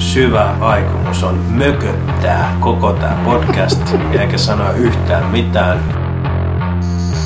syvä 0.00 0.54
aikomus 0.60 1.22
on 1.22 1.34
mököttää 1.34 2.56
koko 2.60 2.92
tämä 2.92 3.18
podcast, 3.24 3.94
eikä 4.20 4.38
sanoa 4.38 4.72
yhtään 4.72 5.24
mitään. 5.24 5.78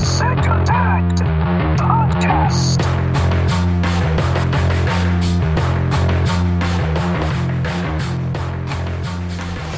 Second 0.03 0.69
Act 0.69 1.21
Podcast. 1.79 2.81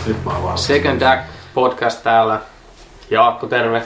Nyt 0.07 0.25
mä 0.25 0.31
oon 0.33 0.43
valmis. 0.43 0.67
Second 0.67 1.03
Act 1.03 1.25
podcast 1.55 2.03
täällä. 2.03 2.41
Jaakko, 3.11 3.47
terve. 3.47 3.83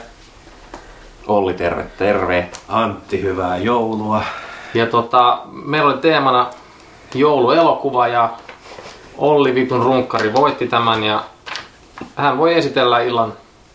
Olli, 1.27 1.53
terve, 1.53 1.83
terve. 1.97 2.49
Antti, 2.67 3.21
hyvää 3.21 3.57
joulua. 3.57 4.23
Ja 4.73 4.85
tota, 4.85 5.41
meillä 5.51 5.89
oli 5.91 6.01
teemana 6.01 6.47
jouluelokuva 7.15 8.07
ja 8.07 8.29
Olli 9.21 9.55
Vitun 9.55 9.83
runkkari 9.83 10.33
voitti 10.33 10.67
tämän 10.67 11.03
ja 11.03 11.23
hän 12.15 12.37
voi 12.37 12.53
esitellä 12.53 12.99
illan 12.99 13.33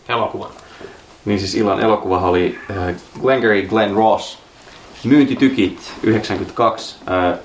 elokuvan. 0.09 0.49
Niin 1.25 1.39
siis 1.39 1.55
illan 1.55 1.79
elokuva 1.79 2.19
oli 2.19 2.59
äh, 2.71 2.95
Glengarry 3.21 3.61
Glenn 3.61 3.95
Ross. 3.95 4.39
Myyntitykit 5.03 5.93
92. 6.03 6.95
Äh, 7.11 7.39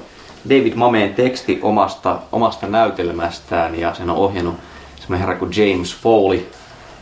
David 0.48 0.74
Mameen 0.74 1.14
teksti 1.14 1.58
omasta, 1.62 2.18
omasta 2.32 2.66
näytelmästään 2.66 3.78
ja 3.80 3.94
sen 3.94 4.10
on 4.10 4.16
ohjannut 4.16 4.54
semmoinen 5.00 5.26
herra 5.26 5.38
kuin 5.38 5.52
James 5.56 5.96
Foley. 5.96 6.46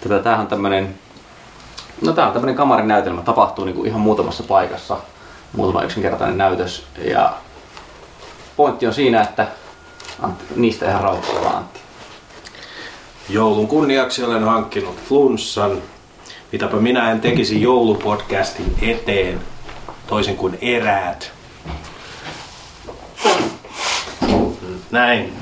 Tätä, 0.00 0.18
tämähän 0.18 0.40
on 0.40 0.46
tämmönen, 0.46 0.94
no 2.02 2.12
tää 2.12 2.26
on 2.26 2.32
tämmönen 2.32 2.56
kamarinäytelmä, 2.56 3.22
tapahtuu 3.22 3.64
niinku 3.64 3.84
ihan 3.84 4.00
muutamassa 4.00 4.42
paikassa. 4.42 4.96
Muutama 5.56 5.82
yksinkertainen 5.82 6.38
näytös 6.38 6.86
ja 7.04 7.32
pointti 8.56 8.86
on 8.86 8.94
siinä, 8.94 9.22
että 9.22 9.46
Antti, 10.22 10.44
niistä 10.56 10.88
ihan 10.88 11.02
vaan, 11.02 11.56
Antti. 11.56 11.80
Joulun 13.28 13.68
kunniaksi 13.68 14.24
olen 14.24 14.44
hankkinut 14.44 14.96
flunssan. 15.08 15.82
Mitäpä 16.52 16.76
minä 16.76 17.10
en 17.10 17.20
tekisi 17.20 17.62
joulupodcastin 17.62 18.74
eteen, 18.82 19.40
toisin 20.06 20.36
kuin 20.36 20.58
eräät. 20.60 21.32
Näin. 24.90 25.32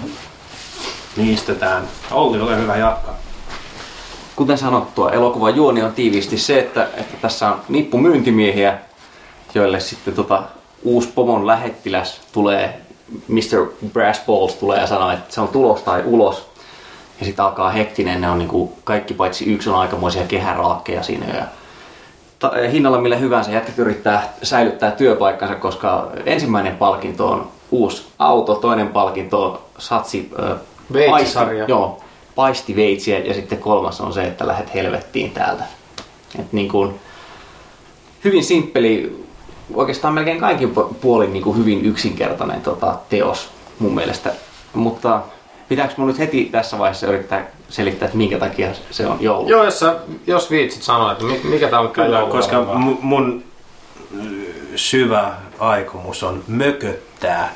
Niistetään. 1.16 1.88
Olli, 2.10 2.40
ole 2.40 2.56
hyvä 2.56 2.76
jatkaa. 2.76 3.18
Kuten 4.36 4.58
sanottua, 4.58 5.10
elokuvan 5.10 5.56
juoni 5.56 5.82
on 5.82 5.92
tiiviisti 5.92 6.38
se, 6.38 6.58
että, 6.58 6.88
että 6.96 7.16
tässä 7.20 7.50
on 7.50 7.60
nippu 7.68 7.98
myyntimiehiä, 7.98 8.78
joille 9.54 9.80
sitten 9.80 10.14
tota, 10.14 10.42
uusi 10.82 11.08
pomon 11.14 11.46
lähettiläs 11.46 12.20
tulee, 12.32 12.80
Mr. 13.28 13.66
Brass 13.92 14.20
Balls 14.26 14.54
tulee 14.54 14.80
ja 14.80 14.86
sanoo, 14.86 15.10
että 15.10 15.34
se 15.34 15.40
on 15.40 15.48
tulos 15.48 15.82
tai 15.82 16.02
ulos. 16.04 16.48
Ja 17.20 17.26
sitten 17.26 17.44
alkaa 17.44 17.70
hektinen, 17.70 18.20
ne 18.20 18.30
on 18.30 18.38
niinku, 18.38 18.72
kaikki 18.84 19.14
paitsi 19.14 19.52
yksi 19.52 19.70
on 19.70 19.76
aikamoisia 19.76 20.22
kehäraakkeja 20.28 21.02
siinä. 21.02 21.26
Ja 21.36 21.44
ta- 22.38 22.52
hinnalla 22.72 22.98
millä 23.00 23.16
hyvänsä 23.16 23.50
jätkät 23.50 23.78
yrittää 23.78 24.32
säilyttää 24.42 24.90
työpaikkansa, 24.90 25.54
koska 25.54 26.10
ensimmäinen 26.26 26.76
palkinto 26.76 27.28
on 27.30 27.48
uusi 27.70 28.06
auto, 28.18 28.54
toinen 28.54 28.88
palkinto 28.88 29.44
on 29.44 29.58
satsi 29.78 30.30
Veitsisarja. 30.92 31.58
paisti- 31.58 31.72
Joo, 31.72 32.00
paistiveitsiä 32.34 33.18
ja 33.18 33.34
sitten 33.34 33.58
kolmas 33.58 34.00
on 34.00 34.12
se, 34.12 34.24
että 34.24 34.46
lähdet 34.46 34.74
helvettiin 34.74 35.30
täältä. 35.30 35.64
Et 36.38 36.52
niin 36.52 36.68
kuin, 36.68 36.94
hyvin 38.24 38.44
simppeli, 38.44 39.24
oikeastaan 39.74 40.14
melkein 40.14 40.40
kaikin 40.40 40.72
pu- 40.76 40.94
puolin 41.00 41.32
niin 41.32 41.42
kuin 41.42 41.58
hyvin 41.58 41.84
yksinkertainen 41.84 42.60
tota, 42.60 42.94
teos 43.08 43.48
mun 43.78 43.94
mielestä. 43.94 44.30
Mutta 44.74 45.20
pitääkö 45.68 45.94
mun 45.96 46.06
nyt 46.08 46.18
heti 46.18 46.44
tässä 46.44 46.78
vaiheessa 46.78 47.06
yrittää 47.06 47.46
selittää, 47.68 48.06
että 48.06 48.18
minkä 48.18 48.38
takia 48.38 48.68
se 48.90 49.06
on 49.06 49.16
joulu? 49.20 49.48
Joo, 49.48 49.64
jos, 49.64 49.78
sä, 49.78 49.96
jos 50.26 50.50
viitsit 50.50 50.82
sanoa, 50.82 51.12
että 51.12 51.24
mi- 51.24 51.40
mikä 51.44 51.68
tää 51.68 51.80
on 51.80 51.90
Kyllä, 51.90 52.22
koska 52.30 52.56
mu- 52.62 52.96
mun 53.00 53.44
ö, 54.16 54.20
syvä 54.76 55.32
aikomus 55.58 56.22
on 56.22 56.42
mököttää 56.48 57.52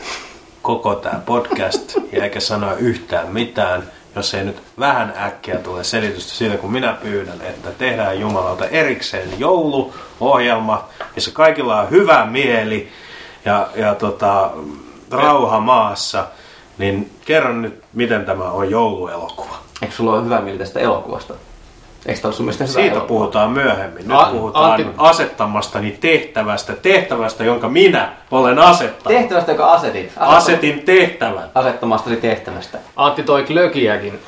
koko 0.63 0.95
tämä 0.95 1.21
podcast, 1.27 1.97
ja 2.13 2.25
eikä 2.25 2.41
sanoa 2.41 2.75
yhtään 2.75 3.29
mitään, 3.33 3.83
jos 4.17 4.35
ei 4.35 4.45
nyt 4.45 4.63
vähän 4.79 5.15
äkkiä 5.17 5.59
tule 5.59 5.85
selitystä 5.85 6.33
siitä, 6.33 6.57
kun 6.57 6.73
minä 6.73 6.93
pyydän, 6.93 7.41
että 7.41 7.71
tehdään 7.71 8.21
Jumalalta 8.21 8.67
erikseen 8.67 9.41
jouluohjelma, 9.41 10.89
missä 11.15 11.31
kaikilla 11.31 11.81
on 11.81 11.91
hyvä 11.91 12.27
mieli 12.27 12.89
ja, 13.45 13.69
ja 13.75 13.95
tota, 13.95 14.51
rauha 15.11 15.61
maassa, 15.61 16.27
niin 16.79 17.11
kerron 17.25 17.63
nyt, 17.63 17.83
miten 17.93 18.25
tämä 18.25 18.45
on 18.45 18.71
jouluelokuva. 18.71 19.57
Eikö 19.83 19.95
sulla 19.95 20.13
ole 20.13 20.25
hyvä 20.25 20.41
mieli 20.41 20.59
tästä 20.59 20.81
elokuvasta? 20.81 21.35
Eikö 22.07 22.21
tämä 22.21 22.35
mielestä 22.39 22.65
hyvä 22.65 22.73
Siitä 22.73 22.93
elokuva? 22.97 23.09
puhutaan 23.09 23.51
myöhemmin. 23.51 24.09
Nyt 24.09 24.17
A- 24.21 24.25
puhutaan 24.33 24.81
Antti- 24.81 24.95
asettamastani 24.99 25.99
tehtävästä, 26.01 26.73
tehtävästä, 26.73 27.45
jonka 27.45 27.69
minä 27.69 28.13
olen 28.31 28.59
asettanut. 28.59 29.19
Tehtävästä, 29.19 29.53
joka 29.53 29.73
asetit. 29.73 30.13
Asetin 30.17 30.83
tehtävän. 30.83 31.51
Asettamastasi 31.55 32.17
tehtävästä. 32.17 32.79
Antti 32.97 33.23
toi 33.23 33.43
glögiäkin. 33.43 34.19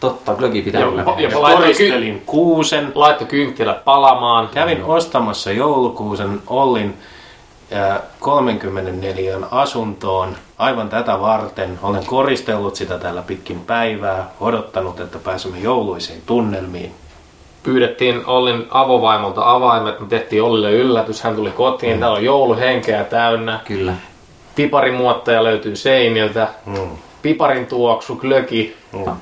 Totta, 0.00 0.34
glögi 0.34 0.62
pitää 0.62 0.86
olla. 0.88 1.00
ja 1.18 1.28
Ja 1.28 1.42
laittoi 1.42 1.62
koristelin 1.62 2.22
kuusen. 2.26 2.92
Laitto 2.94 3.24
kynttilät 3.24 3.84
palamaan. 3.84 4.48
Kävin 4.48 4.84
ostamassa 4.84 5.52
joulukuusen 5.52 6.42
Ollin 6.46 6.94
äh, 7.72 7.98
34 8.20 9.38
asuntoon 9.50 10.36
aivan 10.58 10.88
tätä 10.88 11.20
varten. 11.20 11.78
Olen 11.82 12.06
koristellut 12.06 12.76
sitä 12.76 12.98
täällä 12.98 13.22
pitkin 13.22 13.60
päivää, 13.60 14.30
odottanut, 14.40 15.00
että 15.00 15.18
pääsemme 15.18 15.58
jouluisiin 15.58 16.22
tunnelmiin. 16.26 16.92
Pyydettiin 17.72 18.26
Ollin 18.26 18.66
avovaimolta 18.70 19.50
avaimet, 19.50 20.00
me 20.00 20.06
tehtiin 20.06 20.42
Ollille 20.42 20.72
yllätys, 20.72 21.22
hän 21.22 21.36
tuli 21.36 21.50
kotiin, 21.50 21.92
Mm. 21.94 22.00
täällä 22.00 22.16
on 22.16 22.24
jouluhenkeä 22.24 23.04
täynnä. 23.04 23.60
Kyllä. 23.64 23.92
Piparimuottaja 24.54 25.44
löytyy 25.44 25.76
seiniltä. 25.76 26.48
Mm. 26.66 26.74
Piparin 27.22 27.66
tuoksu, 27.66 28.16
glögi. 28.16 28.76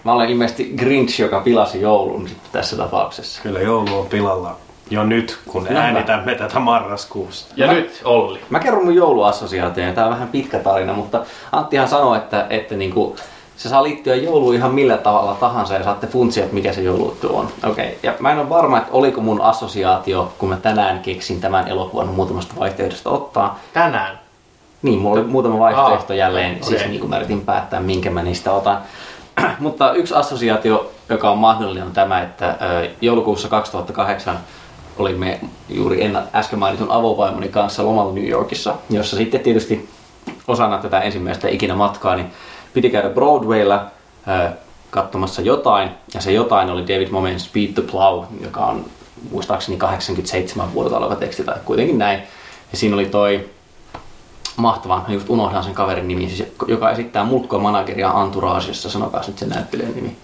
Mä 0.05 0.13
olen 0.13 0.31
ilmeisesti 0.31 0.73
Grinch, 0.77 1.21
joka 1.21 1.41
pilasi 1.41 1.81
joulun 1.81 2.29
tässä 2.53 2.77
tapauksessa. 2.77 3.43
Kyllä 3.43 3.61
joulu 3.61 3.99
on 4.01 4.07
pilalla 4.07 4.57
jo 4.91 5.05
nyt, 5.05 5.39
kun 5.49 5.67
Kyllä. 5.67 5.81
äänitämme 5.81 6.35
tätä 6.35 6.59
marraskuussa. 6.61 7.47
Ja 7.57 7.67
Mä- 7.67 7.73
nyt 7.73 8.01
Olli. 8.05 8.39
Mä 8.51 8.59
kerron 8.61 8.85
mun 8.85 8.95
jouluassosiaation, 8.95 9.95
tämä 9.95 10.07
on 10.07 10.13
vähän 10.13 10.29
pitkä 10.29 10.59
tarina, 10.59 10.93
mutta 10.93 11.25
Anttihan 11.53 11.89
sanoi, 11.89 12.17
että, 12.17 12.47
että 12.51 12.75
niinku, 12.75 13.17
se 13.57 13.69
saa 13.69 13.83
liittyä 13.83 14.15
jouluun 14.15 14.55
ihan 14.55 14.75
millä 14.75 14.97
tavalla 14.97 15.35
tahansa 15.35 15.75
ja 15.75 15.85
saatte 15.85 16.07
funtsia, 16.07 16.43
että 16.43 16.55
mikä 16.55 16.73
se 16.73 16.83
joulujuttu 16.83 17.37
on. 17.37 17.49
Okei, 17.65 17.87
okay. 17.87 17.99
ja 18.03 18.15
mä 18.21 18.33
en 18.33 18.39
ole 18.39 18.49
varma, 18.49 18.79
että 18.79 18.93
oliko 18.93 19.21
mun 19.21 19.41
assosiaatio, 19.41 20.33
kun 20.39 20.49
mä 20.49 20.57
tänään 20.57 21.01
keksin 21.01 21.41
tämän 21.41 21.69
elokuvan 21.69 22.09
muutamasta 22.09 22.55
vaihtoehdosta 22.59 23.11
ottaa. 23.11 23.59
Tänään. 23.73 24.19
Niin, 24.83 24.99
mulla 24.99 25.21
oli 25.21 25.29
muutama 25.29 25.59
vaihtoehto 25.59 26.13
Ah, 26.13 26.17
jälleen, 26.17 26.53
okei. 26.57 26.69
siis 26.69 26.89
niin 26.89 27.01
kuin 27.01 27.11
mä 27.11 27.17
yritin 27.17 27.41
päättää, 27.41 27.81
minkä 27.81 28.11
mä 28.11 28.23
niistä 28.23 28.53
otan. 28.53 28.79
Mutta 29.59 29.93
yksi 29.93 30.15
assosiaatio, 30.15 30.91
joka 31.09 31.31
on 31.31 31.39
mahdollinen, 31.39 31.87
on 31.87 31.93
tämä, 31.93 32.23
että 32.23 32.57
joulukuussa 33.01 33.49
2008 33.49 34.39
olimme 34.99 35.41
juuri 35.69 36.05
enna, 36.05 36.23
äsken 36.35 36.59
mainitun 36.59 36.91
avovaimoni 36.91 37.49
kanssa 37.49 37.85
lomalla 37.85 38.13
New 38.13 38.29
Yorkissa, 38.29 38.75
jossa 38.91 39.17
sitten 39.17 39.41
tietysti 39.41 39.89
osana 40.49 40.79
tätä 40.79 41.01
ensimmäistä 41.01 41.49
ikinä 41.49 41.75
matkaa, 41.75 42.17
niin 42.17 42.33
piti 42.77 42.91
käydä 42.91 43.09
Broadwaylla 43.09 43.87
ö, 44.29 44.51
katsomassa 44.91 45.43
jotain, 45.43 45.91
ja 46.15 46.21
se 46.21 46.33
jotain 46.33 46.71
oli 46.71 46.83
David 46.83 47.09
Momen 47.11 47.41
Speed 47.41 47.73
the 47.73 47.83
Plow, 47.83 48.25
joka 48.41 48.61
on 48.67 48.85
muistaakseni 49.31 49.77
87 49.79 50.75
vuodelta 50.75 50.99
oleva 50.99 51.17
teksti 51.17 51.45
tai 51.45 51.55
kuitenkin 51.65 51.99
näin. 51.99 52.19
Ja 52.73 52.79
siinä 52.79 52.95
oli 52.97 53.07
toi 53.07 53.49
mahtavaa, 54.57 55.05
mä 55.09 55.15
just 55.15 55.31
unohdan 55.31 55.65
sen 55.65 55.75
kaverin 55.75 56.09
nimi, 56.09 56.29
siis, 56.29 56.49
joka 56.67 56.91
esittää 56.91 57.25
mulkkoa 57.25 57.59
manageria 57.59 58.11
Anturaasissa, 58.11 58.91
sanokaa 58.91 59.23
nyt 59.27 59.39
sen 59.39 59.49
näyttelijän 59.49 59.95
nimi. 59.95 60.17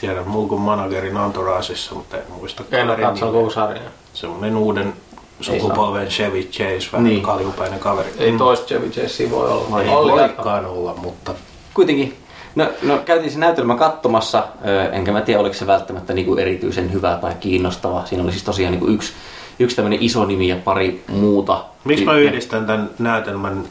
Tiedän 0.00 0.28
mulkun 0.28 0.60
managerin 0.60 1.16
Entourageissa, 1.16 1.94
mutta 1.94 2.16
en 2.16 2.22
muista 2.38 2.62
En 2.72 2.78
ole 2.78 2.82
kaverin 2.86 3.06
katsonut 3.06 3.34
nimeä. 3.34 3.42
koko 3.44 3.54
sarjaa. 3.54 3.90
Semmoinen 4.12 4.56
uuden 4.56 4.92
sukupolven 5.40 6.08
Chevy 6.08 6.42
Chase, 6.42 6.88
vähän 6.92 7.04
Niin. 7.04 7.22
kaljupäinen 7.22 7.78
kaveri. 7.78 8.12
Ei 8.18 8.32
toista 8.32 8.66
Chevy 8.66 8.90
Chase 8.90 9.30
voi 9.30 9.50
olla. 9.50 9.80
Ei 9.82 9.88
jatka. 9.88 10.36
voikaan 10.36 10.66
olla, 10.66 10.94
mutta 10.94 11.34
Kuitenkin, 11.76 12.16
no, 12.54 12.68
no 12.82 12.98
käytiin 12.98 13.32
se 13.32 13.38
näytelmä 13.38 13.76
katsomassa, 13.76 14.48
enkä 14.92 15.12
mä 15.12 15.20
tiedä 15.20 15.40
oliko 15.40 15.54
se 15.54 15.66
välttämättä 15.66 16.12
niinku 16.12 16.36
erityisen 16.36 16.92
hyvä 16.92 17.18
tai 17.20 17.34
kiinnostava. 17.40 18.06
Siinä 18.06 18.24
oli 18.24 18.32
siis 18.32 18.44
tosiaan 18.44 18.72
niinku 18.72 18.86
yksi, 18.86 19.12
yksi 19.58 19.76
tämmöinen 19.76 20.02
iso 20.02 20.24
nimi 20.24 20.48
ja 20.48 20.56
pari 20.56 21.04
muuta. 21.08 21.64
miksi 21.84 22.04
mä 22.04 22.16
yhdistän 22.16 22.66
tämän 22.66 22.90
näytelmän 22.98 23.64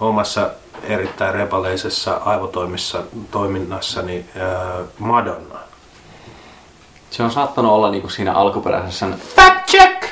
omassa 0.00 0.50
erittäin 0.82 1.34
repaleisessa 1.34 2.14
aivotoimissa 2.14 3.02
toiminnassani 3.30 4.24
äh, 4.36 4.86
Madonnaan? 4.98 5.64
Se 7.10 7.22
on 7.22 7.30
saattanut 7.30 7.72
olla 7.72 7.90
niinku 7.90 8.08
siinä 8.08 8.32
alkuperäisessä... 8.32 9.06
Fact 9.36 9.66
check! 9.66 10.04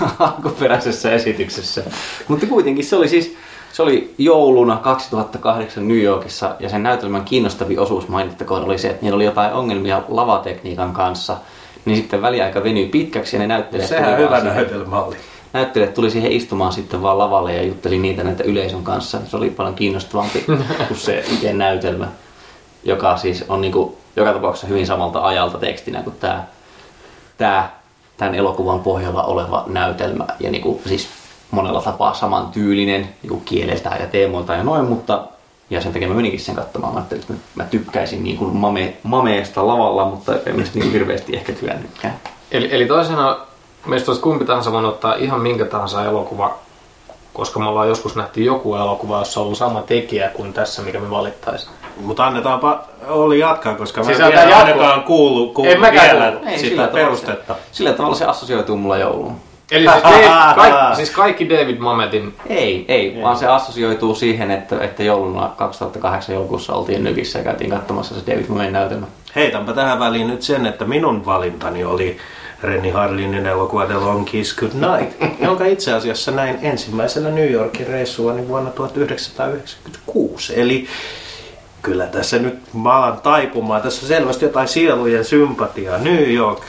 alkuperäisessä 0.18 1.12
esityksessä. 1.12 1.82
Mutta 2.28 2.46
kuitenkin 2.46 2.84
se 2.84 2.96
oli 2.96 3.08
siis... 3.08 3.36
Se 3.72 3.82
oli 3.82 4.14
jouluna 4.18 4.76
2008 4.76 5.88
New 5.88 6.02
Yorkissa 6.02 6.56
ja 6.60 6.68
sen 6.68 6.82
näytelmän 6.82 7.24
kiinnostavin 7.24 7.80
osuus 7.80 8.08
mainittakoon 8.08 8.64
oli 8.64 8.78
se, 8.78 8.88
että 8.88 9.02
niillä 9.02 9.16
oli 9.16 9.24
jotain 9.24 9.52
ongelmia 9.52 10.02
lavatekniikan 10.08 10.92
kanssa. 10.92 11.36
Niin 11.84 11.96
sitten 11.96 12.22
väliaika 12.22 12.62
venyi 12.62 12.86
pitkäksi 12.86 13.36
ja 13.36 13.40
ne 13.40 13.46
näyttelijät 13.46 13.88
Sehän 13.88 14.14
tuli 14.14 14.24
hyvä 14.26 14.40
näytelmä 14.40 15.02
oli. 15.02 15.16
näyttelijät 15.52 15.94
tuli 15.94 16.10
siihen 16.10 16.32
istumaan 16.32 16.72
sitten 16.72 17.02
vaan 17.02 17.18
lavalle 17.18 17.54
ja 17.54 17.62
jutteli 17.62 17.98
niitä 17.98 18.24
näitä 18.24 18.44
yleisön 18.44 18.84
kanssa. 18.84 19.18
Se 19.26 19.36
oli 19.36 19.50
paljon 19.50 19.74
kiinnostavampi 19.74 20.44
kuin 20.88 20.98
se 20.98 21.24
itse 21.32 21.52
näytelmä, 21.52 22.08
joka 22.84 23.16
siis 23.16 23.44
on 23.48 23.60
niinku, 23.60 23.98
joka 24.16 24.32
tapauksessa 24.32 24.66
hyvin 24.66 24.86
samalta 24.86 25.26
ajalta 25.26 25.58
tekstinä 25.58 26.02
kuin 26.02 26.16
tämä, 26.20 26.44
tämä 27.38 27.70
tämän 28.16 28.34
elokuvan 28.34 28.80
pohjalla 28.80 29.22
oleva 29.22 29.64
näytelmä. 29.66 30.26
Ja 30.40 30.50
niinku, 30.50 30.80
siis 30.86 31.08
monella 31.52 31.82
tapaa 31.82 32.14
saman 32.14 32.46
tyylinen 32.46 33.08
niinku 33.22 33.42
kieleltään 33.44 34.00
ja 34.00 34.06
teemoiltaan 34.06 34.58
ja 34.58 34.64
noin, 34.64 34.84
mutta 34.84 35.24
ja 35.70 35.80
sen 35.80 35.92
takia 35.92 36.08
mä 36.08 36.14
meninkin 36.14 36.40
sen 36.40 36.54
katsomaan. 36.54 36.92
Mä 36.92 36.98
ajattelin, 36.98 37.22
että 37.22 37.34
mä 37.54 37.64
tykkääsin 37.64 38.24
niin 38.24 38.36
kuin 38.36 38.56
mame, 38.56 38.96
mameesta 39.02 39.66
lavalla, 39.66 40.04
mutta 40.04 40.32
en 40.46 40.56
mä 40.56 40.62
niin 40.74 40.92
hirveästi 40.92 41.36
ehkä 41.36 41.52
työnnytkään. 41.52 42.14
Eli, 42.50 42.68
eli 42.72 42.86
toisena 42.86 43.36
meistä 43.86 44.10
olisi 44.10 44.22
kumpi 44.22 44.44
tahansa 44.44 44.72
voinut 44.72 44.92
ottaa 44.92 45.14
ihan 45.14 45.40
minkä 45.40 45.64
tahansa 45.64 46.04
elokuva, 46.04 46.54
koska 47.32 47.60
me 47.60 47.66
ollaan 47.66 47.88
joskus 47.88 48.16
nähty 48.16 48.42
joku 48.42 48.74
elokuva, 48.74 49.18
jossa 49.18 49.40
on 49.40 49.44
ollut 49.44 49.58
sama 49.58 49.82
tekijä 49.82 50.28
kuin 50.28 50.52
tässä, 50.52 50.82
mikä 50.82 51.00
me 51.00 51.10
valittaisiin. 51.10 51.72
Mutta 52.00 52.26
annetaanpa 52.26 52.84
Olli 53.08 53.38
jatkaa, 53.38 53.74
koska 53.74 54.04
Siis 54.04 54.18
mä 54.18 54.28
en 54.28 54.54
ainakaan 54.54 55.02
kuullut, 55.02 55.54
kuullut 55.54 55.80
vielä. 55.80 56.26
Ei, 56.28 56.58
sitä 56.58 56.68
sillä 56.68 56.86
tavalla 56.86 57.04
perustetta. 57.04 57.54
Se, 57.54 57.60
sillä 57.72 57.92
tavalla 57.92 58.16
se 58.16 58.24
assosioituu 58.24 58.76
mulla 58.76 58.98
jouluun. 58.98 59.51
Eli 59.72 59.88
siis, 59.88 60.02
Dave, 60.02 60.54
kaikki, 60.56 60.96
siis 60.96 61.10
kaikki 61.10 61.48
David 61.48 61.78
Mametin 61.78 62.34
Ei, 62.46 62.84
ei, 62.88 63.18
vaan 63.22 63.36
se 63.36 63.46
assosioituu 63.46 64.14
siihen, 64.14 64.50
että, 64.50 64.80
että 64.80 65.02
jouluna 65.02 65.48
2008 65.56 66.34
joulukuussa 66.34 66.72
oltiin 66.72 67.04
Nykissä 67.04 67.38
ja 67.38 67.44
käytiin 67.44 67.70
katsomassa 67.70 68.14
se 68.14 68.32
David 68.32 68.44
Moyen 68.48 68.72
näytelmä. 68.72 69.06
Heitänpä 69.36 69.72
tähän 69.72 69.98
väliin 69.98 70.28
nyt 70.28 70.42
sen, 70.42 70.66
että 70.66 70.84
minun 70.84 71.26
valintani 71.26 71.84
oli 71.84 72.16
Renny 72.62 72.90
Harlinin 72.90 73.46
elokuva 73.46 73.86
The 73.86 73.94
Long 73.94 74.24
Kiss 74.24 74.56
Good 74.56 74.72
Night, 74.72 75.22
jonka 75.46 75.64
itse 75.64 75.92
asiassa 75.92 76.30
näin 76.30 76.58
ensimmäisellä 76.62 77.30
New 77.30 77.50
Yorkin 77.50 77.86
reissuani 77.86 78.48
vuonna 78.48 78.70
1996. 78.70 80.60
Eli 80.60 80.86
kyllä 81.82 82.06
tässä 82.06 82.38
nyt 82.38 82.58
mä 82.74 82.92
alan 82.92 83.20
taipumaan. 83.20 83.82
Tässä 83.82 84.04
on 84.04 84.08
selvästi 84.08 84.44
jotain 84.44 84.68
sielujen 84.68 85.24
sympatiaa. 85.24 85.98
New 85.98 86.32
York, 86.32 86.62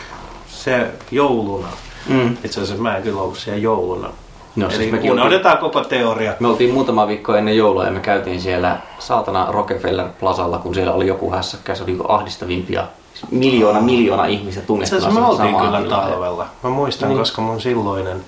se 0.47 0.87
jouluna. 1.11 1.67
Mm. 2.09 2.37
Itse 2.43 2.61
asiassa 2.61 2.83
mä 2.83 2.97
en 2.97 3.03
kyllä 3.03 3.21
ollut 3.21 3.37
siellä 3.37 3.61
jouluna. 3.61 4.09
No, 4.55 4.69
siis 4.69 4.81
Eli 4.81 4.91
mekin 4.91 5.11
unohdetaan 5.11 5.57
koko 5.57 5.81
teoria. 5.81 6.33
Me 6.39 6.47
oltiin 6.47 6.73
muutama 6.73 7.07
viikko 7.07 7.35
ennen 7.35 7.57
joulua 7.57 7.85
ja 7.85 7.91
me 7.91 7.99
käytiin 7.99 8.41
siellä 8.41 8.77
saatana 8.99 9.47
Rockefeller 9.51 10.07
Plazalla, 10.19 10.57
kun 10.57 10.75
siellä 10.75 10.93
oli 10.93 11.07
joku 11.07 11.31
hässäkkä, 11.31 11.75
se 11.75 11.83
oli 11.83 11.97
ahdistavimpia. 12.07 12.87
Miljoona, 13.31 13.81
miljoona 13.81 14.25
ihmistä 14.25 14.59
Itse 14.59 14.67
tunnettuna 14.67 14.97
asiassa 14.97 15.19
me 15.19 15.27
oltiin 15.27 15.55
kyllä 15.55 15.81
tilaan. 15.81 16.09
talvella. 16.11 16.45
Mä 16.63 16.69
muistan, 16.69 17.09
Niin. 17.09 17.19
koska 17.19 17.41
mun 17.41 17.61
silloinen 17.61 18.25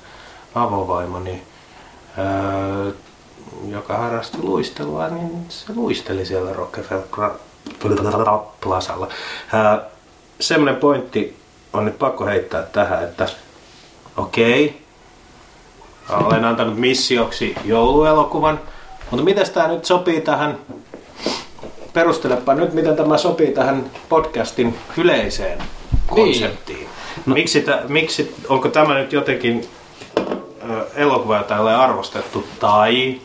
avovaimoni, 0.56 1.44
öö, 2.18 2.92
joka 3.70 3.98
harrasti 3.98 4.38
luistelua, 4.42 5.08
niin 5.08 5.46
se 5.50 5.66
luisteli 5.76 6.26
siellä 6.26 6.54
Rockefeller 6.54 7.04
Plazalla. 8.62 9.08
Öö, 9.54 9.78
semmoinen 10.40 10.76
pointti 10.76 11.38
on 11.74 11.86
nyt 11.86 12.00
pakko 12.00 12.26
heittää 12.26 12.62
tähän, 12.64 13.04
että 13.04 13.26
okei, 14.18 14.82
olen 16.10 16.46
antanut 16.46 16.78
missioksi 16.78 17.56
jouluelokuvan, 17.66 18.60
mutta 19.12 19.26
miten 19.26 19.52
tämä 19.52 19.68
nyt 19.68 19.86
sopii 19.86 20.22
tähän 20.22 20.58
perustelepa 21.94 22.54
nyt, 22.54 22.74
miten 22.74 22.96
tämä 22.96 23.18
sopii 23.18 23.52
tähän 23.52 23.92
podcastin 24.10 24.78
yleiseen 24.98 25.58
konseptiin. 26.08 26.88
No. 27.26 27.34
Miksi, 27.34 27.62
tä, 27.62 27.82
miksi, 27.88 28.36
onko 28.50 28.70
tämä 28.70 28.94
nyt 28.94 29.14
jotenkin 29.14 29.68
ö, 30.18 30.86
elokuva, 30.96 31.38
jota 31.38 31.56
ei 31.56 31.62
ole 31.62 31.76
arvostettu, 31.76 32.48
tai 32.60 33.22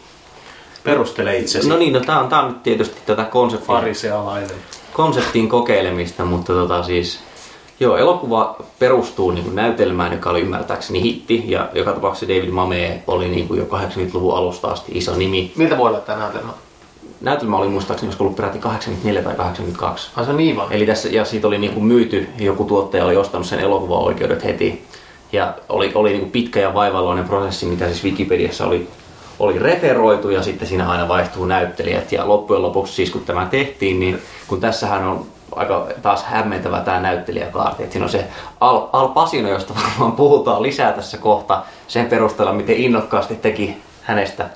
perustele 0.85 1.37
itsesi 1.37 1.69
No 1.69 1.77
niin, 1.77 1.93
no 1.93 2.01
tää 2.01 2.21
on, 2.21 2.29
tää 2.29 2.41
on 2.41 2.49
nyt 2.49 2.63
tietysti 2.63 3.01
tätä 3.07 3.25
konseptia, 3.25 3.67
farisealainen. 3.67 4.57
konseptin 4.93 5.49
kokeilemista, 5.49 6.25
mutta 6.25 6.53
tota 6.53 6.83
siis... 6.83 7.21
Joo, 7.81 7.97
elokuva 7.97 8.57
perustuu 8.79 9.31
niin 9.31 9.45
kuin 9.45 9.57
näytelmään, 9.57 10.13
joka 10.13 10.31
oli 10.31 10.41
ymmärtääkseni 10.41 11.03
hitti, 11.03 11.45
ja 11.47 11.69
joka 11.75 11.93
tapauksessa 11.93 12.35
David 12.35 12.51
Mame 12.51 13.03
oli 13.07 13.29
niin 13.29 13.49
kuin 13.49 13.59
jo 13.61 13.65
80-luvun 13.65 14.37
alusta 14.37 14.69
asti 14.69 14.93
iso 14.95 15.17
nimi. 15.17 15.53
Miltä 15.57 15.79
voi 15.79 15.89
olla 15.89 16.01
tämä 16.01 16.19
näytelmä? 16.19 16.53
Näytelmä 17.21 17.57
oli 17.57 17.69
muistaakseni, 17.69 18.09
olisiko 18.09 18.25
ollut 18.25 18.37
peräti 18.37 18.59
84 18.59 19.23
tai 19.23 19.35
82. 19.35 20.11
Ai 20.17 20.25
se 20.25 20.31
on 20.31 20.37
niin 20.37 20.57
vanha. 20.57 20.75
Eli 20.75 20.87
tässä, 20.87 21.09
ja 21.09 21.25
siitä 21.25 21.47
oli 21.47 21.59
niinku 21.59 21.81
myyty, 21.81 22.29
joku 22.39 22.65
tuottaja 22.65 23.05
oli 23.05 23.17
ostanut 23.17 23.47
sen 23.47 23.61
elokuvaoikeudet 23.61 24.45
heti. 24.45 24.85
Ja 25.33 25.55
oli, 25.69 25.93
oli 25.95 26.11
niinku 26.11 26.31
pitkä 26.31 26.61
ja 26.61 26.75
vaivalloinen 26.75 27.25
prosessi, 27.25 27.67
mitä 27.67 27.87
siis 27.87 28.05
Wikipediassa 28.05 28.67
oli, 28.67 28.89
oli 29.39 29.59
referoitu 29.59 30.31
ja 30.31 30.43
sitten 30.43 30.69
siinä 30.69 30.91
aina 30.91 31.09
vaihtuu 31.09 31.45
näyttelijät. 31.45 32.13
Ja 32.13 32.29
loppujen 32.29 32.63
lopuksi 32.63 32.95
siis 32.95 33.11
kun 33.11 33.25
tämä 33.25 33.47
tehtiin, 33.51 34.01
niin 34.01 34.19
kun 34.49 34.61
tässähän 34.61 35.05
on 35.05 35.27
aika 35.57 35.87
taas 36.03 36.25
hämmentävä 36.25 36.81
tämä 36.81 37.01
näyttelijäkaarti. 37.01 37.83
Että 37.83 37.93
siinä 37.93 38.05
on 38.05 38.11
se 38.11 38.25
Al, 38.61 38.87
Al 38.93 39.09
Pacino, 39.09 39.49
josta 39.49 39.75
varmaan 39.75 40.13
puhutaan 40.13 40.63
lisää 40.63 40.93
tässä 40.93 41.19
kohta 41.19 41.63
sen 41.89 42.07
perusteella, 42.07 42.53
miten 42.53 42.77
innokkaasti 42.77 43.35
teki 43.37 43.83
hänestä 44.03 44.51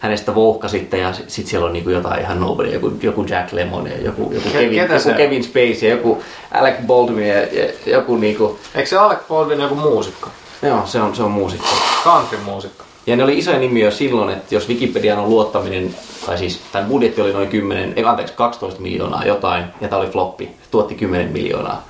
hänestä 0.00 0.34
vouhka 0.34 0.68
sitten 0.68 1.00
ja 1.00 1.12
sitten 1.12 1.30
sit 1.30 1.46
siellä 1.46 1.66
on 1.66 1.72
niinku 1.72 1.90
jotain 1.90 2.20
ihan 2.20 2.40
nobody, 2.40 2.70
joku, 2.70 2.92
joku 3.02 3.24
Jack 3.24 3.52
Lemmon 3.52 3.86
ja 3.86 3.98
joku, 3.98 4.32
joku, 4.34 4.48
Ke- 4.48 4.52
Kevin, 4.52 4.76
joku 4.76 5.16
Kevin 5.16 5.44
Spacey 5.44 5.88
ja 5.88 5.90
joku 5.90 6.22
Alec 6.52 6.76
Baldwin 6.86 7.28
ja, 7.28 7.40
ja 7.40 7.68
joku 7.86 8.16
niinku, 8.16 8.58
Eikö 8.74 8.88
se 8.88 8.98
Alec 8.98 9.18
Baldwin 9.28 9.60
joku 9.60 9.74
muusikko? 9.74 10.28
joo 10.62 10.86
se 10.86 11.00
on, 11.00 11.16
se 11.16 11.22
on 11.22 11.30
muusikko. 11.30 11.68
Country-muusikko. 12.04 12.87
Ja 13.08 13.16
ne 13.16 13.24
oli 13.24 13.38
isoja 13.38 13.58
nimiä 13.58 13.84
jo 13.84 13.90
silloin, 13.90 14.30
että 14.30 14.54
jos 14.54 14.68
Wikipedian 14.68 15.18
on 15.18 15.30
luottaminen, 15.30 15.94
tai 16.26 16.38
siis 16.38 16.60
tämän 16.72 16.88
budjetti 16.88 17.20
oli 17.20 17.32
noin 17.32 17.48
10, 17.48 17.92
ei 17.96 18.04
anteeksi 18.04 18.34
12 18.34 18.80
miljoonaa 18.80 19.24
jotain, 19.24 19.64
ja 19.80 19.88
tämä 19.88 20.00
oli 20.00 20.10
floppi, 20.10 20.50
tuotti 20.70 20.94
10 20.94 21.32
miljoonaa. 21.32 21.84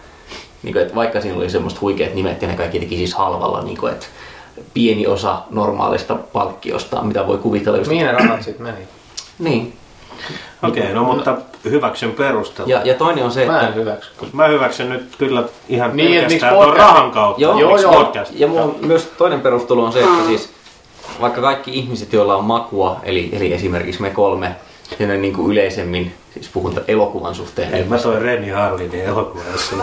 Niin 0.63 0.73
kuin, 0.73 0.83
että 0.83 0.95
vaikka 0.95 1.21
siinä 1.21 1.37
oli 1.37 1.51
semmoista 1.51 1.81
huikeat 1.81 2.15
nimet 2.15 2.43
ja 2.43 2.49
ne 2.49 2.57
kaikki 2.57 2.81
teki 2.81 2.97
siis 2.97 3.15
halvalla, 3.15 3.63
niin 3.63 3.77
kuin, 3.77 3.93
että 3.93 4.07
pieni 4.75 5.07
osa 5.07 5.39
normaalista 5.51 6.15
palkkiosta, 6.15 7.03
mitä 7.03 7.27
voi 7.27 7.39
kuvitella 7.39 7.79
just 7.79 7.91
Mihin 7.91 8.07
ne 8.07 8.13
rahat 8.13 8.43
sitten 8.43 8.67
meni? 8.67 8.79
Niin. 9.39 9.77
Okei, 10.63 10.83
okay, 10.83 10.95
no 10.95 11.05
mutta 11.05 11.37
hyväksyn 11.65 12.13
perustelun. 12.13 12.71
Ja, 12.71 12.81
ja 12.85 12.95
toinen 12.95 13.25
on 13.25 13.31
se, 13.31 13.47
Mä 13.47 13.55
että 13.55 13.69
en 13.69 13.75
hyväksy. 13.75 14.11
Mä 14.33 14.47
hyväksyn 14.47 14.89
nyt 14.89 15.17
kyllä 15.19 15.45
ihan 15.69 15.97
Niin, 15.97 16.21
pelkästään 16.21 16.55
tuon 16.55 16.77
rahan 16.77 17.11
kautta. 17.11 17.43
Joo, 17.43 17.61
joo, 17.61 17.77
joo. 17.77 17.93
podcast? 17.93 18.33
Ja 18.35 18.47
on 18.47 18.77
myös 18.81 19.13
toinen 19.19 19.41
perustelu 19.41 19.85
on 19.85 19.93
se, 19.93 20.01
että 20.01 20.27
siis 20.27 20.58
vaikka 21.21 21.41
kaikki 21.41 21.71
ihmiset, 21.79 22.13
joilla 22.13 22.37
on 22.37 22.45
makua, 22.45 23.01
eli, 23.03 23.29
eli 23.33 23.53
esimerkiksi 23.53 24.03
me 24.03 24.11
kolme, 24.11 24.57
ja 24.99 25.07
ne 25.07 25.17
niin 25.17 25.35
kuin 25.35 25.53
yleisemmin, 25.53 26.15
siis 26.35 26.49
puhun 26.49 26.81
elokuvan 26.89 27.35
suhteen, 27.35 27.75
Ei, 27.75 27.85
mä 27.85 27.99
toin 27.99 28.23
Renny 28.23 28.53
Harlinin 28.53 29.01
elokuva, 29.05 29.43
jossa 29.53 29.77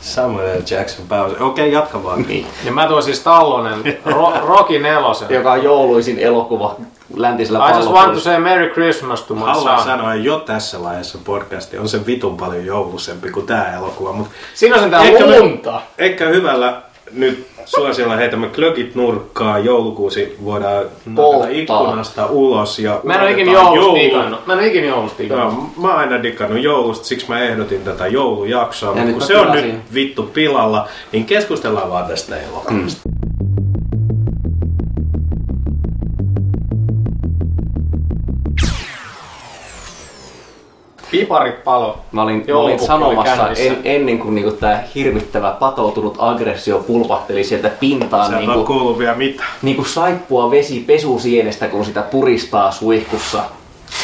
Samuel 0.00 0.58
L. 0.58 0.62
Jackson 0.70 1.06
pääosa. 1.08 1.44
Okei, 1.44 1.72
jatka 1.72 2.04
vaan. 2.04 2.22
niin, 2.28 2.46
Ja 2.64 2.72
mä 2.72 2.86
tuon 2.88 3.02
siis 3.02 3.20
Tallonen, 3.20 3.98
Ro- 4.04 4.46
Rocky 4.46 4.78
nelosen. 4.78 5.28
joka 5.30 5.52
on 5.52 5.62
jouluisin 5.64 6.18
elokuva 6.18 6.76
läntisellä 7.16 7.70
I 7.70 7.76
just 7.76 7.90
want 7.90 8.14
to 8.14 8.20
say 8.20 8.38
Merry 8.38 8.70
Christmas 8.70 9.22
to 9.22 9.34
my 9.34 9.40
Haluan 9.40 9.76
son. 9.78 9.84
sanoa 9.86 10.14
jo 10.14 10.38
tässä 10.40 10.82
vaiheessa 10.82 11.18
podcasti 11.24 11.78
on 11.78 11.88
se 11.88 12.06
vitun 12.06 12.36
paljon 12.36 12.66
joulusempi 12.66 13.30
kuin 13.30 13.46
tämä 13.46 13.72
elokuva, 13.76 14.12
mutta 14.12 14.32
Siinä 14.54 14.74
on 14.76 14.82
sen 14.82 14.90
tää 14.90 15.02
Ehkä 15.02 15.26
me- 15.26 15.40
lunta. 15.40 15.80
ehkä 15.98 16.26
hyvällä 16.28 16.82
nyt 17.12 17.46
suosiolla 17.66 18.16
heitämme 18.16 18.46
klökit 18.48 18.94
nurkkaa, 18.94 19.58
joulukuusi 19.58 20.36
voidaan 20.44 20.84
Polttaa. 21.14 21.48
ikkunasta 21.50 22.26
ulos 22.26 22.78
ja 22.78 23.00
Mä 23.04 23.14
en 23.14 23.20
ole 23.20 23.30
ikinä 23.32 23.52
joulusta 23.52 23.80
joulu. 23.80 23.96
digannut. 23.96 24.46
Mä 24.46 24.52
en 24.52 24.58
ole 24.58 24.66
ikinä 24.66 24.86
joulusta 24.86 25.22
digannut. 25.22 25.76
Mä 25.76 25.88
oon 25.88 25.96
aina 25.98 26.22
dikkannut 26.22 26.62
joulusta, 26.62 27.06
siksi 27.06 27.28
mä 27.28 27.40
ehdotin 27.40 27.80
tätä 27.84 28.06
joulujaksoa, 28.06 28.88
mutta 28.90 29.04
nyt 29.04 29.12
kun 29.16 29.26
se 29.26 29.36
on 29.38 29.52
nyt 29.52 29.74
vittu 29.94 30.22
pilalla, 30.22 30.88
niin 31.12 31.24
keskustellaan 31.24 31.90
vaan 31.90 32.06
tästä 32.06 32.36
elokuvasta. 32.40 33.00
Piparit 41.10 41.64
palo. 41.64 41.98
Mä 42.12 42.22
olin, 42.22 42.44
mä 42.48 42.58
olin 42.58 42.78
sanomassa 42.78 43.48
en, 43.50 43.76
ennen 43.84 44.18
kuin 44.18 44.34
niinku 44.34 44.50
tämä 44.50 44.82
hirvittävä 44.94 45.50
patoutunut 45.50 46.16
aggressio 46.18 46.78
pulpahteli 46.78 47.44
sieltä 47.44 47.68
pintaan 47.68 48.30
Sä 48.30 48.38
et 48.38 48.46
niinku, 48.46 48.64
kuullut 48.64 48.98
vielä 48.98 49.14
mitään. 49.14 49.48
niinku 49.62 49.84
saippua 49.84 50.50
vesi 50.50 50.84
pesusienestä, 50.86 51.68
kun 51.68 51.84
sitä 51.84 52.02
puristaa 52.02 52.70
suihkussa. 52.70 53.42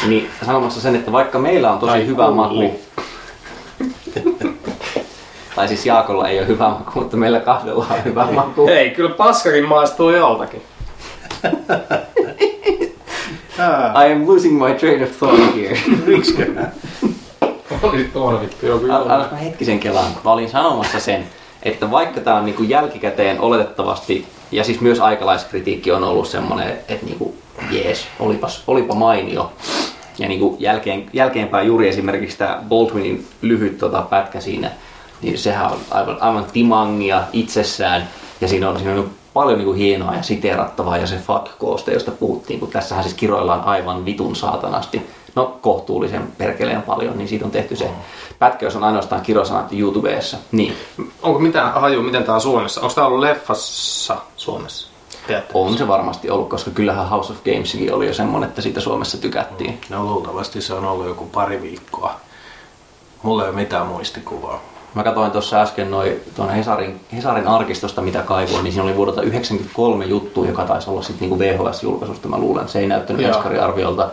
Niin 0.07 0.29
sanomassa 0.45 0.81
sen, 0.81 0.95
että 0.95 1.11
vaikka 1.11 1.39
meillä 1.39 1.71
on 1.71 1.79
tosi 1.79 1.91
Tai 1.91 2.07
hyvä 2.07 2.31
maku, 2.31 2.79
tai 5.55 5.67
siis 5.67 5.85
Jaakolla 5.85 6.29
ei 6.29 6.39
ole 6.39 6.47
hyvä 6.47 6.69
maku, 6.69 6.99
mutta 6.99 7.17
meillä 7.17 7.39
kahdella 7.39 7.85
on 7.89 8.03
hyvä 8.05 8.27
maku. 8.31 8.67
Hei, 8.67 8.89
kyllä 8.89 9.15
paskakin 9.15 9.67
maistuu 9.67 10.09
joltakin. 10.09 10.61
Ää, 13.59 14.05
I 14.05 14.11
am 14.11 14.27
losing 14.27 14.63
my 14.65 14.73
train 14.73 15.03
of 15.03 15.09
thought 15.17 15.55
here. 15.55 15.77
Miksikö? 16.15 16.45
Oli 17.83 18.09
tuolla 18.13 18.41
vittu 18.41 18.65
joku 18.65 18.85
Alas 18.91 19.31
mä 19.31 19.37
hetkisen 19.37 19.79
kelaan. 19.79 20.11
Mä 20.23 20.31
olin 20.31 20.49
sanomassa 20.49 20.99
sen, 20.99 21.23
että 21.63 21.91
vaikka 21.91 22.21
tää 22.21 22.35
on 22.35 22.45
niinku 22.45 22.63
jälkikäteen 22.63 23.39
oletettavasti, 23.39 24.25
ja 24.51 24.63
siis 24.63 24.81
myös 24.81 24.99
aikalaiskritiikki 24.99 25.91
on 25.91 26.03
ollut 26.03 26.27
semmonen, 26.27 26.69
että 26.69 27.05
niinku, 27.05 27.35
jees, 27.71 28.07
olipas, 28.19 28.63
olipa 28.67 28.95
mainio. 28.95 29.53
Ja 30.17 30.27
niinku 30.27 30.55
jälkeen, 30.59 31.05
jälkeenpäin 31.13 31.67
juuri 31.67 31.89
esimerkiksi 31.89 32.37
tämä 32.37 32.61
Baldwinin 32.69 33.27
lyhyt 33.41 33.77
tota, 33.77 34.01
pätkä 34.01 34.39
siinä, 34.41 34.71
niin 35.21 35.37
sehän 35.37 35.71
on 35.71 35.77
aivan, 35.91 36.17
aivan 36.21 36.45
timangia 36.53 37.23
itsessään. 37.33 38.09
Ja 38.41 38.47
siinä 38.47 38.69
on, 38.69 38.77
siinä 38.77 38.93
on 38.93 39.09
paljon 39.33 39.57
niinku 39.57 39.73
hienoa 39.73 40.15
ja 40.15 40.23
siteerattavaa 40.23 40.97
ja 40.97 41.07
se 41.07 41.15
fuck-kooste, 41.15 41.93
josta 41.93 42.11
puhuttiin, 42.11 42.59
kun 42.59 42.69
tässähän 42.69 43.03
siis 43.03 43.15
kiroillaan 43.15 43.61
aivan 43.61 44.05
vitun 44.05 44.35
saatanasti. 44.35 45.09
No 45.35 45.57
kohtuullisen 45.61 46.31
perkeleen 46.37 46.81
paljon, 46.81 47.17
niin 47.17 47.27
siitä 47.27 47.45
on 47.45 47.51
tehty 47.51 47.75
se 47.75 47.89
pätkä, 48.39 48.65
jos 48.65 48.75
on 48.75 48.83
ainoastaan 48.83 49.21
kirosanat 49.21 49.73
YouTubeessa. 49.73 50.37
Niin, 50.51 50.75
Onko 51.21 51.39
mitään 51.39 51.73
haju, 51.73 52.01
miten 52.01 52.23
tää 52.23 52.35
on 52.35 52.41
Suomessa? 52.41 52.81
Onko 52.81 52.93
tää 52.93 53.05
ollut 53.05 53.19
leffassa 53.19 54.17
Suomessa? 54.37 54.87
Tiedätte? 55.27 55.51
on 55.53 55.77
se 55.77 55.87
varmasti 55.87 56.29
ollut, 56.29 56.49
koska 56.49 56.71
kyllähän 56.71 57.09
House 57.09 57.33
of 57.33 57.43
Gamesikin 57.43 57.93
oli 57.93 58.07
jo 58.07 58.13
semmonen, 58.13 58.49
että 58.49 58.61
siitä 58.61 58.79
Suomessa 58.79 59.17
tykättiin. 59.17 59.81
No 59.89 60.03
luultavasti 60.03 60.61
se 60.61 60.73
on 60.73 60.85
ollut 60.85 61.05
joku 61.05 61.25
pari 61.25 61.61
viikkoa. 61.61 62.13
Mulla 63.23 63.43
ei 63.43 63.49
ole 63.49 63.55
mitään 63.55 63.87
muistikuvaa. 63.87 64.72
Mä 64.93 65.03
katsoin 65.03 65.31
tuossa 65.31 65.61
äsken 65.61 65.91
noin 65.91 66.21
tuon 66.35 66.49
Hesarin, 66.49 66.99
Hesarin 67.13 67.47
arkistosta, 67.47 68.01
mitä 68.01 68.21
kaivoin, 68.21 68.63
niin 68.63 68.71
siinä 68.71 68.83
oli 68.83 68.95
vuodelta 68.95 69.21
93 69.21 70.05
juttu, 70.05 70.45
joka 70.45 70.63
taisi 70.63 70.89
olla 70.89 71.01
sitten 71.01 71.29
niinku 71.29 71.39
VHS-julkaisusta, 71.39 72.27
mä 72.27 72.37
luulen. 72.37 72.69
Se 72.69 72.79
ei 72.79 72.87
näyttänyt. 72.87 73.25
Eskari-arviolta. 73.25 74.09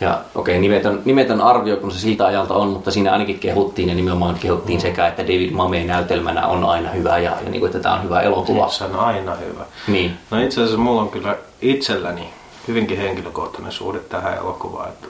Ja 0.00 0.20
okei, 0.34 0.58
nimetön, 0.58 1.02
nimetön 1.04 1.40
arvio, 1.40 1.76
kun 1.76 1.92
se 1.92 1.98
siltä 1.98 2.26
ajalta 2.26 2.54
on, 2.54 2.68
mutta 2.68 2.90
siinä 2.90 3.12
ainakin 3.12 3.38
kehuttiin 3.38 3.88
ja 3.88 3.94
nimenomaan 3.94 4.34
kehuttiin 4.34 4.80
sekä, 4.80 5.06
että 5.06 5.22
David 5.22 5.50
Mame 5.50 5.84
näytelmänä 5.84 6.46
on 6.46 6.64
aina 6.64 6.90
hyvä 6.90 7.18
ja, 7.18 7.30
ja 7.44 7.50
niinku, 7.50 7.66
että 7.66 7.80
tämä 7.80 7.94
on 7.94 8.02
hyvä 8.02 8.20
elokuva. 8.20 8.68
Se 8.68 8.84
on 8.84 8.96
aina 8.96 9.34
hyvä. 9.34 9.64
Niin. 9.88 10.12
No 10.30 10.42
itse 10.42 10.60
asiassa 10.60 10.80
mulla 10.80 11.00
on 11.00 11.08
kyllä 11.08 11.36
itselläni 11.62 12.28
hyvinkin 12.68 12.98
henkilökohtainen 12.98 13.72
suhde 13.72 13.98
tähän 13.98 14.36
elokuvaan, 14.36 14.88
että 14.88 15.06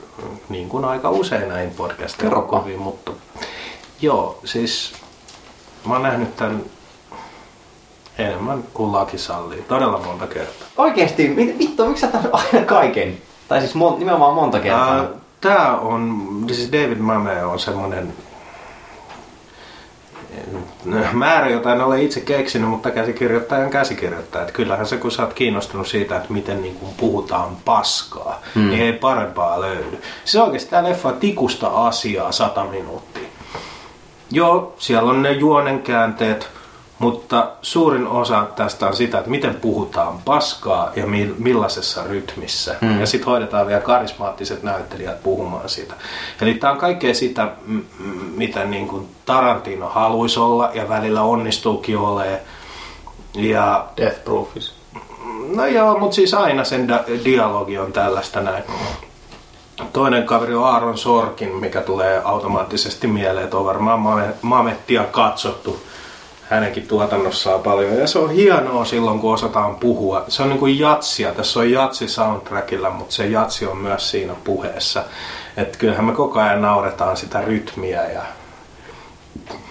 niin 0.49 0.69
kuin 0.69 0.85
aika 0.85 1.11
usein 1.11 1.49
näin 1.49 1.71
podcast 1.71 2.17
Kerropa. 2.17 2.57
elokuviin, 2.57 2.81
mutta 2.81 3.13
joo, 4.05 4.41
siis 4.45 4.93
mä 5.87 5.93
oon 5.93 6.03
nähnyt 6.03 6.37
tämän 6.37 6.63
enemmän 8.19 8.65
kuin 8.75 8.93
laki 8.93 9.19
sallii, 9.19 9.63
todella 9.63 9.99
monta 9.99 10.27
kertaa. 10.27 10.69
Oikeesti, 10.77 11.29
mit- 11.29 11.59
vittu, 11.59 11.87
miksi 11.87 12.01
sä 12.01 12.21
aina 12.33 12.67
kaiken? 12.67 13.19
Tai 13.49 13.61
siis 13.61 13.75
mon, 13.75 13.99
nimenomaan 13.99 14.35
monta 14.35 14.61
kertaa. 14.61 14.97
Ää, 14.97 15.09
Tää 15.41 15.77
on, 15.77 16.27
siis 16.53 16.73
David 16.73 16.99
Mame 16.99 17.45
on 17.45 17.59
semmonen 17.59 18.13
määrä, 21.13 21.51
jota 21.51 21.73
en 21.73 21.81
ole 21.81 22.03
itse 22.03 22.21
keksinyt, 22.21 22.69
mutta 22.69 22.91
käsikirjoittajan 22.91 23.71
käsikirjoittaja. 23.71 24.43
Että 24.43 24.55
kyllähän 24.55 24.87
se, 24.87 24.97
kun 24.97 25.11
sä 25.13 25.23
oot 25.23 25.35
kiinnostunut 25.35 25.87
siitä, 25.89 26.17
että 26.17 26.33
miten 26.33 26.63
niin 26.63 26.75
kuin 26.75 26.95
puhutaan 26.97 27.57
paskaa, 27.65 28.41
hmm. 28.55 28.71
niin 28.71 28.83
ei 28.83 28.93
parempaa 28.93 29.61
löydy. 29.61 30.03
Se 30.25 30.43
oikeasti 30.43 30.71
tämä 30.71 30.89
leffa 30.89 31.09
on 31.09 31.17
tikusta 31.17 31.69
asiaa 31.69 32.33
sata 32.33 32.65
minuuttia. 32.65 33.24
Joo, 34.35 34.75
siellä 34.79 35.11
on 35.11 35.23
ne 35.23 35.33
juonenkäänteet, 35.33 36.49
mutta 36.99 37.51
suurin 37.63 38.07
osa 38.07 38.47
tästä 38.57 38.87
on 38.87 38.97
sitä, 38.97 39.19
että 39.19 39.31
miten 39.31 39.55
puhutaan 39.55 40.19
paskaa 40.25 40.91
ja 40.97 41.07
mi- 41.07 41.35
millaisessa 41.39 42.05
rytmissä. 42.05 42.77
Mm. 42.81 43.01
Ja 43.01 43.07
sitten 43.07 43.27
hoidetaan 43.27 43.67
vielä 43.67 43.81
karismaattiset 43.81 44.63
näyttelijät 44.63 45.23
puhumaan 45.23 45.69
siitä. 45.69 45.95
Eli 46.41 46.55
tämä 46.55 46.73
on 46.73 46.79
kaikkea 46.79 47.15
sitä, 47.15 47.49
m- 47.67 47.73
m- 47.77 47.83
mitä 48.37 48.65
niin 48.65 48.89
kuin 48.89 49.09
Tarantino 49.27 49.89
haluaisi 49.89 50.41
olla 50.41 50.71
ja 50.75 50.89
välillä 50.89 51.23
onnistuukin 51.23 51.99
olemaan. 51.99 52.39
Ja 53.35 53.85
Death 53.97 54.25
Proofis. 54.25 54.75
No 55.57 55.67
joo, 55.67 55.99
mutta 55.99 56.15
siis 56.15 56.35
aina 56.35 56.65
sen 56.65 56.89
da- 56.89 57.25
dialogi 57.25 57.79
on 57.79 57.93
tällaista 57.93 58.41
näin. 58.41 58.65
Toinen 59.93 60.27
kaveri 60.27 60.55
on 60.55 60.67
Aaron 60.67 60.99
Sorkin, 60.99 61.55
mikä 61.55 61.81
tulee 61.81 62.23
automaattisesti 62.25 63.07
mieleen, 63.07 63.45
että 63.45 63.57
on 63.57 63.65
varmaan 63.65 64.01
Mame- 64.01 64.35
Mamettia 64.43 65.05
katsottu 65.05 65.83
hänenkin 66.51 66.89
tuotannossaan 66.89 67.61
paljon. 67.61 67.99
Ja 67.99 68.07
se 68.07 68.19
on 68.19 68.31
hienoa 68.31 68.85
silloin, 68.85 69.21
kun 69.21 69.35
osataan 69.35 69.77
puhua. 69.77 70.25
Se 70.29 70.43
on 70.43 70.49
niin 70.49 70.59
kuin 70.59 70.79
jatsia. 70.79 71.33
Tässä 71.33 71.61
on 71.61 71.71
jatsi 71.71 72.09
soundtrackilla, 72.09 72.91
mutta 72.91 73.15
se 73.15 73.27
jatsi 73.27 73.67
on 73.67 73.77
myös 73.77 74.11
siinä 74.11 74.35
puheessa. 74.45 75.05
Että 75.57 75.79
kyllähän 75.79 76.05
me 76.05 76.13
koko 76.13 76.41
ajan 76.41 76.63
nauretaan 76.63 77.17
sitä 77.17 77.41
rytmiä 77.41 78.07
ja 78.11 78.23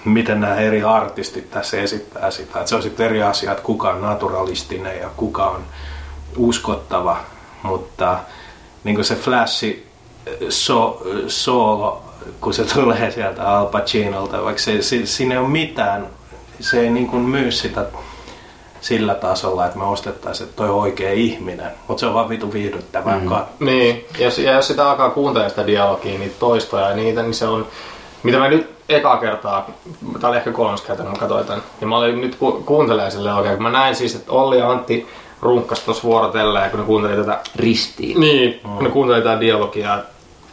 miten 0.05 0.41
nämä 0.41 0.55
eri 0.55 0.83
artistit 0.83 1.51
tässä 1.51 1.77
esittää 1.77 2.31
sitä. 2.31 2.59
Että 2.59 2.69
se 2.69 2.75
on 2.75 2.83
sitten 2.83 3.05
eri 3.05 3.23
asia, 3.23 3.51
että 3.51 3.63
kuka 3.63 3.89
on 3.89 4.01
naturalistinen 4.01 4.99
ja 4.99 5.09
kuka 5.17 5.45
on 5.45 5.63
uskottava, 6.37 7.17
mutta 7.63 8.17
niin 8.83 8.95
kuin 8.95 9.05
se 9.05 9.15
flashi 9.15 9.92
so, 10.49 11.01
solo, 11.27 12.01
kun 12.41 12.53
se 12.53 12.65
tulee 12.65 13.11
sieltä 13.11 13.57
Al 13.57 13.65
Pacinolta, 13.65 14.43
vaikka 14.43 14.61
se, 14.61 14.81
se, 14.81 15.05
siinä 15.05 15.35
ei 15.35 15.39
ole 15.39 15.49
mitään, 15.49 16.07
se 16.59 16.79
ei 16.79 16.89
niin 16.89 17.07
kuin 17.07 17.21
myy 17.21 17.51
sitä 17.51 17.85
sillä 18.81 19.15
tasolla, 19.15 19.65
että 19.65 19.77
me 19.77 19.85
ostettaisiin, 19.85 20.49
että 20.49 20.57
toi 20.57 20.69
on 20.69 20.75
oikea 20.75 21.11
ihminen, 21.11 21.71
mutta 21.87 21.99
se 21.99 22.05
on 22.05 22.13
vaan 22.13 22.29
vitu 22.29 22.53
viihdyttävää 22.53 23.19
mm. 23.19 23.29
Niin, 23.59 24.05
ja 24.17 24.25
jos, 24.25 24.39
ja 24.39 24.51
jos 24.51 24.67
sitä 24.67 24.89
alkaa 24.89 25.09
kuuntelemaan 25.09 25.49
sitä 25.49 25.67
dialogia, 25.67 26.19
niitä 26.19 26.35
toistoja 26.39 26.89
ja 26.89 26.95
niitä, 26.95 27.21
niin 27.21 27.33
se 27.33 27.47
on, 27.47 27.67
mitä 28.23 28.39
mä 28.39 28.49
nyt 28.49 28.69
eka 28.89 29.17
kertaa, 29.17 29.69
tää 30.19 30.29
oli 30.29 30.37
ehkä 30.37 30.51
kolmas 30.51 30.81
kerta, 30.81 31.03
kun 31.03 31.11
mä 31.11 31.17
katsoin 31.17 31.45
tän, 31.45 31.63
niin 31.79 31.89
mä 31.89 31.97
olin 31.97 32.21
nyt 32.21 32.35
ku, 32.35 32.51
kuuntelemaan 32.51 33.11
sille 33.11 33.33
oikein, 33.33 33.55
kun 33.55 33.63
mä 33.63 33.71
näin 33.71 33.95
siis, 33.95 34.15
että 34.15 34.31
Olli 34.31 34.57
ja 34.57 34.69
Antti 34.69 35.07
runkkas 35.41 35.79
tuossa 35.79 36.03
vuorotellen, 36.03 36.71
kun 36.71 36.79
ne 36.79 36.85
kuunteli 36.85 37.15
tätä, 37.15 37.39
Ristiin. 37.55 38.19
niin, 38.19 38.59
kun 38.75 38.83
ne 38.83 38.89
kuunteli 38.89 39.21
tätä 39.21 39.39
dialogia, 39.39 39.99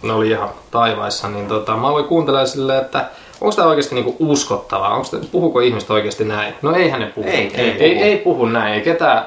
ne 0.03 0.13
oli 0.13 0.31
ihan 0.31 0.49
taivaissa, 0.71 1.29
niin 1.29 1.49
tota, 1.49 1.77
mä 1.77 1.89
aloin 1.89 2.05
kuuntelemaan 2.05 2.49
silleen, 2.49 2.81
että 2.81 3.07
onko 3.41 3.57
tämä 3.57 3.69
oikeasti 3.69 3.95
niinku 3.95 4.17
uskottavaa, 4.19 4.95
onko 4.95 5.09
puhuko 5.33 5.61
ihmiset 5.61 5.91
oikeasti 5.91 6.25
näin? 6.25 6.55
No 6.63 6.75
eihän 6.75 7.01
ne 7.01 7.07
puhu. 7.07 7.29
Ei, 7.29 7.51
ei 7.55 7.65
ei, 7.65 7.73
puhu. 7.73 7.85
ei, 7.85 8.03
ei 8.03 8.17
puhu 8.17 8.47
näin, 8.47 8.75
ei 8.75 8.81
ketään 8.81 9.25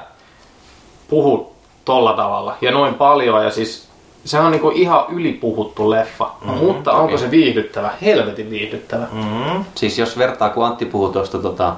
puhu 1.07 1.53
tolla 1.85 2.13
tavalla 2.13 2.57
ja 2.61 2.71
noin 2.71 2.93
paljon 2.93 3.43
ja 3.43 3.51
siis 3.51 3.93
se 4.25 4.39
on 4.39 4.51
niinku 4.51 4.71
ihan 4.75 5.05
ylipuhuttu 5.09 5.89
leffa, 5.89 6.31
mm, 6.45 6.51
mutta 6.51 6.91
onko 6.91 7.17
se 7.17 7.31
viihdyttävä? 7.31 7.89
Helvetin 8.01 8.49
viihdyttävä. 8.49 9.07
Mm. 9.11 9.65
Siis 9.75 9.99
jos 9.99 10.17
vertaa, 10.17 10.49
kun 10.49 10.65
Antti 10.65 10.85
puhui 10.85 11.13
tuosta, 11.13 11.39
tota, 11.39 11.75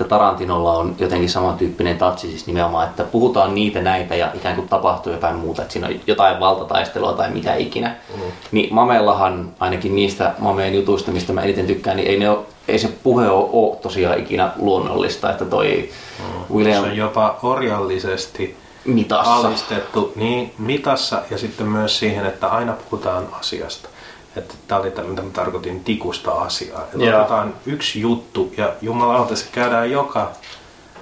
että 0.00 0.08
Tarantinolla 0.08 0.72
on 0.72 0.94
jotenkin 0.98 1.30
samantyyppinen 1.30 1.98
tatsi, 1.98 2.30
siis 2.30 2.46
nimenomaan, 2.46 2.88
että 2.88 3.04
puhutaan 3.04 3.54
niitä 3.54 3.80
näitä 3.80 4.14
ja 4.14 4.30
ikään 4.34 4.54
kuin 4.54 4.68
tapahtuu 4.68 5.12
jotain 5.12 5.36
muuta, 5.36 5.62
että 5.62 5.72
siinä 5.72 5.86
on 5.88 5.94
jotain 6.06 6.40
valtataistelua 6.40 7.12
tai 7.12 7.30
mitä 7.30 7.54
ikinä. 7.54 7.94
Mm. 8.16 8.22
Niin 8.52 8.74
Mamellahan 8.74 9.52
ainakin 9.60 9.96
niistä 9.96 10.34
Mameen 10.38 10.74
jutuista, 10.74 11.10
mistä 11.10 11.32
mä 11.32 11.42
eniten 11.42 11.66
tykkään, 11.66 11.96
niin 11.96 12.08
ei, 12.08 12.18
ne 12.18 12.30
ole, 12.30 12.38
ei 12.68 12.78
se 12.78 12.88
puhe 13.02 13.28
ole, 13.28 13.48
ole 13.52 13.76
tosiaan 13.76 14.18
ikinä 14.18 14.50
luonnollista, 14.56 15.30
että 15.30 15.44
toi 15.44 15.90
mm. 16.18 16.56
William 16.56 16.84
Se 16.84 16.90
on 16.90 16.96
jopa 16.96 17.38
orjallisesti 17.42 18.56
mitassa. 18.84 19.34
alistettu 19.34 20.12
niin 20.16 20.52
mitassa 20.58 21.22
ja 21.30 21.38
sitten 21.38 21.66
myös 21.66 21.98
siihen, 21.98 22.26
että 22.26 22.48
aina 22.48 22.72
puhutaan 22.72 23.28
asiasta. 23.40 23.88
Että 24.36 24.54
tämä 24.68 24.80
oli 24.80 24.90
tämä, 24.90 25.08
mitä 25.08 25.22
mä 25.22 25.30
tarkoitin 25.32 25.84
tikusta 25.84 26.30
asiaa. 26.32 26.80
Että 26.82 27.04
Joo. 27.04 27.18
otetaan 27.20 27.54
yksi 27.66 28.00
juttu 28.00 28.52
ja 28.56 28.72
jumalauta 28.82 29.36
se 29.36 29.46
käydään 29.52 29.90
joka 29.90 30.30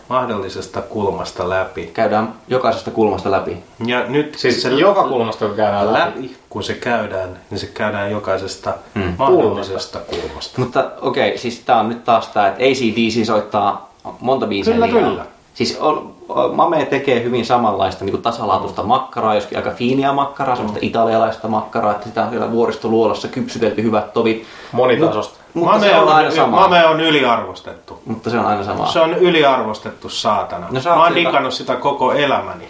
mahdollisesta 0.09 0.83
kulmasta 0.83 1.49
läpi. 1.49 1.87
Käydään 1.87 2.35
jokaisesta 2.49 2.91
kulmasta 2.91 3.31
läpi. 3.31 3.57
Ja 3.87 4.05
nyt 4.09 4.35
Siis 4.39 4.63
se 4.63 4.69
joka 4.69 5.09
kulmasta 5.09 5.47
kun 5.47 5.57
käydään 5.57 5.93
läpi. 5.93 6.19
läpi, 6.23 6.37
kun 6.51 6.63
se 6.63 6.75
käydään, 6.75 7.39
niin 7.51 7.59
se 7.59 7.67
käydään 7.67 8.11
jokaisesta 8.11 8.75
Mm. 8.95 9.15
mahdollisesta 9.19 9.99
kulmasta. 9.99 10.61
Mutta 10.61 10.91
okei, 11.01 11.29
okay, 11.29 11.39
siis 11.39 11.61
tää 11.61 11.81
on 11.81 11.89
nyt 11.89 12.05
taas 12.05 12.29
tää, 12.29 12.49
että 12.49 12.63
ACDC 12.65 13.25
soittaa 13.27 13.93
monta 14.21 14.47
biisiä 14.47 14.75
Kyllä, 14.75 14.87
liian. 14.87 15.05
kyllä. 15.05 15.27
Siis 15.55 15.77
on- 15.81 16.18
Mame 16.53 16.85
tekee 16.85 17.23
hyvin 17.23 17.47
samanlaista 17.47 18.05
niin 18.05 18.23
tasalaatuista 18.23 18.83
makkaraa, 18.83 19.35
joskin 19.35 19.59
aika 19.59 19.71
fiiniä 19.71 20.13
makkaraa, 20.13 20.57
semmoista 20.57 20.79
italialaista 20.83 21.49
makkaraa, 21.49 21.93
että 21.93 22.07
sitä 22.07 22.25
on 22.25 22.31
siellä 22.31 22.53
vuoristoluolassa 22.53 23.29
kypsytelty 23.29 23.83
hyvät 23.83 24.13
tovit. 24.13 24.47
Monitasosta. 24.73 25.39
Mutta 25.55 25.81
se 25.81 25.97
on 25.97 26.09
aina 26.09 26.31
sama. 26.31 26.61
Mame 26.61 26.87
on 26.87 27.01
yliarvostettu. 27.01 28.03
Mutta 28.05 28.31
se 28.31 28.39
on 28.39 28.47
aina 28.47 28.65
sama. 28.65 28.87
Se 28.87 29.01
on 29.01 29.15
yliarvostettu 29.15 30.09
saatana. 30.09 30.67
No 30.71 30.81
mä 30.85 31.03
oon 31.03 31.15
digannut 31.15 31.55
sitä 31.55 31.77
koko 31.77 32.13
elämäni. 32.13 32.69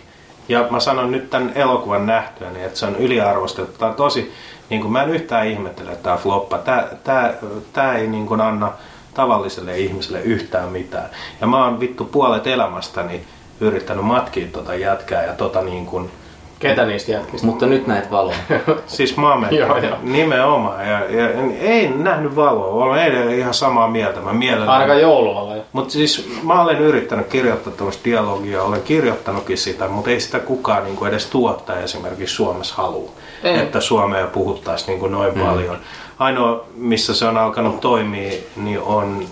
Ja 0.48 0.66
mä 0.70 0.80
sanon 0.80 1.10
nyt 1.10 1.30
tämän 1.30 1.52
elokuvan 1.54 2.06
nähtyäni, 2.06 2.62
että 2.64 2.78
se 2.78 2.86
on 2.86 2.96
yliarvostettu. 2.96 3.78
Tää 3.78 3.88
on 3.88 3.94
tosi, 3.94 4.32
niin 4.70 4.80
kuin 4.80 4.92
mä 4.92 5.02
en 5.02 5.10
yhtään 5.10 5.46
ihmettele, 5.46 5.90
että 5.90 6.02
tää 6.02 6.12
on 6.12 6.18
floppa. 6.18 6.58
Tää, 6.58 6.88
tää, 7.04 7.34
tää 7.72 7.94
ei 7.94 8.06
niin 8.06 8.26
kuin 8.26 8.40
anna 8.40 8.72
tavalliselle 9.14 9.78
ihmiselle 9.78 10.20
yhtään 10.20 10.68
mitään. 10.68 11.10
Ja 11.40 11.46
mä 11.46 11.64
oon 11.64 11.80
vittu 11.80 12.04
puolet 12.04 12.46
elämästäni 12.46 13.24
yrittänyt 13.60 14.04
matkia 14.04 14.46
tota 14.52 14.74
jätkää 14.74 15.24
ja 15.24 15.32
tota 15.32 15.62
niin 15.62 15.86
kuin 15.86 16.10
Ketä 16.58 16.86
niistä 16.86 17.12
jätkistä? 17.12 17.46
Mutta 17.46 17.66
nyt 17.66 17.86
näet 17.86 18.10
valoa. 18.10 18.34
Siis 18.86 19.16
Mame, 19.16 19.48
Joo, 19.50 19.78
joo. 19.78 19.96
nimenomaan. 20.02 20.88
Ja, 20.88 20.98
ja, 21.10 21.28
ei 21.60 21.88
nähnyt 21.88 22.36
valoa, 22.36 22.84
olen 22.84 23.04
edelleen 23.04 23.38
ihan 23.38 23.54
samaa 23.54 23.88
mieltä. 23.88 24.20
Mä 24.20 24.32
mielelläni 24.32 24.70
Ainakaan 24.72 25.00
joulualla. 25.00 25.56
jo. 25.56 25.62
Mutta 25.72 25.92
siis 25.92 26.28
mä 26.42 26.62
olen 26.62 26.78
yrittänyt 26.78 27.26
kirjoittaa 27.26 27.72
tämmöistä 27.72 28.04
dialogia, 28.04 28.62
olen 28.62 28.82
kirjoittanutkin 28.82 29.58
sitä, 29.58 29.88
mutta 29.88 30.10
ei 30.10 30.20
sitä 30.20 30.38
kukaan 30.38 30.84
niin 30.84 30.96
kuin 30.96 31.08
edes 31.08 31.26
tuottaa 31.26 31.76
esimerkiksi 31.76 32.34
Suomessa 32.34 32.74
halua, 32.74 33.10
Ei. 33.42 33.58
että 33.58 33.80
Suomea 33.80 34.26
puhuttaisiin 34.26 34.86
niin 34.86 35.00
kuin 35.00 35.12
noin 35.12 35.34
mm. 35.34 35.40
paljon. 35.40 35.76
Ainoa, 36.18 36.64
missä 36.76 37.14
se 37.14 37.24
on 37.24 37.36
alkanut 37.36 37.80
toimia, 37.80 38.32
niin 38.56 38.80
on 38.80 39.24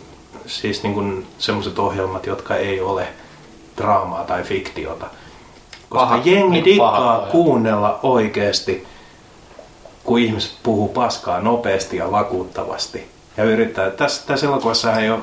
siis 0.46 0.82
niin 0.82 1.26
semmoiset 1.38 1.78
ohjelmat, 1.78 2.26
jotka 2.26 2.56
ei 2.56 2.80
ole 2.80 3.06
draamaa 3.76 4.24
tai 4.24 4.42
fiktiota. 4.42 5.06
Koska 5.88 6.06
Pahat- 6.06 6.26
jengi 6.26 6.50
niin 6.50 6.64
dikkaa 6.64 7.26
kuunnella 7.30 8.00
oikeasti, 8.02 8.86
kun 10.04 10.18
ihmiset 10.18 10.52
puhuu 10.62 10.88
paskaa 10.88 11.40
nopeasti 11.40 11.96
ja 11.96 12.10
vakuuttavasti. 12.10 13.10
Ja 13.36 13.44
yrittää. 13.44 13.90
Tässä, 13.90 14.26
tässä 14.26 14.46
elokuvassa 14.46 14.92
ei 15.00 15.10
ole 15.10 15.20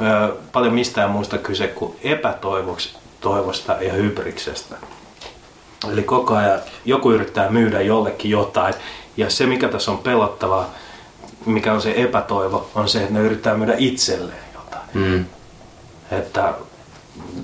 ö, 0.00 0.36
paljon 0.52 0.74
mistään 0.74 1.10
muusta 1.10 1.38
kyse 1.38 1.66
kuin 1.68 1.96
epätoivosta 2.02 3.76
ja 3.80 3.92
hybriksestä. 3.92 4.76
Eli 5.92 6.02
koko 6.02 6.34
ajan 6.34 6.60
joku 6.84 7.10
yrittää 7.10 7.50
myydä 7.50 7.80
jollekin 7.80 8.30
jotain. 8.30 8.74
Ja 9.16 9.30
se, 9.30 9.46
mikä 9.46 9.68
tässä 9.68 9.90
on 9.90 9.98
pelottavaa, 9.98 10.70
mikä 11.46 11.72
on 11.72 11.82
se 11.82 11.94
epätoivo, 11.96 12.70
on 12.74 12.88
se, 12.88 13.00
että 13.00 13.14
ne 13.14 13.20
yrittää 13.20 13.54
myydä 13.56 13.74
itselleen 13.78 14.44
jotain. 14.54 14.88
Mm. 14.94 15.24
Että 16.10 16.54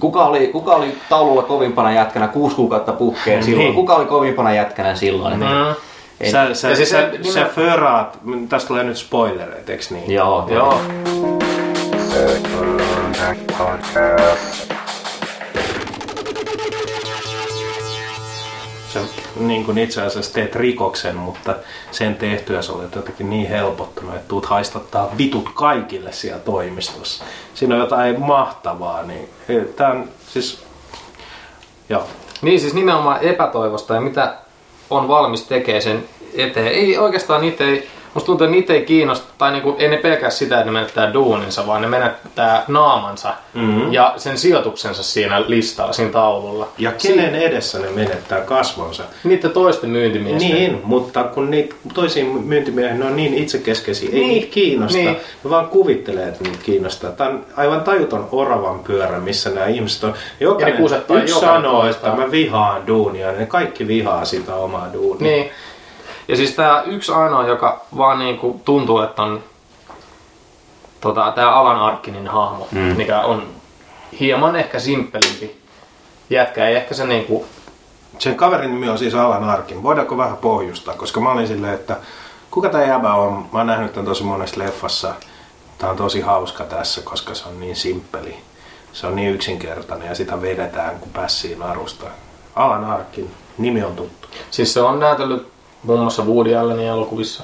Kuka 0.00 0.24
oli, 0.26 0.46
kuka 0.46 0.74
oli 0.74 0.96
taululla 1.08 1.42
kovimpana 1.42 1.92
jätkänä 1.92 2.28
kuusi 2.28 2.56
kuukautta 2.56 2.92
puhkeen 2.92 3.36
Niin. 3.40 3.44
silloin? 3.44 3.74
Kuka 3.74 3.94
oli 3.94 4.04
kovimpana 4.06 4.54
jätkänä 4.54 4.94
silloin? 4.94 5.36
Mm. 5.40 5.74
Ei- 6.20 6.30
sä, 6.30 6.54
sä, 6.54 6.70
ja 6.70 6.76
siis 6.76 6.90
sä, 6.90 7.10
se- 7.22 7.32
sä, 7.32 7.40
nimen- 7.40 7.50
föraat, 7.54 8.18
tästä 8.48 8.68
tulee 8.68 8.84
nyt 8.84 8.96
spoilereita, 8.96 9.72
eikö 9.72 9.84
niin? 9.90 10.12
Joo, 10.12 10.46
Joo. 10.50 10.80
Sä 18.92 19.00
niin 19.36 19.64
kuin 19.64 19.78
itse 19.78 20.02
asiassa 20.02 20.32
teet 20.32 20.56
rikoksen, 20.56 21.16
mutta 21.16 21.54
sen 21.90 22.16
tehtyä 22.16 22.62
sä 22.62 22.72
olet 22.72 22.94
jotenkin 22.94 23.30
niin 23.30 23.48
helpottunut, 23.48 24.14
että 24.14 24.28
tuut 24.28 24.46
haistattaa 24.46 25.10
vitut 25.18 25.50
kaikille 25.54 26.12
siellä 26.12 26.40
toimistossa. 26.40 27.24
Siinä 27.54 27.74
on 27.74 27.80
jotain 27.80 28.20
mahtavaa, 28.20 29.02
niin 29.02 29.28
tämä 29.76 29.90
on 29.90 30.08
siis... 30.28 30.64
Joo. 31.88 32.02
Niin 32.42 32.60
siis 32.60 32.74
nimenomaan 32.74 33.22
epätoivosta 33.22 33.94
ja 33.94 34.00
mitä 34.00 34.34
on 34.90 35.08
valmis 35.08 35.42
tekemään 35.42 35.82
sen 35.82 36.04
eteen. 36.34 36.66
Ei 36.66 36.98
oikeastaan 36.98 37.40
niitä 37.40 37.64
ei, 37.64 37.88
musta 38.14 38.26
tuntuu, 38.26 38.44
että 38.44 38.56
niitä 38.56 38.72
ei 38.72 38.84
kiinnosta, 38.84 39.26
tai 39.38 39.52
niinku, 39.52 39.76
ei 39.78 39.88
ne 39.88 39.96
pelkää 39.96 40.30
sitä, 40.30 40.54
että 40.54 40.64
ne 40.64 40.70
menettää 40.72 41.12
duuninsa, 41.14 41.66
vaan 41.66 41.82
ne 41.82 41.88
menettää 41.88 42.64
naamansa 42.68 43.34
Mhm. 43.54 43.92
ja 43.92 44.14
sen 44.16 44.38
sijoituksensa 44.38 45.02
siinä 45.02 45.42
listalla, 45.48 45.92
siinä 45.92 46.10
taululla. 46.12 46.68
Ja 46.78 46.92
kenen 47.02 47.34
edessä 47.34 47.78
ne 47.78 47.90
menettää 47.90 48.40
kasvonsa? 48.40 49.02
Niiden 49.24 49.50
toisten 49.50 49.90
myyntimiesten. 49.90 50.50
Niin, 50.54 50.80
mutta 50.84 51.24
kun 51.24 51.50
niitä 51.50 51.74
toisiin 51.94 52.26
myyntimiehiä 52.26 52.94
ne 52.94 53.04
on 53.04 53.16
niin 53.16 53.34
itsekeskeisiä, 53.34 54.08
ei 54.12 54.14
Niin, 54.14 54.28
niitä 54.28 54.52
kiinnosta. 54.54 54.98
niin. 54.98 55.16
Ne 55.44 55.50
vaan 55.50 55.66
kuvittelee, 55.68 56.28
että 56.28 56.44
niitä 56.44 56.58
kiinnostaa. 56.62 57.10
Tämä 57.10 57.30
on 57.30 57.44
aivan 57.56 57.80
tajuton 57.80 58.28
oravan 58.32 58.78
pyörä, 58.78 59.18
missä 59.18 59.50
nämä 59.50 59.66
ihmiset 59.66 60.04
on. 60.04 60.14
Jokainen, 60.40 60.76
kusettaa 60.82 61.16
yksi 61.16 61.34
jokainen 61.34 61.62
sanoo, 61.62 61.86
että 61.86 62.10
mä 62.10 62.30
vihaan 62.30 62.86
duunia, 62.86 63.28
niin 63.28 63.40
ne 63.40 63.46
kaikki 63.46 63.86
vihaa 63.88 64.24
sitä 64.24 64.54
omaa 64.54 64.88
duunia. 64.92 65.30
Niin. 65.30 65.50
Ja 66.28 66.36
siis 66.36 66.54
tää 66.54 66.82
yksi 66.82 67.12
ainoa, 67.12 67.46
joka 67.46 67.80
vaan 67.96 68.18
niinku 68.18 68.60
tuntuu, 68.64 69.00
että 69.00 69.22
on 69.22 69.44
tota, 71.00 71.32
tää 71.34 71.54
Alan 71.54 71.80
Arkinin 71.80 72.28
hahmo, 72.28 72.68
mm. 72.72 72.78
mikä 72.78 73.20
on 73.20 73.42
hieman 74.20 74.56
ehkä 74.56 74.78
simppelimpi 74.78 75.60
jätkä. 76.30 76.68
Ei 76.68 76.76
ehkä 76.76 76.94
se 76.94 77.06
niinku... 77.06 77.46
Sen 78.18 78.36
kaverin 78.36 78.70
nimi 78.70 78.88
on 78.88 78.98
siis 78.98 79.14
Alan 79.14 79.44
Arkin. 79.44 79.82
Voidaanko 79.82 80.16
vähän 80.16 80.36
pohjustaa? 80.36 80.94
Koska 80.94 81.20
mä 81.20 81.32
olin 81.32 81.46
silleen, 81.46 81.74
että 81.74 81.96
kuka 82.50 82.68
tämä 82.68 82.84
jäbä 82.84 83.14
on? 83.14 83.32
Mä 83.52 83.58
oon 83.58 83.66
nähnyt 83.66 83.92
tämän 83.92 84.06
tosi 84.06 84.24
monessa 84.24 84.60
leffassa. 84.60 85.14
Tää 85.78 85.90
on 85.90 85.96
tosi 85.96 86.20
hauska 86.20 86.64
tässä, 86.64 87.00
koska 87.00 87.34
se 87.34 87.48
on 87.48 87.60
niin 87.60 87.76
simppeli. 87.76 88.36
Se 88.92 89.06
on 89.06 89.16
niin 89.16 89.34
yksinkertainen 89.34 90.08
ja 90.08 90.14
sitä 90.14 90.42
vedetään 90.42 90.98
kuin 90.98 91.10
pässiin 91.12 91.58
narusta. 91.58 92.06
Alan 92.54 92.84
Arkin 92.84 93.34
nimi 93.58 93.82
on 93.82 93.96
tuttu. 93.96 94.28
Siis 94.50 94.74
se 94.74 94.80
on 94.80 95.00
näytellyt 95.00 95.53
muun 95.84 96.00
muassa 96.00 96.22
Woody 96.22 96.54
Allenin 96.54 96.86
elokuvissa. 96.86 97.42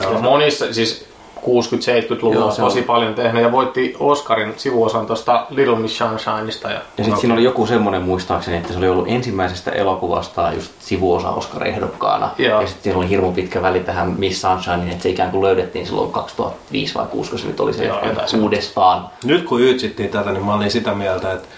Joo. 0.00 0.12
Ja 0.12 0.18
monissa, 0.18 0.74
siis 0.74 1.06
60-70-luvulla 1.42 2.34
Joo, 2.34 2.48
on 2.48 2.56
tosi 2.56 2.82
paljon 2.82 3.14
tehnyt 3.14 3.42
ja 3.42 3.52
voitti 3.52 3.96
Oscarin 4.00 4.54
sivuosan 4.56 5.06
tuosta 5.06 5.46
Little 5.50 5.76
Miss 5.76 5.98
Sunshineista. 5.98 6.70
Ja... 6.70 6.80
Ja 6.98 7.04
sitten 7.04 7.20
siinä 7.20 7.34
oli 7.34 7.44
joku 7.44 7.66
semmoinen 7.66 8.02
muistaakseni, 8.02 8.56
että 8.56 8.72
se 8.72 8.78
oli 8.78 8.88
ollut 8.88 9.08
ensimmäisestä 9.08 9.70
elokuvastaan 9.70 10.54
just 10.54 10.72
sivuosa 10.80 11.30
Oscar-ehdokkaana. 11.30 12.30
Joo. 12.38 12.60
Ja 12.60 12.66
sitten 12.66 12.82
siinä 12.82 12.98
oli 12.98 13.08
hirmu 13.08 13.32
pitkä 13.32 13.62
väli 13.62 13.80
tähän 13.80 14.14
Miss 14.18 14.40
Sunshineen, 14.40 14.88
että 14.88 15.02
se 15.02 15.08
ikään 15.08 15.30
kuin 15.30 15.42
löydettiin 15.42 15.86
silloin 15.86 16.12
2005 16.12 16.94
vai 16.94 17.04
2006, 17.04 17.30
kun 17.30 17.38
se 17.38 17.46
nyt 17.46 17.60
oli 17.60 17.72
se 17.72 17.84
Joo, 17.84 18.00
uudestaan. 18.40 19.10
Nyt 19.24 19.44
kun 19.44 19.60
ytsittiin 19.60 20.08
tätä, 20.08 20.32
niin 20.32 20.44
mä 20.44 20.54
olin 20.54 20.70
sitä 20.70 20.94
mieltä, 20.94 21.32
että 21.32 21.48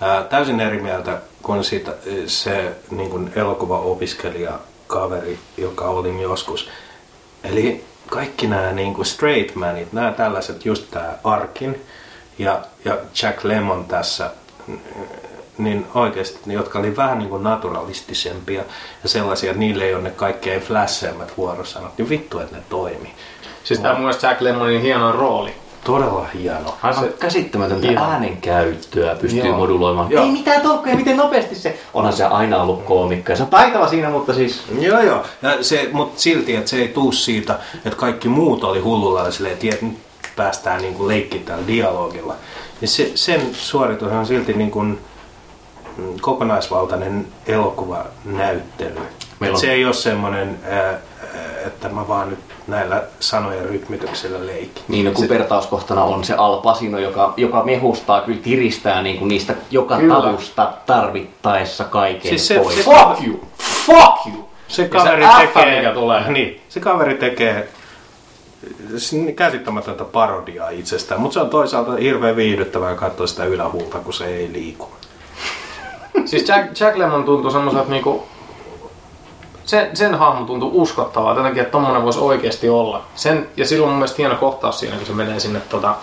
ää, 0.00 0.22
täysin 0.22 0.60
eri 0.60 0.82
mieltä 0.82 1.18
kuin 1.42 1.64
siitä, 1.64 1.94
se 2.26 2.76
niin 2.90 3.10
kuin 3.10 3.32
elokuvaopiskelija 3.36 4.52
kaveri, 4.92 5.38
joka 5.56 5.84
olin 5.84 6.20
joskus. 6.20 6.68
Eli 7.44 7.84
kaikki 8.10 8.46
nämä 8.46 8.72
niin 8.72 8.94
kuin 8.94 9.06
straight 9.06 9.54
manit, 9.54 9.92
nämä 9.92 10.12
tällaiset, 10.12 10.64
just 10.64 10.90
tämä 10.90 11.18
Arkin 11.24 11.82
ja, 12.38 12.60
ja 12.84 12.98
Jack 13.22 13.44
Lemon 13.44 13.84
tässä, 13.84 14.30
niin 15.58 15.86
oikeasti, 15.94 16.38
jotka 16.46 16.78
oli 16.78 16.96
vähän 16.96 17.18
niin 17.18 17.28
kuin 17.28 17.42
naturalistisempia 17.42 18.64
ja 19.02 19.08
sellaisia, 19.08 19.50
että 19.50 19.60
niille 19.60 19.84
ei 19.84 19.94
ole 19.94 20.02
ne 20.02 20.10
kaikkein 20.10 20.62
flasheimmat 20.62 21.36
vuorosanat, 21.36 21.98
niin 21.98 22.08
vittu, 22.08 22.38
että 22.38 22.56
ne 22.56 22.62
toimii. 22.68 23.14
Siis 23.64 23.80
tää 23.80 23.92
on 23.92 24.00
mun 24.00 24.14
Jack 24.22 24.40
Lemmonin 24.40 24.82
hieno 24.82 25.12
rooli. 25.12 25.54
Todella 25.84 26.26
hieno. 26.34 26.74
Aivan 26.82 27.04
Se- 27.04 27.14
käsittämätöntä 27.20 27.90
Ihan. 27.90 28.10
äänenkäyttöä 28.12 29.14
pystyy 29.14 29.46
Joo. 29.46 29.56
moduloimaan. 29.58 30.10
Joo. 30.10 30.24
Ei 30.24 30.30
mitään 30.30 30.60
tolkkuja, 30.62 30.96
miten 30.96 31.16
nopeasti 31.16 31.54
se... 31.54 31.78
Onhan 31.94 32.12
se 32.12 32.24
aina 32.24 32.62
ollut 32.62 32.84
koomikko 32.84 33.36
se 33.36 33.42
on 33.42 33.48
taitava 33.48 33.88
siinä, 33.88 34.10
mutta 34.10 34.34
siis... 34.34 34.62
Joo, 34.80 35.00
joo. 35.00 35.22
Ja 35.42 35.64
se, 35.64 35.88
mutta 35.92 36.20
silti, 36.20 36.56
että 36.56 36.70
se 36.70 36.76
ei 36.76 36.88
tuu 36.88 37.12
siitä, 37.12 37.58
että 37.84 37.98
kaikki 37.98 38.28
muut 38.28 38.64
oli 38.64 38.80
hullulla 38.80 39.24
ja 39.24 39.30
silleen, 39.30 39.54
että 39.54 39.86
nyt 39.86 39.98
päästään 40.36 40.82
niin 40.82 40.94
kuin 40.94 41.08
leikkiä 41.08 41.40
tällä 41.44 41.66
dialogilla. 41.66 42.34
Ja 42.80 42.88
se, 42.88 43.12
sen 43.14 43.40
suoritus 43.52 44.12
on 44.12 44.26
silti 44.26 44.52
niin 44.52 44.70
kuin 44.70 44.98
mm, 45.96 46.04
kokonaisvaltainen 46.20 47.26
elokuvanäyttely. 47.46 49.00
Meillä 49.40 49.54
on- 49.54 49.60
Se 49.60 49.72
ei 49.72 49.84
ole 49.84 49.94
semmoinen, 49.94 50.58
että 51.66 51.88
mä 51.88 52.08
vaan 52.08 52.30
nyt 52.30 52.38
näillä 52.66 53.02
sanojen 53.20 53.64
rytmityksellä 53.64 54.46
leikin. 54.46 54.82
Niin, 54.88 55.04
no, 55.06 55.12
kun 55.12 55.28
vertauskohtana 55.28 56.04
on 56.04 56.24
se 56.24 56.34
Al 56.34 56.56
Pacino, 56.56 56.98
joka, 56.98 57.34
joka 57.36 57.62
mehustaa, 57.64 58.20
kyllä 58.20 58.40
kiristää 58.42 59.02
niin 59.02 59.18
kuin 59.18 59.28
niistä 59.28 59.54
joka 59.70 59.96
Kyllä. 59.98 60.14
tavusta 60.14 60.72
tarvittaessa 60.86 61.84
kaiken 61.84 62.28
Siis 62.28 62.48
se- 62.48 62.58
pois. 62.60 62.76
se- 62.76 62.82
Fuck 62.82 63.26
you! 63.26 63.40
Fuck 63.86 64.26
you! 64.34 64.48
Se 64.68 64.88
kaveri 64.88 65.24
se 65.26 65.46
tekee, 65.46 65.76
mikä 65.76 65.94
tulee. 65.94 66.30
Niin, 66.32 66.60
se 66.68 66.80
kaveri 66.80 67.14
tekee 67.14 67.68
käsittämätöntä 69.36 70.04
parodiaa 70.04 70.70
itsestään, 70.70 71.20
mutta 71.20 71.34
se 71.34 71.40
on 71.40 71.50
toisaalta 71.50 71.92
hirveän 71.96 72.36
viihdyttävää 72.36 72.94
katsoa 72.94 73.26
sitä 73.26 73.44
ylähuulta, 73.44 73.98
kun 73.98 74.12
se 74.12 74.26
ei 74.26 74.52
liiku. 74.52 74.88
Siis 76.24 76.48
Jack, 76.48 76.80
Jack 76.80 76.96
Lemmon 76.96 77.24
tuntuu 77.24 77.50
semmoiselta 77.50 77.90
niinku... 77.90 78.26
Sen, 79.64 79.96
sen 79.96 80.14
hahmo 80.14 80.44
tuntuu 80.46 80.70
uskottavaa, 80.74 81.36
jotenkin, 81.36 81.62
että 81.62 81.72
tommonen 81.72 82.02
voisi 82.04 82.18
oikeasti 82.18 82.68
olla. 82.68 83.02
Sen, 83.14 83.48
ja 83.56 83.66
silloin 83.66 83.90
mun 83.90 83.98
mielestä 83.98 84.16
hieno 84.18 84.34
kohtaus 84.34 84.80
siinä, 84.80 84.96
kun 84.96 85.06
se 85.06 85.12
menee 85.12 85.40
sinne 85.40 85.60
tota, 85.68 85.94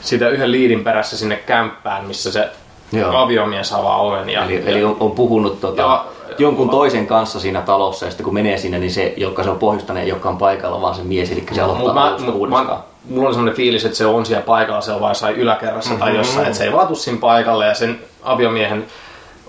sitä 0.00 0.28
yhden 0.28 0.52
liidin 0.52 0.84
perässä 0.84 1.16
sinne 1.16 1.36
kämppään, 1.36 2.04
missä 2.04 2.32
se 2.32 2.48
Joo. 2.92 3.16
aviomies 3.16 3.72
avaa 3.72 3.96
oven. 4.02 4.28
Ja, 4.30 4.44
Eli, 4.44 4.62
eli 4.66 4.84
on, 4.84 4.96
on 5.00 5.10
puhunut 5.10 5.60
tota, 5.60 5.82
Ja- 5.82 6.04
jonkun 6.38 6.70
toisen 6.70 7.06
kanssa 7.06 7.40
siinä 7.40 7.62
talossa 7.62 8.04
ja 8.06 8.10
sitten 8.10 8.24
kun 8.24 8.34
menee 8.34 8.58
sinne, 8.58 8.78
niin 8.78 8.90
se, 8.92 9.14
joka 9.16 9.42
se 9.42 9.50
on 9.50 9.58
pohjustanut, 9.58 10.06
joka 10.06 10.28
on 10.28 10.38
paikalla, 10.38 10.80
vaan 10.80 10.94
se 10.94 11.02
mies, 11.02 11.32
eli 11.32 11.44
se 11.52 11.60
aloittaa 11.60 11.94
mä, 11.94 12.16
mut, 12.24 12.34
uudestaan. 12.34 12.66
mä, 12.66 12.78
mulla 13.10 13.28
on 13.28 13.34
semmoinen 13.34 13.56
fiilis, 13.56 13.84
että 13.84 13.98
se 13.98 14.06
on 14.06 14.26
siellä 14.26 14.42
paikalla, 14.46 14.80
se 14.80 14.92
on 14.92 15.00
vaan 15.00 15.10
jossain 15.10 15.36
yläkerrassa 15.36 15.94
tai 15.94 16.16
jossain, 16.16 16.46
että 16.46 16.58
se 16.58 16.64
ei 16.64 16.72
vaatu 16.72 16.94
siinä 16.94 17.18
paikalle 17.20 17.66
ja 17.66 17.74
sen 17.74 18.00
aviomiehen 18.22 18.86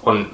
on 0.06 0.28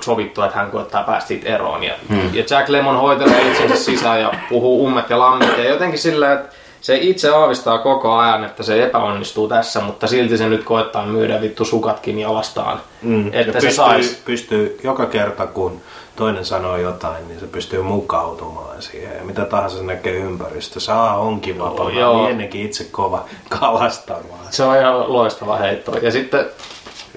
sovittu, 0.00 0.42
että 0.42 0.56
hän 0.56 0.70
koettaa 0.70 1.02
päästä 1.02 1.28
siitä 1.28 1.48
eroon. 1.48 1.84
Ja, 1.84 1.94
Hmm. 2.08 2.34
ja 2.34 2.44
Jack 2.50 2.68
Lemmon 2.68 2.96
hoitelee 3.00 3.50
itsensä 3.50 3.76
sisään 3.76 4.20
ja 4.20 4.32
puhuu 4.48 4.84
ummet 4.86 5.10
ja 5.10 5.18
lammet 5.18 5.58
ja 5.58 5.68
jotenkin 5.68 5.98
sillä, 5.98 6.32
että 6.32 6.54
se 6.80 6.96
itse 6.96 7.28
aavistaa 7.30 7.78
koko 7.78 8.16
ajan, 8.16 8.44
että 8.44 8.62
se 8.62 8.82
epäonnistuu 8.84 9.48
tässä, 9.48 9.80
mutta 9.80 10.06
silti 10.06 10.38
se 10.38 10.48
nyt 10.48 10.64
koettaa 10.64 11.06
myydä 11.06 11.40
vittu 11.40 11.64
sukatkin 11.64 12.18
jalastaan. 12.18 12.80
Mm. 13.02 13.26
Että 13.32 13.38
ja 13.38 13.44
se 13.60 13.66
pystyy, 13.66 13.70
sais. 13.70 14.22
pystyy 14.24 14.80
joka 14.84 15.06
kerta, 15.06 15.46
kun 15.46 15.80
toinen 16.16 16.44
sanoo 16.44 16.76
jotain, 16.76 17.28
niin 17.28 17.40
se 17.40 17.46
pystyy 17.46 17.82
mukautumaan 17.82 18.82
siihen. 18.82 19.16
Ja 19.18 19.24
mitä 19.24 19.44
tahansa 19.44 19.76
se 19.78 19.84
näkee 19.84 20.12
ympäristössä, 20.16 20.94
Aa, 21.02 21.18
onkin 21.18 21.58
vapaa, 21.58 21.88
niin 21.88 22.30
ennenkin 22.30 22.66
itse 22.66 22.84
kova 22.90 23.24
kalastamaan. 23.60 24.46
Se 24.50 24.62
on 24.64 24.76
ihan 24.76 25.12
loistava 25.12 25.56
heitto. 25.56 25.98
Ja 25.98 26.10
sitten 26.10 26.46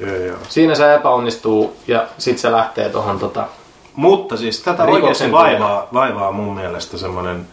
Joo, 0.01 0.15
joo. 0.15 0.37
siinä 0.49 0.75
se 0.75 0.95
epäonnistuu 0.95 1.75
ja 1.87 2.07
sitten 2.17 2.41
se 2.41 2.51
lähtee 2.51 2.89
tuohon 2.89 3.19
tota... 3.19 3.47
Mutta 3.95 4.37
siis 4.37 4.59
tätä 4.61 4.83
oikeasti 4.83 5.31
vaivaa, 5.31 5.87
vaivaa 5.93 6.31
mun 6.31 6.55
mielestä 6.55 6.97
semmoinen 6.97 7.47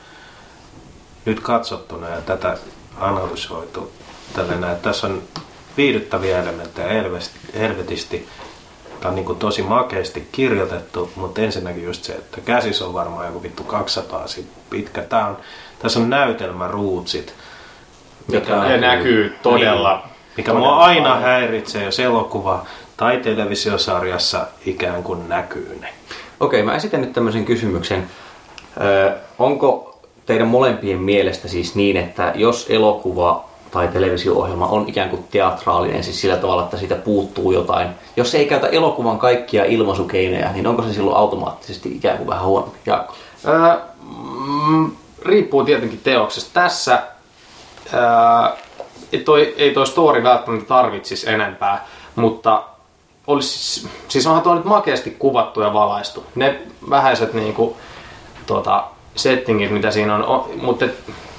nyt 1.25 1.41
katsottuna 1.41 2.09
ja 2.09 2.21
tätä 2.21 2.57
analysoitu 3.01 3.93
tällainen, 4.33 4.71
että 4.71 4.89
tässä 4.89 5.07
on 5.07 5.23
viihdyttäviä 5.77 6.43
elementtejä 6.43 7.05
helvetisti. 7.55 8.29
Tämä 9.01 9.09
on 9.09 9.15
niin 9.15 9.25
kuin 9.25 9.39
tosi 9.39 9.63
makeasti 9.63 10.29
kirjoitettu, 10.33 11.11
mutta 11.17 11.41
ensinnäkin 11.41 11.85
just 11.85 12.05
se, 12.05 12.13
että 12.13 12.41
käsissä 12.41 12.85
on 12.85 12.95
varmaan 12.95 13.27
joku 13.27 13.43
vittu 13.43 13.65
200 13.65 14.27
sit 14.27 14.47
pitkä. 14.71 15.03
Tämä 15.03 15.27
on, 15.27 15.37
tässä 15.79 16.01
on 16.01 16.11
näytelmäruutsit, 16.11 17.35
Jotka 18.33 18.53
Ja 18.53 18.77
näkyy 18.77 19.37
todella... 19.43 20.03
niin, 20.05 20.18
mikä 20.39 20.55
mua 20.55 20.77
aina 20.77 21.09
paljon. 21.09 21.23
häiritsee, 21.23 21.85
jos 21.85 22.01
elokuva 22.01 22.65
tai 22.97 23.17
televisiosarjassa 23.17 24.47
ikään 24.67 25.03
kuin 25.03 25.29
näkyy 25.29 25.79
ne. 25.81 25.89
Okei, 26.41 26.63
mä 26.63 26.75
esitän 26.75 27.01
nyt 27.01 27.13
tämmöisen 27.13 27.45
kysymyksen. 27.45 28.07
Ö, 28.81 29.13
onko 29.39 30.01
teidän 30.27 30.49
molempien 30.49 30.99
mielestä 30.99 31.49
siis 31.49 31.75
niin, 31.75 31.97
että 31.97 32.33
jos 32.35 32.67
elokuva 32.69 33.49
tai 33.71 33.89
televisio-ohjelma 33.89 34.67
on 34.67 34.85
ikään 34.89 35.11
kuin 35.11 35.25
teatraalinen, 35.31 36.05
siis 36.05 36.21
sillä 36.21 36.37
tavalla, 36.37 36.63
että 36.63 36.77
siitä 36.77 36.95
puuttuu 36.95 37.53
jotain. 37.53 37.89
Jos 38.17 38.31
se 38.31 38.39
ei 38.39 38.47
käytä 38.47 38.67
elokuvan 38.67 39.19
kaikkia 39.19 39.65
ilmaisukeinoja, 39.65 40.53
niin 40.53 40.67
onko 40.67 40.83
se 40.83 40.93
silloin 40.93 41.17
automaattisesti 41.17 41.97
ikään 41.97 42.17
kuin 42.17 42.29
vähän 42.29 42.45
huonompi? 42.45 42.79
Jaakko? 42.87 43.15
Ää, 43.47 43.79
mm, 44.69 44.91
riippuu 45.23 45.65
tietenkin 45.65 46.01
teoksesta. 46.05 46.51
Tässä 46.55 47.03
ei, 47.93 48.59
toi, 49.25 49.55
ei 49.57 49.75
toi 49.75 49.87
story 49.87 50.23
välttämättä 50.23 50.69
tarvitsisi 50.69 51.31
enempää, 51.31 51.87
mutta 52.17 52.63
olisi, 53.27 53.89
siis- 54.09 54.27
onhan 54.27 54.43
tuo 54.43 54.55
nyt 54.55 54.65
makeasti 54.65 55.11
kuvattu 55.19 55.61
ja 55.61 55.73
valaistu. 55.73 56.25
Ne 56.35 56.61
vähäiset 56.91 57.33
niinku, 57.35 57.77
tota, 58.47 58.85
settingit, 59.17 59.71
mitä 59.71 59.91
siinä 59.91 60.15
on, 60.15 60.27
o, 60.27 60.51
mutta 60.63 60.87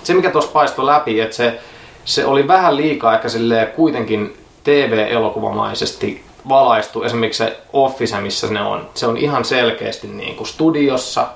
se 0.04 0.14
mikä 0.14 0.32
tuossa 0.32 0.52
paistoi 0.52 0.86
läpi, 0.86 1.20
että 1.22 1.36
se, 1.36 1.60
se 2.06 2.26
oli 2.26 2.48
vähän 2.48 2.78
liikaa 2.78 3.16
ehkä 3.16 3.30
silleen 3.30 3.68
kuitenkin 3.68 4.38
TV-elokuvamaisesti 4.64 6.24
valaistu. 6.50 7.04
Esimerkiksi 7.04 7.44
se 7.44 7.60
Office, 7.74 8.22
missä 8.22 8.48
ne 8.48 8.62
on, 8.62 8.90
se 8.94 9.08
on 9.08 9.18
ihan 9.18 9.46
selkeästi 9.46 10.08
niin 10.08 10.36
kuin 10.36 10.48
studiossa. 10.48 11.28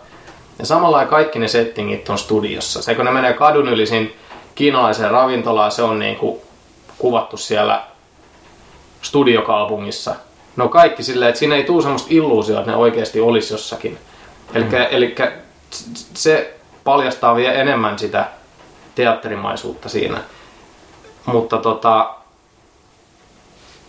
Ja 0.59 0.65
samalla 0.65 1.05
kaikki 1.05 1.39
ne 1.39 1.47
settingit 1.47 2.09
on 2.09 2.17
studiossa. 2.17 2.81
Se 2.81 2.95
kun 2.95 3.05
ne 3.05 3.11
menee 3.11 3.33
kadun 3.33 3.69
yli 3.69 3.85
siinä 3.85 4.09
kiinalaiseen 4.55 5.11
ravintolaan, 5.11 5.71
se 5.71 5.83
on 5.83 5.99
niin 5.99 6.15
kuin 6.15 6.41
kuvattu 6.97 7.37
siellä 7.37 7.83
studiokaupungissa. 9.01 10.15
No 10.55 10.69
kaikki 10.69 11.03
silleen, 11.03 11.29
että 11.29 11.39
siinä 11.39 11.55
ei 11.55 11.63
tule 11.63 11.81
semmoista 11.81 12.07
illuusioa, 12.11 12.59
että 12.59 12.71
ne 12.71 12.77
oikeasti 12.77 13.21
olisi 13.21 13.53
jossakin. 13.53 13.97
Elikkä, 14.53 14.85
elikkä 14.85 15.31
se 16.13 16.57
paljastaa 16.83 17.35
vielä 17.35 17.53
enemmän 17.53 17.99
sitä 17.99 18.25
teatterimaisuutta 18.95 19.89
siinä. 19.89 20.17
Mutta 21.25 21.57
tota, 21.57 22.15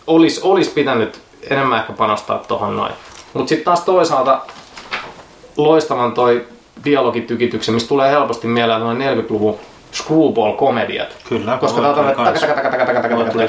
olisi 0.07 0.41
olis 0.43 0.69
pitänyt 0.69 1.21
enemmän 1.49 1.79
ehkä 1.79 1.93
panostaa 1.93 2.37
tohon 2.37 2.75
noin. 2.75 2.93
Mutta 3.33 3.49
sitten 3.49 3.65
taas 3.65 3.81
toisaalta 3.81 4.41
loistavan 5.57 6.13
toi 6.13 6.47
dialogitykityksen, 6.85 7.73
mistä 7.73 7.89
tulee 7.89 8.11
helposti 8.11 8.47
mieleen 8.47 8.81
noin 8.81 8.97
40-luvun 8.97 9.59
screwball-komediat. 9.95 11.15
Kyllä, 11.29 11.57
Koska 11.57 11.81
tää 11.81 11.89
on 11.89 12.15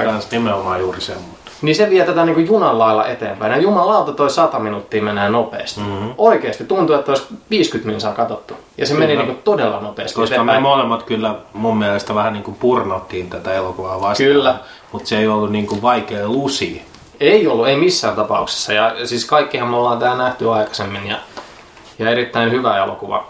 kans- 0.05 0.31
nimenomaan 0.31 0.81
juuri 0.81 1.01
semmoinen. 1.01 1.37
Niin 1.63 1.77
se 1.77 1.91
vie 1.91 2.05
tätä 2.05 2.25
niinku 2.25 2.41
junan 2.41 2.79
lailla 2.79 3.07
eteenpäin. 3.07 3.53
Ja 3.53 3.59
jumalauta 3.59 4.13
toi 4.13 4.31
100 4.31 4.59
minuuttia 4.59 5.03
menee 5.03 5.29
nopeasti. 5.29 5.81
Mm-hmm. 5.81 6.15
Oikeesti 6.19 6.65
tuntuu, 6.65 6.95
että 6.97 7.13
olisi 7.13 7.27
50 7.51 7.91
minsaa 7.91 8.13
katsottu. 8.13 8.55
Ja 8.79 8.87
se 8.87 8.95
meni 8.95 9.13
Kyllä. 9.13 9.25
niinku 9.25 9.41
todella 9.45 9.81
nopeasti 9.81 10.15
Koska 10.17 10.35
eteenpäin. 10.35 10.63
me 10.63 10.69
molemmat 10.69 11.03
kyllä 11.03 11.35
mun 11.53 11.77
mielestä 11.77 12.15
vähän 12.15 12.33
niin 12.33 12.43
kuin 12.43 12.57
purnottiin 12.61 13.31
tätä 13.31 13.55
elokuvaa 13.55 14.01
vastaan. 14.01 14.17
Kyllä. 14.31 14.55
Mutta 14.93 15.09
se 15.09 15.19
ei 15.19 15.29
ollut 15.29 15.51
niin 15.51 15.67
kuin 15.67 15.83
vaikea 15.83 16.29
lusi. 16.29 16.83
Ei 17.21 17.47
ollut, 17.47 17.69
ei 17.69 17.77
missään 17.77 18.17
tapauksessa. 18.17 18.73
Ja 18.73 18.95
siis 19.07 19.25
kaikkihan 19.25 19.69
me 19.69 19.77
ollaan 19.77 19.99
tää 19.99 20.17
nähty 20.17 20.51
aikaisemmin. 20.51 21.07
Ja, 21.07 21.17
ja 21.99 22.11
erittäin 22.11 22.51
hyvä 22.51 22.85
elokuva. 22.85 23.27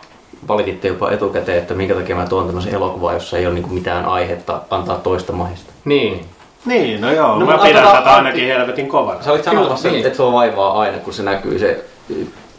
Valititte 0.49 0.89
jopa 0.89 1.11
etukäteen, 1.11 1.59
että 1.59 1.75
minkä 1.75 1.95
takia 1.95 2.17
mä 2.17 2.27
tuon 2.27 2.47
tämmöisen 2.47 2.75
elokuvan, 2.75 3.15
jossa 3.15 3.39
ei 3.39 3.47
ole 3.47 3.55
niinku 3.55 3.71
mitään 3.71 4.05
aihetta 4.05 4.61
antaa 4.71 4.97
toista 4.97 5.33
mahista. 5.33 5.73
Niin. 5.85 6.27
Niin, 6.65 7.01
no 7.01 7.13
joo, 7.13 7.39
No, 7.39 7.47
mä 7.47 7.59
pidän 7.59 7.85
tätä 7.85 8.11
ainakin 8.15 8.43
Antti- 8.43 8.49
helvetin 8.49 8.89
kovana. 8.89 9.23
Sä 9.23 9.33
olit 9.33 9.45
sanomassa, 9.45 9.89
niin. 9.89 10.07
että 10.07 10.17
se 10.17 10.23
on 10.23 10.33
vaivaa 10.33 10.81
aina, 10.81 10.99
kun 10.99 11.13
se 11.13 11.23
näkyy 11.23 11.59
se 11.59 11.85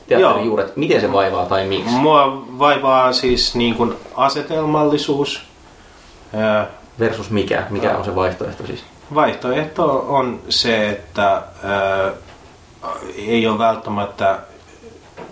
teatterin 0.08 0.46
juuret. 0.46 0.78
Miten 0.78 1.02
se 1.02 1.14
vaivaa 1.14 1.46
tai 1.46 1.66
miksi? 1.68 1.94
Mua 1.96 2.44
vaivaa 2.60 3.14
siis 3.14 3.56
niin 3.56 3.76
kuin 3.76 3.94
asetelmallisuus. 4.16 5.42
Versus 7.00 7.30
mikä? 7.30 7.64
Mikä 7.70 7.98
on 7.98 8.06
se 8.06 8.16
vaihtoehto 8.16 8.68
siis? 8.68 8.84
Vaihtoehto 9.16 10.06
on 10.08 10.40
se, 10.50 10.90
että 10.90 11.42
ää, 11.64 12.12
ei 13.28 13.48
ole 13.48 13.58
välttämättä... 13.58 14.40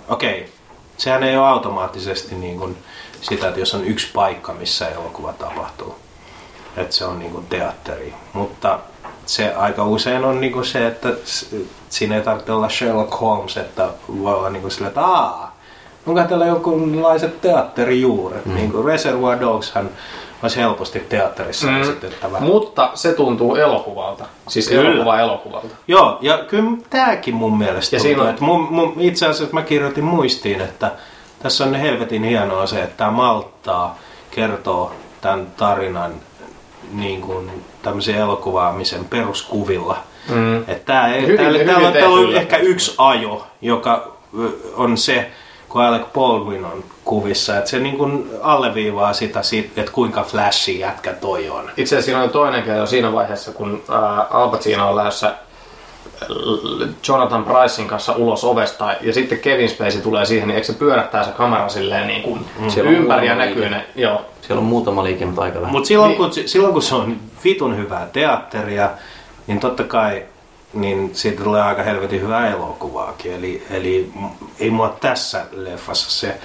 Okei, 0.10 0.50
sehän 0.98 1.24
ei 1.24 1.38
ole 1.38 1.48
automaattisesti 1.48 2.36
niin 2.36 2.60
kuin 2.60 2.78
sitä, 3.22 3.48
että 3.48 3.60
jos 3.60 3.76
on 3.76 3.86
yksi 3.86 4.08
paikka, 4.14 4.54
missä 4.54 4.90
elokuva 4.90 5.34
tapahtuu. 5.34 5.96
Että 6.78 6.96
se 6.96 7.06
on 7.06 7.20
niin 7.20 7.32
kuin 7.32 7.46
teatteri. 7.46 8.14
Mutta 8.34 8.80
se 9.26 9.54
aika 9.54 9.86
usein 9.86 10.26
on 10.26 10.42
niin 10.42 10.54
kuin 10.54 10.66
se, 10.66 10.88
että 10.88 11.10
siinä 11.90 12.16
ei 12.16 12.22
tarvitse 12.22 12.52
olla 12.52 12.70
Sherlock 12.70 13.22
Holmes, 13.22 13.58
että 13.58 13.90
voi 14.24 14.34
olla 14.34 14.50
niin 14.50 14.62
kuin 14.62 14.72
sille, 14.72 14.88
että 14.88 15.06
aah, 15.06 15.52
onko 16.06 16.24
tällä 16.24 16.46
jonkunlaiset 16.46 17.42
teatterijuuret. 17.42 18.46
Mm. 18.46 18.56
Niin 18.56 18.72
kuin 18.72 18.86
Reservoir 18.86 19.40
Dogshan 19.40 19.90
olisi 20.44 20.58
helposti 20.60 21.00
teatterissa 21.00 21.68
mm. 21.68 21.82
esitettävä. 21.82 22.40
Mutta 22.40 22.92
se 22.94 23.14
tuntuu 23.14 23.56
elokuvalta. 23.56 24.26
Siis 24.48 24.68
Kyllä. 24.68 24.90
elokuva 24.92 25.20
elokuvalta. 25.20 25.68
Joo, 25.88 26.18
ja 26.22 26.38
kyllä 26.38 26.70
tämäkin 26.90 27.36
mun 27.36 27.58
mielestä 27.58 27.96
Ja 27.96 28.00
siinä 28.00 28.16
tuntuu, 28.16 28.30
että 28.30 28.44
mun, 28.44 28.62
mun, 28.72 28.94
itse 29.00 29.26
asiassa 29.28 29.54
mä 29.54 29.62
kirjoitin 29.62 30.04
muistiin, 30.04 30.62
että 30.62 30.92
tässä 31.44 31.64
on 31.64 31.76
helvetin 31.76 32.24
hienoa 32.24 32.68
se, 32.68 32.82
että 32.84 32.98
tämä 32.98 33.12
malttaa 33.12 33.98
kertoo 34.32 34.92
tämän 35.22 35.48
tarinan 35.58 36.12
niin 36.94 37.22
kuin 37.22 37.64
tämmöisen 37.82 38.16
elokuvaamisen 38.16 39.06
peruskuvilla. 39.06 39.98
Mm. 40.30 40.58
Että 40.58 40.86
tää 40.86 41.14
ei, 41.16 41.22
Hyvin- 41.22 41.38
täällä, 41.38 41.58
hyvin 41.58 41.74
täällä, 41.74 41.88
on- 41.88 41.94
täällä 41.94 42.16
on 42.16 42.22
tehty 42.26 42.38
ehkä 42.38 42.58
yksi 42.58 42.96
ajo, 42.98 43.48
joka 43.62 44.12
on 44.76 44.98
se, 44.98 45.32
kun 45.70 45.82
Alec 45.82 46.02
Baldwin 46.14 46.66
on 46.66 46.84
kuvissa, 47.06 47.58
että 47.58 47.70
se 47.70 47.80
niin 47.80 47.98
kuin 47.98 48.30
alleviivaa 48.42 49.14
sitä, 49.14 49.40
että 49.78 49.92
kuinka 49.92 50.24
flashy 50.24 50.72
jätkä 50.72 51.14
toi 51.14 51.50
on. 51.50 51.64
Itse 51.78 51.96
asiassa 51.96 52.06
siinä 52.06 52.24
on 52.24 52.30
toinen 52.30 52.64
keino 52.64 52.86
siinä 52.86 53.14
vaiheessa, 53.14 53.52
kun 53.52 53.84
ää, 53.92 54.22
Al 54.30 54.50
Pacino 54.50 54.90
on 54.90 54.96
lähdössä 54.96 55.34
l- 56.30 56.86
Jonathan 57.08 57.44
Pricein 57.46 57.88
kanssa 57.88 58.14
ulos 58.16 58.44
ovesta 58.44 58.94
ja 59.02 59.14
sitten 59.14 59.40
Kevin 59.40 59.70
Spacey 59.70 60.02
tulee 60.02 60.26
siihen, 60.26 60.48
niin 60.48 60.56
eikö 60.56 60.68
se 60.68 60.74
pyörättää 60.74 61.24
se 61.24 61.32
kamera 61.32 61.70
silleen 61.70 62.08
niin 62.08 62.22
kuin 62.22 62.46
on 62.80 62.88
ympäri 62.88 63.28
ja 63.28 63.36
näkyy 63.36 63.70
ne. 63.70 63.86
Joo. 63.96 64.22
Siellä 64.42 64.60
on 64.62 64.66
muutama 64.68 65.04
liike, 65.04 65.26
mutta 65.26 65.42
aika 65.42 65.60
vähän. 65.62 65.72
Mutta 65.72 65.88
silloin, 65.88 66.10
Niin. 66.10 66.18
kun, 66.18 66.32
silloin 66.46 66.74
kun 66.74 66.82
se 66.82 66.96
on 66.96 67.18
vitun 67.44 67.78
hyvää 67.78 68.08
teatteria, 68.14 68.90
niin 69.48 69.60
totta 69.60 69.84
kai 69.84 70.24
niin 70.76 71.10
siitä 71.14 71.44
tulee 71.44 71.62
aika 71.62 71.84
helvetin 71.84 72.22
hyvää 72.22 72.50
elokuvaakin. 72.50 73.34
Eli, 73.34 73.66
eli 73.70 74.12
ei 74.60 74.70
mua 74.70 74.98
tässä 75.02 75.46
leffassa 75.52 76.12
se 76.12 76.40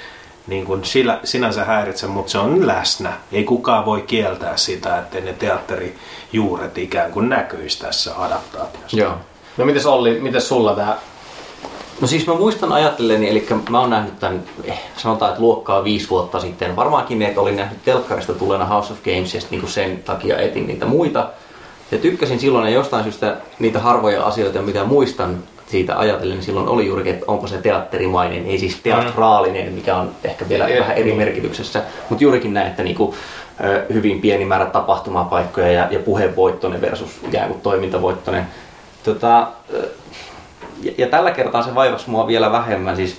niin 0.46 0.64
kun 0.64 0.84
sillä, 0.84 1.20
sinänsä 1.24 1.64
häiritse, 1.64 2.06
mutta 2.06 2.32
se 2.32 2.38
on 2.38 2.66
läsnä. 2.66 3.12
Ei 3.32 3.44
kukaan 3.44 3.84
voi 3.86 4.02
kieltää 4.02 4.56
sitä, 4.56 4.98
että 4.98 5.20
ne 5.20 5.32
teatterijuuret 5.32 6.78
ikään 6.78 7.12
kuin 7.12 7.28
näkyisi 7.28 7.80
tässä 7.80 8.14
adaptaatiossa. 8.18 8.96
Joo. 8.96 9.14
No 9.56 9.64
mites 9.64 9.86
Olli, 9.86 10.20
mites 10.20 10.48
sulla 10.48 10.74
tää? 10.74 10.96
No 12.00 12.06
siis 12.06 12.26
mä 12.26 12.34
muistan 12.34 12.72
ajatelleni, 12.72 13.28
eli 13.28 13.46
mä 13.70 13.80
oon 13.80 13.90
nähnyt 13.90 14.20
tämän, 14.20 14.42
eh, 14.64 14.80
sanotaan, 14.96 15.30
että 15.30 15.42
luokkaa 15.42 15.84
viisi 15.84 16.10
vuotta 16.10 16.40
sitten. 16.40 16.76
Varmaankin 16.76 17.18
ne, 17.18 17.28
että 17.28 17.40
olin 17.40 17.56
nähnyt 17.56 17.84
telkkarista 17.84 18.32
tulena 18.32 18.64
House 18.64 18.92
of 18.92 19.02
Games 19.02 19.34
ja 19.34 19.40
sit 19.40 19.50
niinku 19.50 19.66
sen 19.66 20.02
takia 20.02 20.38
etin 20.38 20.66
niitä 20.66 20.86
muita. 20.86 21.28
Ja 21.90 21.98
tykkäsin 21.98 22.40
silloin 22.40 22.66
ja 22.66 22.74
jostain 22.74 23.02
syystä 23.02 23.36
niitä 23.58 23.78
harvoja 23.78 24.24
asioita, 24.24 24.62
mitä 24.62 24.84
muistan 24.84 25.38
siitä 25.66 25.98
ajatellen, 25.98 26.36
niin 26.36 26.44
silloin 26.44 26.68
oli 26.68 26.86
juurikin, 26.86 27.14
että 27.14 27.24
onko 27.28 27.46
se 27.46 27.58
teatterimainen, 27.58 28.46
ei 28.46 28.58
siis 28.58 28.80
teatraalinen, 28.82 29.72
mikä 29.72 29.96
on 29.96 30.10
ehkä 30.24 30.48
vielä 30.48 30.66
Ei, 30.66 30.80
vähän 30.80 30.96
eri 30.96 31.12
merkityksessä. 31.12 31.82
Mutta 32.08 32.24
juurikin 32.24 32.54
näin, 32.54 32.66
että 32.66 32.82
niinku, 32.82 33.14
hyvin 33.92 34.20
pieni 34.20 34.44
määrä 34.44 34.66
tapahtumapaikkoja 34.66 35.72
ja, 35.72 35.88
ja 35.90 35.98
puhevoittoinen 35.98 36.80
versus 36.80 37.10
ikään 37.28 37.48
kuin 37.48 37.60
toimintavoittoinen. 37.60 38.46
Tota, 39.04 39.46
ja, 40.82 40.92
ja 40.98 41.06
tällä 41.06 41.30
kertaa 41.30 41.62
se 41.62 41.74
vaivasi 41.74 42.10
mua 42.10 42.26
vielä 42.26 42.52
vähemmän. 42.52 42.96
Siis 42.96 43.16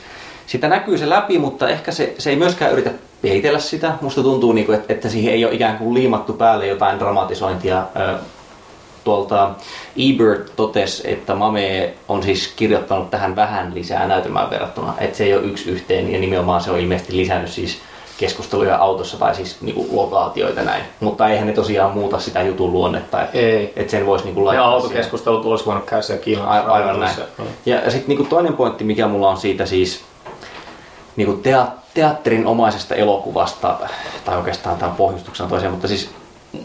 sitä 0.48 0.68
näkyy 0.68 0.98
se 0.98 1.10
läpi, 1.10 1.40
mutta 1.40 1.70
ehkä 1.70 1.92
se, 1.92 2.14
se 2.18 2.30
ei 2.30 2.36
myöskään 2.36 2.74
yritä 2.74 2.92
peitellä 3.22 3.60
sitä. 3.60 3.94
Musta 4.02 4.24
tuntuu, 4.24 4.52
niin 4.52 4.66
kuin, 4.66 4.80
että, 4.80 4.94
että 4.94 5.10
siihen 5.10 5.34
ei 5.34 5.46
ole 5.46 5.54
ikään 5.54 5.78
kuin 5.78 5.94
liimattu 5.94 6.34
päälle 6.34 6.68
jotain 6.68 7.00
dramatisointia. 7.00 7.84
Tuolta 9.04 9.50
Ebert 9.98 10.56
totesi, 10.56 11.12
että 11.12 11.36
Mame 11.36 11.94
on 12.08 12.24
siis 12.24 12.54
kirjoittanut 12.56 13.12
tähän 13.12 13.36
vähän 13.36 13.74
lisää 13.76 14.08
näytelmään 14.08 14.50
verrattuna. 14.50 14.94
Että 14.98 15.18
se 15.18 15.24
ei 15.24 15.34
ole 15.36 15.44
yksi 15.44 15.70
yhteen 15.70 16.12
ja 16.14 16.20
nimenomaan 16.20 16.62
se 16.62 16.72
on 16.72 16.80
ilmeisesti 16.80 17.18
lisännyt 17.18 17.50
siis 17.52 17.80
keskusteluja 18.18 18.78
autossa 18.78 19.18
tai 19.18 19.36
siis 19.36 19.62
niinku 19.62 19.88
lokaatioita 19.92 20.62
näin. 20.62 20.84
Mutta 21.00 21.30
eihän 21.30 21.48
ne 21.48 21.54
tosiaan 21.54 21.92
muuta 21.92 22.20
sitä 22.20 22.42
jutun 22.42 22.74
luonnetta. 22.74 23.22
Että 23.22 23.38
et 23.76 23.90
sen 23.90 24.06
voisi 24.06 24.26
niinku 24.26 24.40
Ja 24.42 24.46
laittaa 24.46 24.66
siihen. 24.72 24.84
autokeskustelut 24.84 25.46
olisi 25.46 25.66
voinut 25.66 25.86
käydä 25.86 26.02
siellä 26.02 26.24
Kiinan 26.24 26.48
Ai- 26.48 26.60
Aivan 26.66 27.00
näin. 27.00 27.18
radiossa. 27.18 27.44
Ja 27.66 27.92
sitten 27.92 28.08
niinku 28.08 28.24
toinen 28.24 28.54
pointti, 28.54 28.84
mikä 28.84 29.08
mulla 29.08 29.30
on 29.30 29.38
siitä 29.38 29.66
siis 29.66 30.02
niinku 31.16 31.34
tea- 31.34 31.68
teatterin 31.94 32.48
omaisesta 32.48 32.96
elokuvasta, 32.96 33.76
tai 34.26 34.38
oikeastaan 34.38 34.78
tämä 34.78 34.90
on 34.92 34.98
pohjustuksena 34.98 35.50
toiseen, 35.50 35.72
mutta 35.72 35.88
siis 35.88 36.10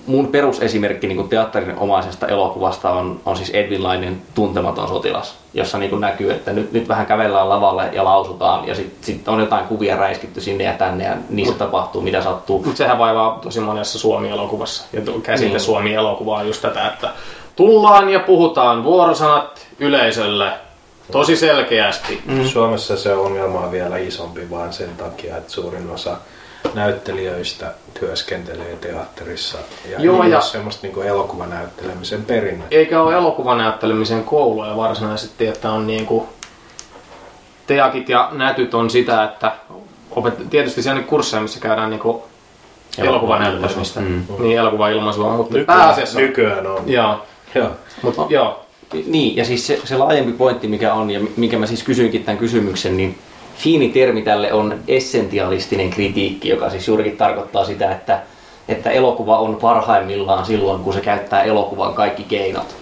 mun 0.06 0.26
perusesimerkki 0.26 1.06
niinku 1.06 1.22
teatterin 1.22 1.78
omaisesta 1.78 2.28
elokuvasta 2.28 2.90
on, 2.90 3.20
on 3.26 3.36
siis 3.36 3.50
Edwin 3.50 3.82
Lainen 3.82 4.22
Tuntematon 4.34 4.88
sotilas, 4.88 5.34
jossa 5.54 5.78
niinku 5.78 5.98
näkyy, 5.98 6.30
että 6.30 6.52
nyt, 6.52 6.72
nyt 6.72 6.88
vähän 6.88 7.06
kävellään 7.06 7.48
lavalle 7.48 7.90
ja 7.92 8.04
lausutaan, 8.04 8.68
ja 8.68 8.74
sitten 8.74 9.04
sit 9.04 9.28
on 9.28 9.40
jotain 9.40 9.64
kuvia 9.64 9.96
räiskitty 9.96 10.40
sinne 10.40 10.64
ja 10.64 10.72
tänne, 10.72 11.04
ja 11.04 11.16
niissä 11.30 11.54
tapahtuu 11.54 12.02
mitä 12.02 12.22
sattuu. 12.22 12.62
Mutta 12.62 12.78
sehän 12.78 12.98
vaivaa 12.98 13.38
tosi 13.42 13.60
monessa 13.60 13.98
Suomi-elokuvassa. 13.98 14.84
Ja 14.92 15.00
käsite 15.22 15.48
Niin. 15.48 15.60
Suomi-elokuvaa 15.60 16.40
on 16.40 16.46
just 16.46 16.62
tätä, 16.62 16.86
että 16.86 17.10
tullaan 17.56 18.08
ja 18.08 18.20
puhutaan 18.20 18.84
vuorosanat 18.84 19.66
yleisölle 19.78 20.52
tosi 21.12 21.36
selkeästi. 21.36 22.22
Mm. 22.26 22.44
Suomessa 22.44 22.96
se 22.96 23.14
ongelma 23.14 23.60
on 23.60 23.72
vielä 23.72 23.96
isompi 23.96 24.50
vaan 24.50 24.72
sen 24.72 24.90
takia, 24.96 25.36
että 25.36 25.52
suurin 25.52 25.90
osa 25.90 26.16
näyttelijöistä 26.74 27.74
työskentelee 28.00 28.76
teatterissa 28.80 29.58
ja 29.90 30.00
Joo, 30.00 30.22
ei 30.22 30.30
ja- 30.30 30.36
ole 30.36 30.44
semmoista 30.44 30.86
niin 30.86 31.02
elokuvanäyttelemisen 31.06 32.24
perinnettä. 32.24 32.76
Eikä 32.76 33.02
ole 33.02 33.14
elokuvanäyttelemisen 33.14 34.24
kouluja 34.24 34.76
varsinaisesti, 34.76 35.46
että 35.46 35.70
on 35.70 35.86
niinku 35.86 36.28
teakit 37.66 38.08
ja 38.08 38.28
nätyt 38.32 38.74
on 38.74 38.90
sitä, 38.90 39.24
että 39.24 39.52
opet- 40.10 40.46
tietysti 40.50 40.82
siellä 40.82 40.98
on 40.98 41.04
kursseja, 41.04 41.40
missä 41.42 41.60
käydään 41.60 41.90
niinku 41.90 42.24
elokuvanäyttelemistä, 42.98 44.00
Mm. 44.00 44.22
niin 44.38 44.58
elokuvailmaisua, 44.58 45.36
mutta 45.36 45.54
Nykyään, 45.58 45.78
pääasiassa... 45.80 46.18
nykyään 46.20 46.66
on. 46.66 46.82
Joo, 46.86 47.22
Joo. 47.54 47.70
mutta 48.02 48.20
No. 48.22 48.26
joo. 48.30 48.60
Niin, 49.06 49.36
ja 49.36 49.44
siis 49.44 49.66
se, 49.66 49.80
se 49.84 49.96
laajempi 49.96 50.32
pointti, 50.32 50.68
mikä 50.68 50.94
on, 50.94 51.10
ja 51.10 51.20
minkä 51.36 51.58
mä 51.58 51.66
siis 51.66 51.82
kysyinkin 51.82 52.24
tämän 52.24 52.38
kysymyksen, 52.38 52.96
niin 52.96 53.18
fiini 53.56 53.88
termi 53.88 54.22
tälle 54.22 54.52
on 54.52 54.74
essentialistinen 54.88 55.90
kritiikki, 55.90 56.48
joka 56.48 56.70
siis 56.70 56.88
juurikin 56.88 57.16
tarkoittaa 57.16 57.64
sitä, 57.64 57.90
että, 57.90 58.22
että 58.68 58.90
elokuva 58.90 59.38
on 59.38 59.56
parhaimmillaan 59.56 60.46
silloin, 60.46 60.82
kun 60.82 60.92
se 60.92 61.00
käyttää 61.00 61.42
elokuvan 61.42 61.94
kaikki 61.94 62.22
keinot. 62.22 62.76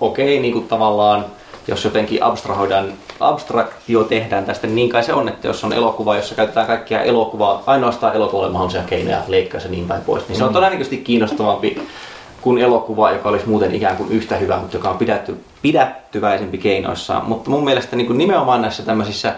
Okei, 0.00 0.40
niin 0.40 0.52
kuin 0.52 0.68
tavallaan, 0.68 1.24
jos 1.68 1.84
jotenkin 1.84 2.22
abstrahoidaan, 2.22 2.92
abstraktio 3.20 4.04
tehdään 4.04 4.44
tästä, 4.44 4.66
niin 4.66 4.88
kai 4.88 5.02
se 5.02 5.12
on, 5.12 5.28
että 5.28 5.46
jos 5.46 5.64
on 5.64 5.72
elokuva, 5.72 6.16
jossa 6.16 6.34
käytetään 6.34 6.66
kaikkia 6.66 7.02
elokuvaa, 7.02 7.62
ainoastaan 7.66 8.14
elokuvalle 8.14 8.52
mahdollisia 8.52 8.82
keinoja, 8.82 9.22
leikkaa 9.28 9.60
se 9.60 9.68
niin 9.68 9.88
päin 9.88 10.02
pois, 10.02 10.28
niin 10.28 10.36
se 10.36 10.44
on 10.44 10.52
todennäköisesti 10.52 10.96
kiinnostavampi 10.96 11.80
kuin 12.40 12.58
elokuva, 12.58 13.10
joka 13.10 13.28
olisi 13.28 13.48
muuten 13.48 13.74
ikään 13.74 13.96
kuin 13.96 14.12
yhtä 14.12 14.36
hyvä, 14.36 14.56
mutta 14.56 14.76
joka 14.76 14.90
on 14.90 14.98
pidätty, 14.98 15.40
pidättyväisempi 15.62 16.58
keinoissaan. 16.58 17.26
Mutta 17.26 17.50
mun 17.50 17.64
mielestä 17.64 17.96
niin 17.96 18.06
kuin 18.06 18.18
nimenomaan 18.18 18.62
näissä 18.62 18.82
tämmöisissä 18.82 19.34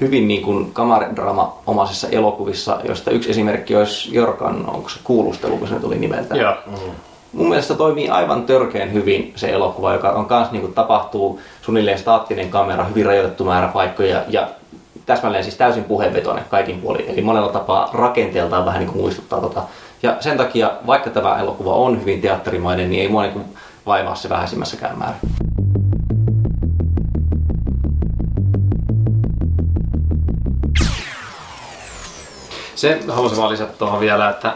hyvin 0.00 0.28
niin 0.28 0.42
kuin 0.42 0.72
kamaridrama-omaisissa 0.72 2.08
elokuvissa, 2.08 2.80
joista 2.84 3.10
yksi 3.10 3.30
esimerkki 3.30 3.76
olisi 3.76 4.14
Jorkan, 4.14 4.70
onko 4.70 4.88
se 4.88 5.00
kuulustelu, 5.04 5.56
kun 5.56 5.68
se 5.68 5.74
tuli 5.74 5.98
nimeltä. 5.98 6.36
Joo. 6.36 6.54
Mun 7.32 7.48
mielestä 7.48 7.74
toimii 7.74 8.08
aivan 8.08 8.42
törkeän 8.42 8.92
hyvin 8.92 9.32
se 9.36 9.50
elokuva, 9.50 9.92
joka 9.92 10.10
on 10.10 10.26
kans 10.26 10.52
niin 10.52 10.60
kuin 10.60 10.74
tapahtuu 10.74 11.40
suunnilleen 11.62 11.98
staattinen 11.98 12.50
kamera, 12.50 12.84
hyvin 12.84 13.06
rajoitettu 13.06 13.44
määrä 13.44 13.68
paikkoja 13.68 14.22
ja 14.28 14.48
täsmälleen 15.06 15.44
siis 15.44 15.56
täysin 15.56 15.84
puheenvetoinen 15.84 16.44
kaikin 16.50 16.80
puolin. 16.80 17.08
Eli 17.08 17.22
monella 17.22 17.48
tapaa 17.48 17.90
rakenteeltaan 17.92 18.66
vähän 18.66 18.80
niin 18.80 18.90
kuin 18.90 19.00
muistuttaa 19.00 19.40
tota. 19.40 19.62
Ja 20.02 20.16
sen 20.20 20.36
takia, 20.36 20.70
vaikka 20.86 21.10
tämä 21.10 21.38
elokuva 21.40 21.74
on 21.74 22.00
hyvin 22.00 22.20
teatterimainen, 22.20 22.90
niin 22.90 23.02
ei 23.02 23.08
mua 23.08 23.22
niin 23.22 23.32
kuin 23.32 23.44
vaivaa 23.86 24.14
se 24.14 24.28
vähäisimmässäkään 24.28 24.98
määrin. 24.98 25.20
Se 32.84 33.00
haluaisin 33.08 33.38
vaan 33.38 33.52
lisätä 33.52 33.72
tuohon 33.72 34.00
vielä, 34.00 34.30
että 34.30 34.52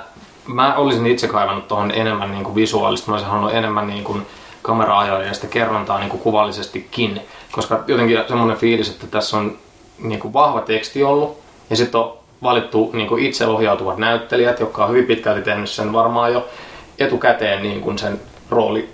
mä 0.46 0.74
olisin 0.74 1.06
itse 1.06 1.28
kaivannut 1.28 1.68
tuohon 1.68 1.90
enemmän 1.90 2.30
niin 2.30 2.44
kuin 2.44 2.54
visuaalista. 2.54 3.10
Mä 3.10 3.14
olisin 3.14 3.30
halunnut 3.30 3.54
enemmän 3.54 3.86
niin 3.86 4.04
kuin 4.04 4.26
kamera 4.62 5.06
ja 5.06 5.34
sitä 5.34 5.46
kerrontaa 5.46 5.98
niin 5.98 6.10
kuin 6.10 6.20
kuvallisestikin. 6.20 7.20
Koska 7.52 7.84
jotenkin 7.86 8.18
semmoinen 8.28 8.56
fiilis, 8.56 8.90
että 8.90 9.06
tässä 9.06 9.36
on 9.36 9.58
niin 9.98 10.20
kuin 10.20 10.32
vahva 10.32 10.60
teksti 10.60 11.02
ollut. 11.02 11.38
Ja 11.70 11.76
sitten 11.76 12.00
on 12.00 12.12
valittu 12.42 12.90
niin 12.92 13.08
kuin 13.08 13.24
itse 13.24 13.46
ohjautuvat 13.46 13.98
näyttelijät, 13.98 14.60
jotka 14.60 14.84
on 14.84 14.90
hyvin 14.90 15.06
pitkälti 15.06 15.42
tehnyt 15.42 15.70
sen 15.70 15.92
varmaan 15.92 16.32
jo 16.32 16.48
etukäteen 16.98 17.62
niin 17.62 17.80
kuin 17.80 17.98
sen 17.98 18.20
rooli 18.50 18.88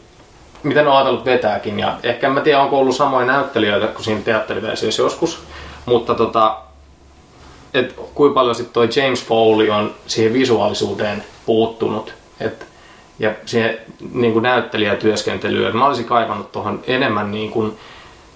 miten 0.63 0.89
on 0.89 0.97
ajatellut 0.97 1.25
vetääkin. 1.25 1.79
Ja 1.79 1.99
ehkä 2.03 2.27
en 2.27 2.33
mä 2.33 2.41
tiedä, 2.41 2.61
onko 2.61 2.79
ollut 2.79 2.97
samoja 2.97 3.27
näyttelijöitä 3.27 3.87
kuin 3.87 4.05
siinä 4.05 4.21
teatteriversiossa 4.21 5.03
joskus. 5.03 5.43
Mutta 5.87 6.15
tota, 6.15 6.57
et 7.75 7.93
kuinka 8.15 8.35
paljon 8.35 8.55
sitten 8.55 8.75
toi 8.75 8.89
James 8.97 9.25
Foley 9.25 9.71
on 9.71 9.95
siihen 10.07 10.33
visuaalisuuteen 10.33 11.25
puuttunut. 11.47 12.15
Et, 12.41 12.67
ja 13.19 13.31
siihen 13.47 13.79
niin 14.13 14.33
kuin 14.33 14.43
näyttelijätyöskentelyyn. 14.43 15.69
Et 15.69 15.75
Mä 15.75 15.87
olisin 15.87 16.05
kaivannut 16.05 16.53
tuohon 16.53 16.83
enemmän 16.87 17.31
niin 17.31 17.51
kuin 17.51 17.79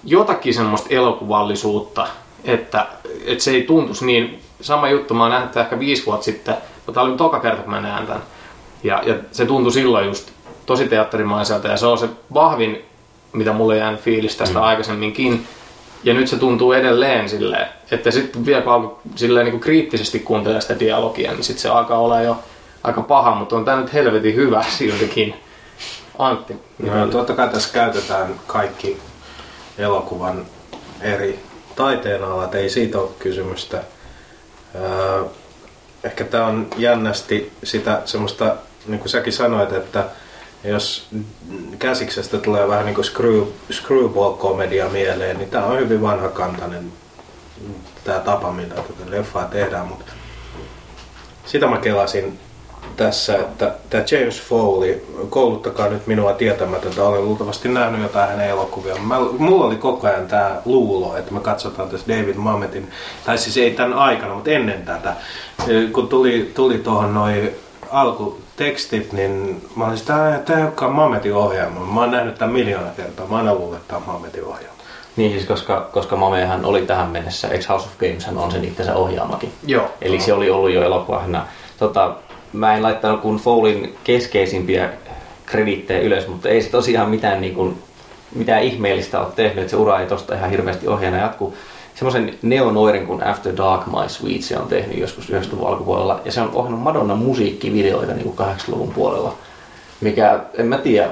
jotakin 0.03 0.53
semmoista 0.53 0.87
elokuvallisuutta, 0.89 2.07
että, 2.43 2.87
että 3.25 3.43
se 3.43 3.51
ei 3.51 3.63
tuntuisi 3.63 4.05
niin. 4.05 4.41
Sama 4.61 4.89
juttu, 4.89 5.13
mä 5.13 5.23
oon 5.23 5.31
nähnyt 5.31 5.57
ehkä 5.57 5.79
viisi 5.79 6.05
vuotta 6.05 6.25
sitten, 6.25 6.55
mutta 6.75 6.91
tämä 6.93 7.05
oli 7.05 7.17
toka 7.17 7.39
kerta, 7.39 7.61
kun 7.61 7.71
mä 7.71 7.81
näen 7.81 8.07
tämän. 8.07 8.23
Ja, 8.83 9.03
ja 9.05 9.15
se 9.31 9.45
tuntui 9.45 9.71
silloin 9.71 10.05
just 10.05 10.31
tosi 10.65 10.87
teatterimaiselta 10.87 11.67
ja 11.67 11.77
se 11.77 11.85
on 11.85 11.97
se 11.97 12.09
vahvin, 12.33 12.85
mitä 13.33 13.53
mulle 13.53 13.77
jää 13.77 13.97
fiilis 13.97 14.35
tästä 14.35 14.59
mm. 14.59 14.65
aikaisemminkin. 14.65 15.47
Ja 16.03 16.13
nyt 16.13 16.27
se 16.27 16.35
tuntuu 16.35 16.71
edelleen 16.71 17.29
silleen, 17.29 17.67
että 17.91 18.11
sitten 18.11 18.45
vielä 18.45 18.61
kun 18.61 18.97
silleen 19.15 19.45
niin 19.45 19.51
kuin 19.51 19.61
kriittisesti 19.61 20.19
kuuntelee 20.19 20.61
sitä 20.61 20.79
dialogia, 20.79 21.31
niin 21.31 21.43
sitten 21.43 21.61
se 21.61 21.69
alkaa 21.69 21.99
olla 21.99 22.21
jo 22.21 22.39
aika 22.83 23.01
paha, 23.01 23.35
mutta 23.35 23.55
on 23.55 23.65
tämä 23.65 23.81
nyt 23.81 23.93
helvetin 23.93 24.35
hyvä 24.35 24.65
siltikin. 24.77 25.35
Antti. 26.17 26.55
No, 26.79 27.07
totta 27.07 27.33
kai 27.33 27.49
tässä 27.49 27.73
käytetään 27.73 28.35
kaikki 28.47 28.97
elokuvan 29.77 30.45
eri 31.01 31.39
taiteenalat, 31.75 32.55
ei 32.55 32.69
siitä 32.69 32.99
ole 32.99 33.09
kysymystä. 33.19 33.83
Öö, 34.75 35.23
ehkä 36.03 36.23
tämä 36.23 36.45
on 36.45 36.67
jännästi 36.77 37.51
sitä 37.63 38.01
semmoista, 38.05 38.55
niin 38.87 38.99
kuin 38.99 39.09
säkin 39.09 39.33
sanoit, 39.33 39.71
että 39.71 40.05
jos 40.63 41.07
käsiksestä 41.79 42.37
tulee 42.37 42.67
vähän 42.67 42.85
niin 42.85 42.95
kuin 42.95 43.05
screw, 43.05 43.41
screwball-komedia 43.71 44.89
mieleen, 44.89 45.37
niin 45.37 45.49
tämä 45.49 45.65
on 45.65 45.79
hyvin 45.79 46.01
vanhakantainen 46.01 46.91
tämä 48.03 48.19
tapa, 48.19 48.51
millä 48.51 48.75
tätä 48.75 49.11
leffaa 49.11 49.45
tehdään, 49.45 49.87
mutta 49.87 50.11
sitä 51.45 51.67
mä 51.67 51.77
kelasin 51.77 52.39
tässä, 52.97 53.35
että 53.35 53.75
tämä 53.89 54.03
James 54.11 54.41
Foley, 54.41 55.05
kouluttakaa 55.29 55.89
nyt 55.89 56.07
minua 56.07 56.33
tietämätöntä, 56.33 57.03
olen 57.03 57.25
luultavasti 57.25 57.69
nähnyt 57.69 58.01
jotain 58.01 58.29
hänen 58.29 58.49
elokuvia. 58.49 58.95
Mä, 58.95 59.19
mulla 59.19 59.65
oli 59.65 59.75
koko 59.75 60.07
ajan 60.07 60.27
tämä 60.27 60.61
luulo, 60.65 61.17
että 61.17 61.33
me 61.33 61.39
katsotaan 61.39 61.89
tässä 61.89 62.07
David 62.07 62.35
Mametin, 62.35 62.91
tai 63.25 63.37
siis 63.37 63.57
ei 63.57 63.71
tämän 63.71 63.93
aikana, 63.93 64.33
mutta 64.33 64.49
ennen 64.49 64.85
tätä. 64.85 65.13
Kun 65.91 66.07
tuli, 66.07 66.51
tuli 66.55 66.77
tuohon 66.77 67.13
noin 67.13 67.55
alkutekstit, 68.59 69.13
niin 69.13 69.61
mä 69.75 69.85
olin 69.85 69.97
sitä, 69.97 70.35
että 70.35 70.45
tämä 70.45 70.59
ei 70.59 70.65
olekaan 70.65 70.91
Mametin 70.91 71.33
ohjaama. 71.33 71.85
Mä 71.85 71.99
oon 71.99 72.11
nähnyt 72.11 72.35
tämän 72.35 72.53
miljoona 72.53 72.89
kertaa, 72.97 73.27
mä 73.27 73.37
aina 73.37 73.53
luullut, 73.53 73.75
että 73.75 73.87
tämä 73.87 73.97
on 73.97 74.13
Mametin 74.13 74.43
ohjaama. 74.43 74.79
Niin 75.15 75.31
siis, 75.31 75.45
koska, 75.45 75.89
koska 75.93 76.15
Mamehan 76.15 76.65
oli 76.65 76.81
tähän 76.81 77.09
mennessä, 77.09 77.47
ex 77.47 77.69
House 77.69 77.85
of 77.85 77.97
Games 77.97 78.27
on 78.35 78.51
sen 78.51 78.65
itsensä 78.65 78.95
ohjaamakin. 78.95 79.51
Joo. 79.65 79.91
Eli 80.01 80.19
se 80.19 80.33
oli 80.33 80.49
ollut 80.49 80.71
jo 80.71 80.83
elokuvana. 80.83 81.45
Tota, 81.77 82.15
mä 82.53 82.75
en 82.75 82.83
laittanut 82.83 83.21
kun 83.21 83.37
Foulin 83.37 83.95
keskeisimpiä 84.03 84.89
kredittejä 85.45 85.99
ylös, 85.99 86.27
mutta 86.27 86.49
ei 86.49 86.61
se 86.61 86.69
tosiaan 86.69 87.09
mitään, 87.09 87.41
niin 87.41 87.55
kuin, 87.55 87.83
mitään 88.35 88.63
ihmeellistä 88.63 89.19
ole 89.19 89.27
tehnyt, 89.35 89.57
että 89.57 89.71
se 89.71 89.77
ura 89.77 89.99
ei 89.99 90.07
tosta 90.07 90.35
ihan 90.35 90.49
hirveästi 90.49 90.87
ohjaana 90.87 91.17
jatku. 91.17 91.53
Semmoisen 91.99 92.37
neonoirin 92.41 93.07
kuin 93.07 93.23
After 93.23 93.57
Dark 93.57 93.87
My 93.87 94.09
Sweet 94.09 94.41
se 94.41 94.57
on 94.57 94.67
tehnyt 94.67 94.97
joskus 94.97 95.29
90-luvun 95.29 95.67
alkupuolella. 95.67 96.21
Ja 96.25 96.31
se 96.31 96.41
on 96.41 96.51
ohjannut 96.53 96.81
Madonna 96.81 97.15
musiikkivideoita 97.15 98.13
niin 98.13 98.23
kuin 98.23 98.47
80-luvun 98.47 98.93
puolella. 98.93 99.33
Mikä, 100.01 100.39
en 100.57 100.65
mä 100.65 100.77
tiedä, 100.77 101.09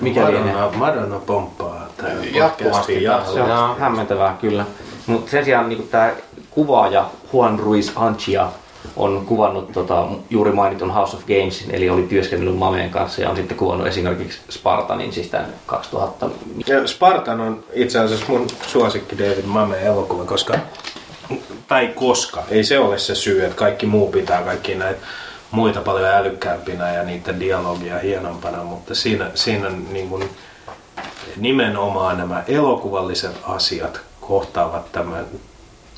mikä 0.00 0.30
lienee. 0.30 0.54
Madonna, 0.54 0.78
Madonna 0.78 1.18
pomppaa 1.18 1.86
tää 1.96 2.10
Jatkuvasti 2.34 3.00
täällä. 3.00 3.32
Se 3.32 3.42
on 3.42 3.78
hämmentävää 3.78 4.36
kyllä. 4.40 4.64
Mutta 5.06 5.30
sen 5.30 5.44
sijaan 5.44 5.68
niin 5.68 5.88
tämä 5.88 6.12
kuvaaja 6.50 7.10
Juan 7.32 7.58
Ruiz 7.58 7.92
Anchia 7.96 8.48
on 8.96 9.26
kuvannut 9.26 9.72
tota, 9.72 10.06
juuri 10.30 10.52
mainitun 10.52 10.90
House 10.90 11.16
of 11.16 11.22
Gamesin, 11.26 11.74
eli 11.74 11.90
oli 11.90 12.02
työskennellyt 12.02 12.58
Mameen 12.58 12.90
kanssa 12.90 13.22
ja 13.22 13.30
on 13.30 13.36
sitten 13.36 13.56
kuvannut 13.56 13.86
esimerkiksi 13.86 14.40
Spartanin, 14.50 15.12
siis 15.12 15.28
tämän 15.28 15.52
2000. 15.66 16.30
Ja 16.66 16.86
Spartan 16.86 17.40
on 17.40 17.64
itse 17.72 17.98
asiassa 17.98 18.26
mun 18.28 18.46
suosikki 18.66 19.18
David 19.18 19.44
Mamen 19.44 19.80
elokuva, 19.80 20.24
koska, 20.24 20.58
tai 21.68 21.86
koska, 21.86 22.42
ei 22.50 22.64
se 22.64 22.78
ole 22.78 22.98
se 22.98 23.14
syy, 23.14 23.44
että 23.44 23.56
kaikki 23.56 23.86
muu 23.86 24.10
pitää 24.10 24.42
kaikki 24.42 24.74
näitä 24.74 25.00
muita 25.50 25.80
paljon 25.80 26.08
älykkäämpinä 26.08 26.92
ja 26.92 27.02
niiden 27.02 27.40
dialogia 27.40 27.98
hienompana, 27.98 28.64
mutta 28.64 28.94
siinä, 28.94 29.30
siinä 29.34 29.70
niin 29.90 30.08
kuin 30.08 30.30
nimenomaan 31.36 32.18
nämä 32.18 32.44
elokuvalliset 32.48 33.36
asiat 33.42 34.00
kohtaavat 34.20 34.92
tämän 34.92 35.26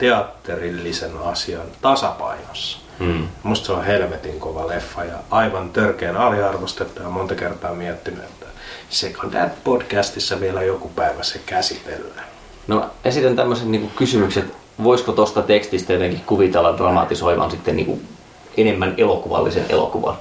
teatterillisen 0.01 1.11
asian 1.25 1.67
tasapainossa. 1.83 2.79
Hmm. 2.99 3.29
Musta 3.43 3.67
se 3.67 3.73
on 3.73 3.85
helvetin 3.85 4.41
kova 4.41 4.69
leffa 4.69 5.05
ja 5.05 5.15
aivan 5.31 5.71
törkeän 5.71 6.17
aliarvostettu 6.17 7.03
ja 7.03 7.09
monta 7.09 7.35
kertaa 7.35 7.75
miettinyt, 7.75 8.25
että 8.25 8.47
Second 8.89 9.33
Dad 9.33 9.51
podcastissa 9.65 10.41
vielä 10.41 10.63
joku 10.63 10.89
päivä 10.89 11.23
se 11.23 11.41
käsitellään. 11.47 12.25
No 12.67 12.87
esitän 13.05 13.37
tämmöisen 13.37 13.73
niin 13.73 13.91
kysymyksen, 13.97 14.43
että 14.43 14.57
voisiko 14.83 15.13
tuosta 15.13 15.43
tekstistä 15.43 15.93
jotenkin 15.93 16.23
kuvitella 16.27 16.79
dramatisoivan 16.79 17.51
sitten 17.51 17.77
niin 17.77 18.09
enemmän 18.57 18.95
elokuvallisen 18.97 19.65
elokuvan? 19.69 20.15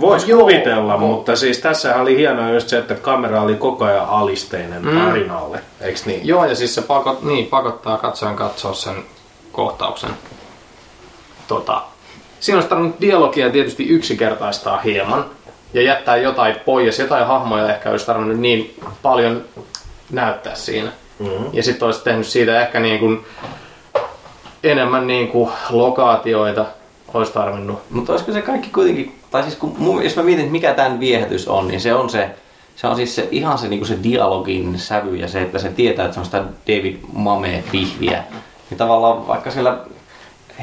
Voisi 0.00 0.30
Joo. 0.30 0.40
kuvitella, 0.40 0.96
mutta 0.96 1.36
siis 1.36 1.58
tässä 1.58 1.96
oli 1.96 2.16
hienoa 2.16 2.50
just 2.50 2.68
se, 2.68 2.78
että 2.78 2.94
kamera 2.94 3.42
oli 3.42 3.54
koko 3.54 3.84
ajan 3.84 4.08
alisteinen 4.08 4.84
mm. 4.84 4.98
tarinalle, 4.98 5.60
eiks 5.80 6.06
niin? 6.06 6.26
Joo, 6.26 6.44
ja 6.44 6.54
siis 6.54 6.74
se 6.74 6.82
pakot, 6.82 7.22
niin, 7.22 7.46
pakottaa 7.46 7.96
katsojan 7.96 8.36
katsoa 8.36 8.74
sen 8.74 8.96
kohtauksen. 9.52 10.10
Tota, 11.48 11.82
siinä 12.40 12.56
olisi 12.56 12.68
tarvinnut 12.68 13.00
dialogia 13.00 13.50
tietysti 13.50 13.88
yksinkertaistaa 13.88 14.80
hieman 14.80 15.24
ja 15.74 15.82
jättää 15.82 16.16
jotain 16.16 16.56
pois. 16.64 16.98
Jotain 16.98 17.26
hahmoja 17.26 17.74
ehkä 17.74 17.90
olisi 17.90 18.06
tarvinnut 18.06 18.38
niin 18.38 18.80
paljon 19.02 19.44
näyttää 20.10 20.54
siinä. 20.54 20.92
Mm-hmm. 21.18 21.46
Ja 21.52 21.62
sitten 21.62 21.86
olisi 21.86 22.04
tehnyt 22.04 22.26
siitä 22.26 22.60
ehkä 22.60 22.80
niin 22.80 22.98
kuin 22.98 23.26
enemmän 24.64 25.06
niin 25.06 25.28
kuin 25.28 25.50
lokaatioita 25.70 26.66
olisi 27.14 27.32
tarvinnut. 27.32 27.78
Mutta 27.90 28.12
olisiko 28.12 28.32
se 28.32 28.42
kaikki 28.42 28.70
kuitenkin, 28.70 29.14
tai 29.34 29.42
siis 29.42 29.56
kun, 29.56 29.76
mun- 29.78 30.02
jos 30.02 30.16
mä 30.16 30.22
mietin, 30.22 30.44
että 30.44 30.52
mikä 30.52 30.74
tämän 30.74 31.00
viehätys 31.00 31.48
on, 31.48 31.68
niin 31.68 31.80
se 31.80 31.94
on 31.94 32.10
se, 32.10 32.30
se 32.76 32.86
on 32.86 32.96
siis 32.96 33.14
se, 33.14 33.28
ihan 33.30 33.58
se, 33.58 33.68
niinku 33.68 33.86
se 33.86 33.98
dialogin 34.02 34.78
sävy 34.78 35.16
ja 35.16 35.28
se, 35.28 35.42
että 35.42 35.58
se 35.58 35.68
tietää, 35.68 36.04
että 36.04 36.14
se 36.14 36.20
on 36.20 36.26
sitä 36.26 36.44
David 36.68 36.96
Mame-pihviä. 37.12 38.22
Niin 38.70 38.78
tavallaan 38.78 39.26
vaikka 39.26 39.50
siellä 39.50 39.78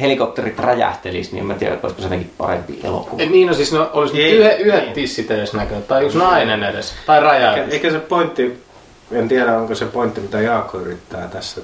helikopterit 0.02 0.60
räjähtelis, 0.60 1.32
niin 1.32 1.40
en 1.40 1.46
mä 1.46 1.54
tiedä, 1.54 1.74
että 1.74 1.88
olisiko 1.88 2.02
se 2.02 2.06
jotenkin 2.06 2.34
parempi 2.38 2.80
elokuva. 2.84 3.24
Et 3.24 3.30
niin, 3.30 3.48
no 3.48 3.54
siis 3.54 3.72
no, 3.72 3.90
olisi 3.94 4.24
Ei, 4.24 4.38
yhdet 4.60 4.88
ei. 4.88 4.94
tissit 4.94 5.32
edes 5.32 5.54
näkyy, 5.54 5.82
tai 5.82 6.06
yksi 6.06 6.18
nainen 6.18 6.64
edes, 6.64 6.94
tai 7.06 7.22
räjäytys. 7.22 7.64
Eikä, 7.64 7.74
eikä 7.74 7.92
se 7.92 8.00
pointti, 8.00 8.64
en 9.12 9.28
tiedä 9.28 9.58
onko 9.58 9.76
se 9.76 9.86
pointti, 9.86 10.22
mitä 10.22 10.42
Jaakko 10.42 10.78
yrittää 10.78 11.28
tässä 11.28 11.62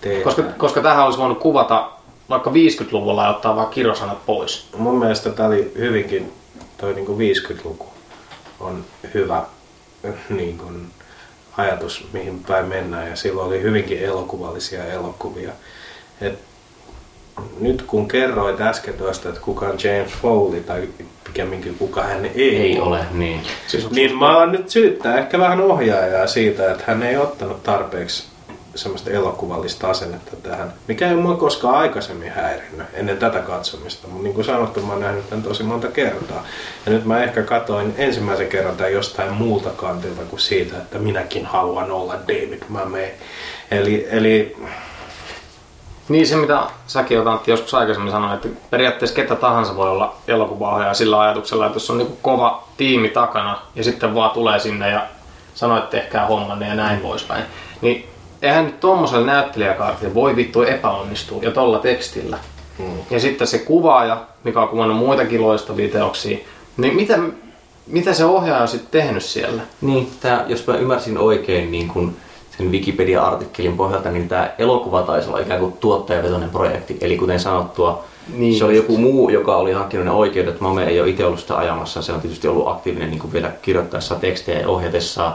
tehdä. 0.00 0.24
Koska, 0.24 0.42
koska 0.58 0.80
tähän 0.80 1.04
olisi 1.04 1.18
voinut 1.18 1.38
kuvata 1.38 1.90
vaikka 2.30 2.50
50-luvulla 2.50 3.24
ja 3.24 3.30
ottaa 3.30 3.56
vaan 3.56 3.70
kirosanat 3.70 4.26
pois. 4.26 4.68
Mun 4.76 4.98
mielestä 4.98 5.30
tämä 5.30 5.48
oli 5.48 5.72
hyvinkin, 5.78 6.32
toi 6.78 6.94
niinku 6.94 7.18
50-luku 7.18 7.86
on 8.60 8.84
hyvä 9.14 9.42
niin 10.28 10.58
kuin, 10.58 10.86
ajatus, 11.56 12.06
mihin 12.12 12.44
päin 12.48 12.66
mennään. 12.66 13.10
Ja 13.10 13.16
silloin 13.16 13.48
oli 13.48 13.62
hyvinkin 13.62 13.98
elokuvallisia 13.98 14.84
elokuvia. 14.84 15.50
Et 16.20 16.38
nyt 17.60 17.82
kun 17.82 18.08
kerroit 18.08 18.60
äsken 18.60 18.94
tuosta, 18.94 19.28
että 19.28 19.40
kuka 19.40 19.66
on 19.66 19.78
James 19.84 20.12
Foley 20.22 20.60
tai 20.60 20.88
pikemminkin 21.24 21.74
kuka 21.78 22.02
hän 22.02 22.24
ei, 22.24 22.56
Ei 22.56 22.80
ole, 22.80 23.06
niin. 23.12 23.40
Siis 23.66 23.90
Niin 23.90 24.18
mä 24.18 24.28
alan 24.28 24.52
nyt 24.52 24.70
syyttää 24.70 25.18
ehkä 25.18 25.38
vähän 25.38 25.60
ohjaajaa 25.60 26.26
siitä, 26.26 26.72
että 26.72 26.84
hän 26.86 27.02
ei 27.02 27.16
ottanut 27.16 27.62
tarpeeksi 27.62 28.33
semmoista 28.74 29.10
elokuvallista 29.10 29.90
asennetta 29.90 30.36
tähän, 30.36 30.72
mikä 30.88 31.08
ei 31.08 31.16
mua 31.16 31.36
koskaan 31.36 31.74
aikaisemmin 31.74 32.32
häirinnyt 32.32 32.86
ennen 32.92 33.16
tätä 33.18 33.38
katsomista. 33.38 34.08
Mutta 34.08 34.22
niin 34.22 34.34
kuin 34.34 34.44
sanottu, 34.44 34.80
mä 34.80 34.92
oon 34.92 35.00
nähnyt 35.00 35.30
tämän 35.30 35.44
tosi 35.44 35.62
monta 35.62 35.88
kertaa. 35.88 36.46
Ja 36.86 36.92
nyt 36.92 37.04
mä 37.04 37.24
ehkä 37.24 37.42
katoin 37.42 37.94
ensimmäisen 37.98 38.48
kerran 38.48 38.76
tämän 38.76 38.92
jostain 38.92 39.32
muulta 39.32 39.70
kantilta 39.70 40.22
kuin 40.22 40.40
siitä, 40.40 40.76
että 40.76 40.98
minäkin 40.98 41.46
haluan 41.46 41.90
olla 41.90 42.14
David 42.14 42.62
Mame. 42.68 43.14
Eli, 43.70 44.06
eli 44.10 44.56
Niin 46.08 46.26
se, 46.26 46.36
mitä 46.36 46.62
säkin 46.86 47.18
olet 47.18 47.28
Antti 47.28 47.50
joskus 47.50 47.74
aikaisemmin 47.74 48.12
sanoit, 48.12 48.44
että 48.44 48.60
periaatteessa 48.70 49.16
ketä 49.16 49.36
tahansa 49.36 49.76
voi 49.76 49.90
olla 49.90 50.16
elokuvaohjaaja 50.28 50.94
sillä 50.94 51.20
ajatuksella, 51.20 51.66
että 51.66 51.76
jos 51.76 51.90
on 51.90 51.98
niinku 51.98 52.18
kova 52.22 52.64
tiimi 52.76 53.08
takana 53.08 53.58
ja 53.74 53.84
sitten 53.84 54.14
vaan 54.14 54.30
tulee 54.30 54.58
sinne 54.58 54.90
ja 54.90 55.06
sanoo, 55.54 55.78
että 55.78 55.90
tehkää 55.90 56.26
hommanne 56.26 56.68
ja 56.68 56.74
näin 56.74 57.00
poispäin. 57.00 57.44
Niin 57.80 58.08
eihän 58.44 58.64
nyt 58.64 58.80
tommosella 58.80 59.26
näyttelijäkaartilla 59.26 60.14
voi 60.14 60.36
vittu 60.36 60.62
epäonnistua 60.62 61.42
ja 61.42 61.50
tolla 61.50 61.78
tekstillä. 61.78 62.38
Mm. 62.78 62.84
Ja 63.10 63.20
sitten 63.20 63.46
se 63.46 63.58
kuvaaja, 63.58 64.22
mikä 64.44 64.60
on 64.60 64.68
kuvannut 64.68 64.98
muitakin 64.98 65.42
loistavia 65.42 65.88
teoksia, 65.88 66.38
niin 66.76 66.96
mitä, 66.96 67.18
mitä 67.86 68.12
se 68.12 68.24
ohjaaja 68.24 68.62
on 68.62 68.68
sitten 68.68 69.00
tehnyt 69.02 69.22
siellä? 69.24 69.62
Niin, 69.80 70.10
tää, 70.20 70.44
jos 70.48 70.66
mä 70.66 70.76
ymmärsin 70.76 71.18
oikein 71.18 71.72
niin 71.72 71.88
kun 71.88 72.16
sen 72.58 72.72
Wikipedia-artikkelin 72.72 73.76
pohjalta, 73.76 74.10
niin 74.10 74.28
tämä 74.28 74.50
elokuva 74.58 75.02
taisi 75.02 75.28
olla 75.28 75.38
ikään 75.38 75.60
kuin 75.60 75.72
tuottajavetoinen 75.72 76.50
projekti. 76.50 76.98
Eli 77.00 77.16
kuten 77.16 77.40
sanottua, 77.40 78.04
Niin. 78.36 78.58
se 78.58 78.64
oli 78.64 78.76
joku 78.76 78.96
muu, 78.96 79.28
joka 79.28 79.56
oli 79.56 79.72
hankkinut 79.72 80.06
ne 80.06 80.12
oikeudet. 80.12 80.60
Mame 80.60 80.84
ei 80.84 81.00
ole 81.00 81.08
itse 81.08 81.24
ollut 81.24 81.40
sitä 81.40 81.56
ajamassa. 81.56 82.02
Se 82.02 82.12
on 82.12 82.20
tietysti 82.20 82.48
ollut 82.48 82.68
aktiivinen 82.68 83.10
niin 83.10 83.18
kuin 83.20 83.32
vielä 83.32 83.50
kirjoittaessa 83.62 84.14
tekstejä 84.14 84.60
ja 84.60 84.68
ohjatessaan. 84.68 85.34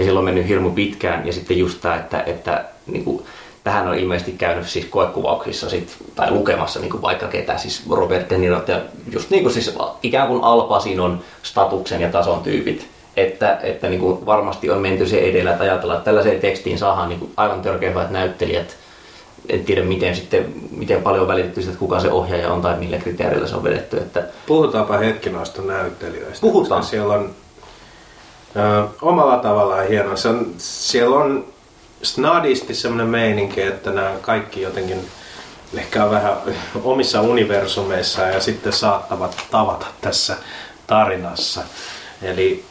Ja 0.00 0.04
silloin 0.04 0.18
on 0.18 0.34
mennyt 0.34 0.48
hirmu 0.48 0.70
pitkään. 0.70 1.26
Ja 1.26 1.32
sitten 1.32 1.58
just 1.58 1.80
tämä, 1.80 1.96
että, 1.96 2.22
että 2.22 2.64
niin 2.86 3.04
kuin, 3.04 3.22
tähän 3.64 3.88
on 3.88 3.94
ilmeisesti 3.98 4.32
käynyt 4.32 4.68
siis 4.68 4.84
koekuvauksissa 4.84 5.70
sit, 5.70 5.96
tai 6.14 6.30
lukemassa 6.30 6.80
niin 6.80 6.90
kuin 6.90 7.02
vaikka 7.02 7.26
ketä, 7.26 7.58
siis 7.58 7.82
Robert 7.90 8.30
De 8.30 8.38
Niro 8.38 8.62
ja 8.66 8.80
just 9.12 9.30
niin 9.30 9.42
kuin 9.42 9.52
siis 9.52 9.76
ikään 10.02 10.28
kuin 10.28 10.44
Al 10.44 10.62
Pacinon 10.62 11.20
statuksen 11.42 12.00
ja 12.00 12.10
tason 12.10 12.40
tyypit. 12.40 12.86
Että, 13.16 13.58
että 13.62 13.88
niin 13.88 14.00
kuin 14.00 14.26
varmasti 14.26 14.70
on 14.70 14.78
menty 14.78 15.08
se 15.08 15.18
edellä, 15.18 15.50
että 15.50 15.64
ajatellaan, 15.64 15.96
että 15.96 16.04
tällaiseen 16.04 16.40
tekstiin 16.40 16.78
saadaan 16.78 17.08
niin 17.08 17.18
kuin 17.18 17.32
aivan 17.36 17.62
törkeän 17.62 17.92
hyvät 17.92 18.10
näyttelijät. 18.10 18.76
En 19.48 19.64
tiedä 19.64 19.82
miten, 19.82 20.16
sitten, 20.16 20.52
miten 20.70 21.02
paljon 21.02 21.22
on 21.22 21.28
välitetty 21.28 21.60
sitä, 21.60 21.72
että 21.72 21.80
kuka 21.80 22.00
se 22.00 22.10
ohjaaja 22.10 22.52
on 22.52 22.62
tai 22.62 22.76
millä 22.78 22.98
kriteerillä 22.98 23.46
se 23.46 23.56
on 23.56 23.64
vedetty. 23.64 23.96
Että, 23.96 24.24
Puhutaanpa 24.46 24.98
hetki 24.98 25.30
noista 25.30 25.62
näyttelijöistä. 25.62 26.40
Puhutaan. 26.40 26.82
Siellä 26.82 27.14
on 27.14 27.30
ö, 28.56 28.86
omalla 29.02 29.36
tavallaan 29.36 29.88
hieno. 29.88 30.16
Se 30.16 30.28
on, 30.28 30.54
siellä 30.58 31.16
on 31.16 31.44
snadisti 32.02 32.74
semmoinen 32.74 33.06
meininki, 33.06 33.62
että 33.62 33.90
nämä 33.90 34.12
kaikki 34.20 34.60
jotenkin 34.60 35.08
ehkä 35.74 36.04
on 36.04 36.10
vähän 36.10 36.32
omissa 36.84 37.20
universumeissa 37.20 38.22
ja 38.22 38.40
sitten 38.40 38.72
saattavat 38.72 39.36
tavata 39.50 39.86
tässä 40.00 40.36
tarinassa. 40.86 41.60
Eli 42.22 42.64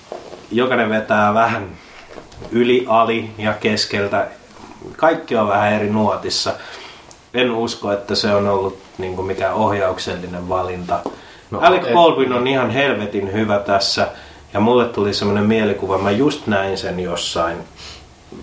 jokainen 0.52 0.90
vetää 0.90 1.34
vähän 1.34 1.70
yli, 2.52 2.86
ali 2.88 3.32
ja 3.38 3.54
keskeltä. 3.54 4.28
Kaikki 4.98 5.36
on 5.36 5.48
vähän 5.48 5.74
eri 5.74 5.90
nuotissa. 5.90 6.54
En 7.34 7.52
usko, 7.52 7.92
että 7.92 8.16
se 8.16 8.36
on 8.36 8.48
ollut 8.48 8.80
niin 8.98 9.16
kuin 9.16 9.28
mikään 9.28 9.54
ohjauksellinen 9.54 10.50
valinta. 10.50 11.00
No, 11.52 11.60
Alec 11.60 11.94
Baldwin 11.94 12.34
on 12.34 12.48
ihan 12.48 12.70
helvetin 12.70 13.34
hyvä 13.34 13.60
tässä. 13.60 14.08
Ja 14.54 14.60
mulle 14.60 14.86
tuli 14.86 15.14
semmoinen 15.14 15.44
mielikuva, 15.46 15.98
mä 15.98 16.12
just 16.12 16.48
näin 16.48 16.78
sen 16.78 17.00
jossain. 17.00 17.58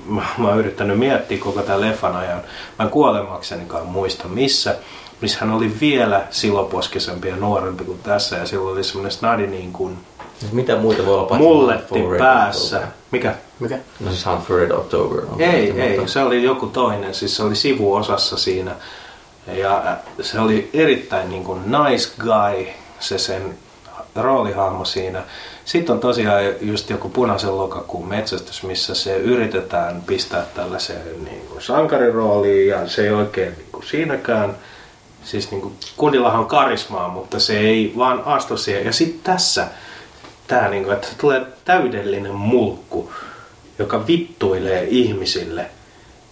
Mä, 0.07 0.23
mä 0.39 0.49
oon 0.49 0.59
yrittänyt 0.59 0.99
miettiä 0.99 1.39
koko 1.39 1.63
tämän 1.63 1.81
leffan 1.81 2.17
ajan. 2.17 2.41
Mä 2.79 2.85
en 2.85 2.91
kuolemaksenikaan 2.91 3.87
muista 3.87 4.29
missä. 4.29 4.77
Missä 5.21 5.39
hän 5.41 5.51
oli 5.51 5.73
vielä 5.81 6.27
siloposkisempi 6.31 7.29
ja 7.29 7.37
nuorempi 7.37 7.85
kuin 7.85 7.99
tässä. 8.03 8.37
Ja 8.37 8.47
silloin 8.47 8.73
oli 8.73 8.85
semmoinen 8.85 9.13
snadi 9.13 9.47
niin 9.47 9.73
kuin 9.73 9.97
Siis 10.39 10.53
mitä 10.53 10.77
muita 10.77 11.07
voi 11.07 11.15
olla 11.15 11.27
paitsi 11.27 11.47
mulletti 11.49 12.01
päässä. 12.19 12.77
October? 12.77 12.97
Mikä? 13.11 13.35
Mikä? 13.61 13.79
No 14.01 14.11
siis 14.11 14.27
Hunt 14.27 14.45
for 14.45 14.57
Red 14.57 14.71
October. 14.71 15.19
on 15.33 15.41
Ei, 15.41 15.81
ei, 15.81 15.97
mutta- 15.97 16.13
se 16.13 16.23
oli 16.23 16.43
joku 16.43 16.67
toinen, 16.67 17.15
siis 17.15 17.37
se 17.37 17.43
oli 17.43 17.57
sivuosassa 17.57 18.37
siinä. 18.37 18.75
Ja 19.47 19.83
äh, 19.87 19.97
se 20.21 20.41
oli 20.41 20.71
erittäin 20.75 21.31
niin 21.31 21.45
kuin 21.45 21.61
nice 21.73 22.11
guy, 22.19 22.67
se 23.01 23.19
sen 23.19 23.59
roolihahmo 24.17 24.85
siinä. 24.85 25.23
Sitten 25.67 25.95
on 25.95 26.01
tosiaan 26.01 26.43
just 26.61 26.91
joku 26.91 27.09
punaisen 27.09 27.57
lokakuun 27.57 28.09
metsästys, 28.09 28.63
missä 28.63 28.95
se 28.95 29.17
yritetään 29.17 30.03
pistää 30.07 30.47
tällaiseen 30.55 31.25
niin 31.25 31.47
kuin 31.49 31.63
sankarirooliin 31.63 32.69
ja 32.69 32.89
se 32.89 33.03
ei 33.03 33.11
oikein 33.11 33.53
niin 33.53 33.69
kuin 33.73 33.87
siinäkään. 33.87 34.57
Siis 35.25 35.51
niin 35.51 35.61
kuin, 35.61 35.75
on 36.39 36.47
karismaa, 36.47 37.09
mutta 37.09 37.41
se 37.41 37.59
ei 37.59 37.93
vaan 37.99 38.23
astu 38.25 38.57
siihen. 38.57 38.85
Ja 38.85 38.93
sitten 38.93 39.21
tässä, 39.35 39.69
tää 40.47 40.69
niin 40.69 40.85
kuin, 40.85 40.95
että 40.95 41.09
tulee 41.19 41.47
täydellinen 41.65 42.35
mulkku, 42.35 43.13
joka 43.79 44.07
vittuilee 44.07 44.87
ihmisille. 44.91 45.67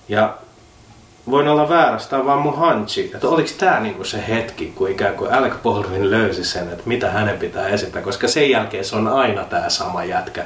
Ja 0.09 0.39
voin 1.30 1.48
olla 1.48 1.68
väärässä, 1.68 2.10
tää 2.10 2.18
on 2.18 2.26
vaan 2.26 2.38
mun 2.38 2.56
hanchi. 2.56 3.10
Että 3.14 3.28
oliko 3.28 3.48
tää 3.58 3.80
niinku 3.80 4.04
se 4.04 4.24
hetki, 4.28 4.72
kun 4.74 4.90
ikään 4.90 5.14
kuin 5.14 5.32
Alec 5.32 5.54
Baldwin 5.62 6.10
löysi 6.10 6.44
sen, 6.44 6.68
että 6.68 6.82
mitä 6.86 7.10
hänen 7.10 7.38
pitää 7.38 7.68
esittää, 7.68 8.02
koska 8.02 8.28
sen 8.28 8.50
jälkeen 8.50 8.84
se 8.84 8.96
on 8.96 9.08
aina 9.08 9.44
tää 9.44 9.68
sama 9.68 10.04
jätkä. 10.04 10.44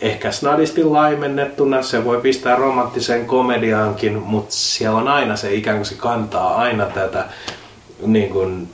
Ehkä 0.00 0.32
snadisti 0.32 0.84
laimennettuna, 0.84 1.82
se 1.82 2.04
voi 2.04 2.20
pistää 2.20 2.56
romanttiseen 2.56 3.26
komediaankin, 3.26 4.22
mutta 4.22 4.54
siellä 4.54 4.98
on 4.98 5.08
aina 5.08 5.36
se 5.36 5.54
ikään 5.54 5.76
kuin 5.76 5.86
se 5.86 5.94
kantaa 5.94 6.56
aina 6.56 6.86
tätä 6.86 7.24
niin 8.06 8.30
kuin, 8.30 8.68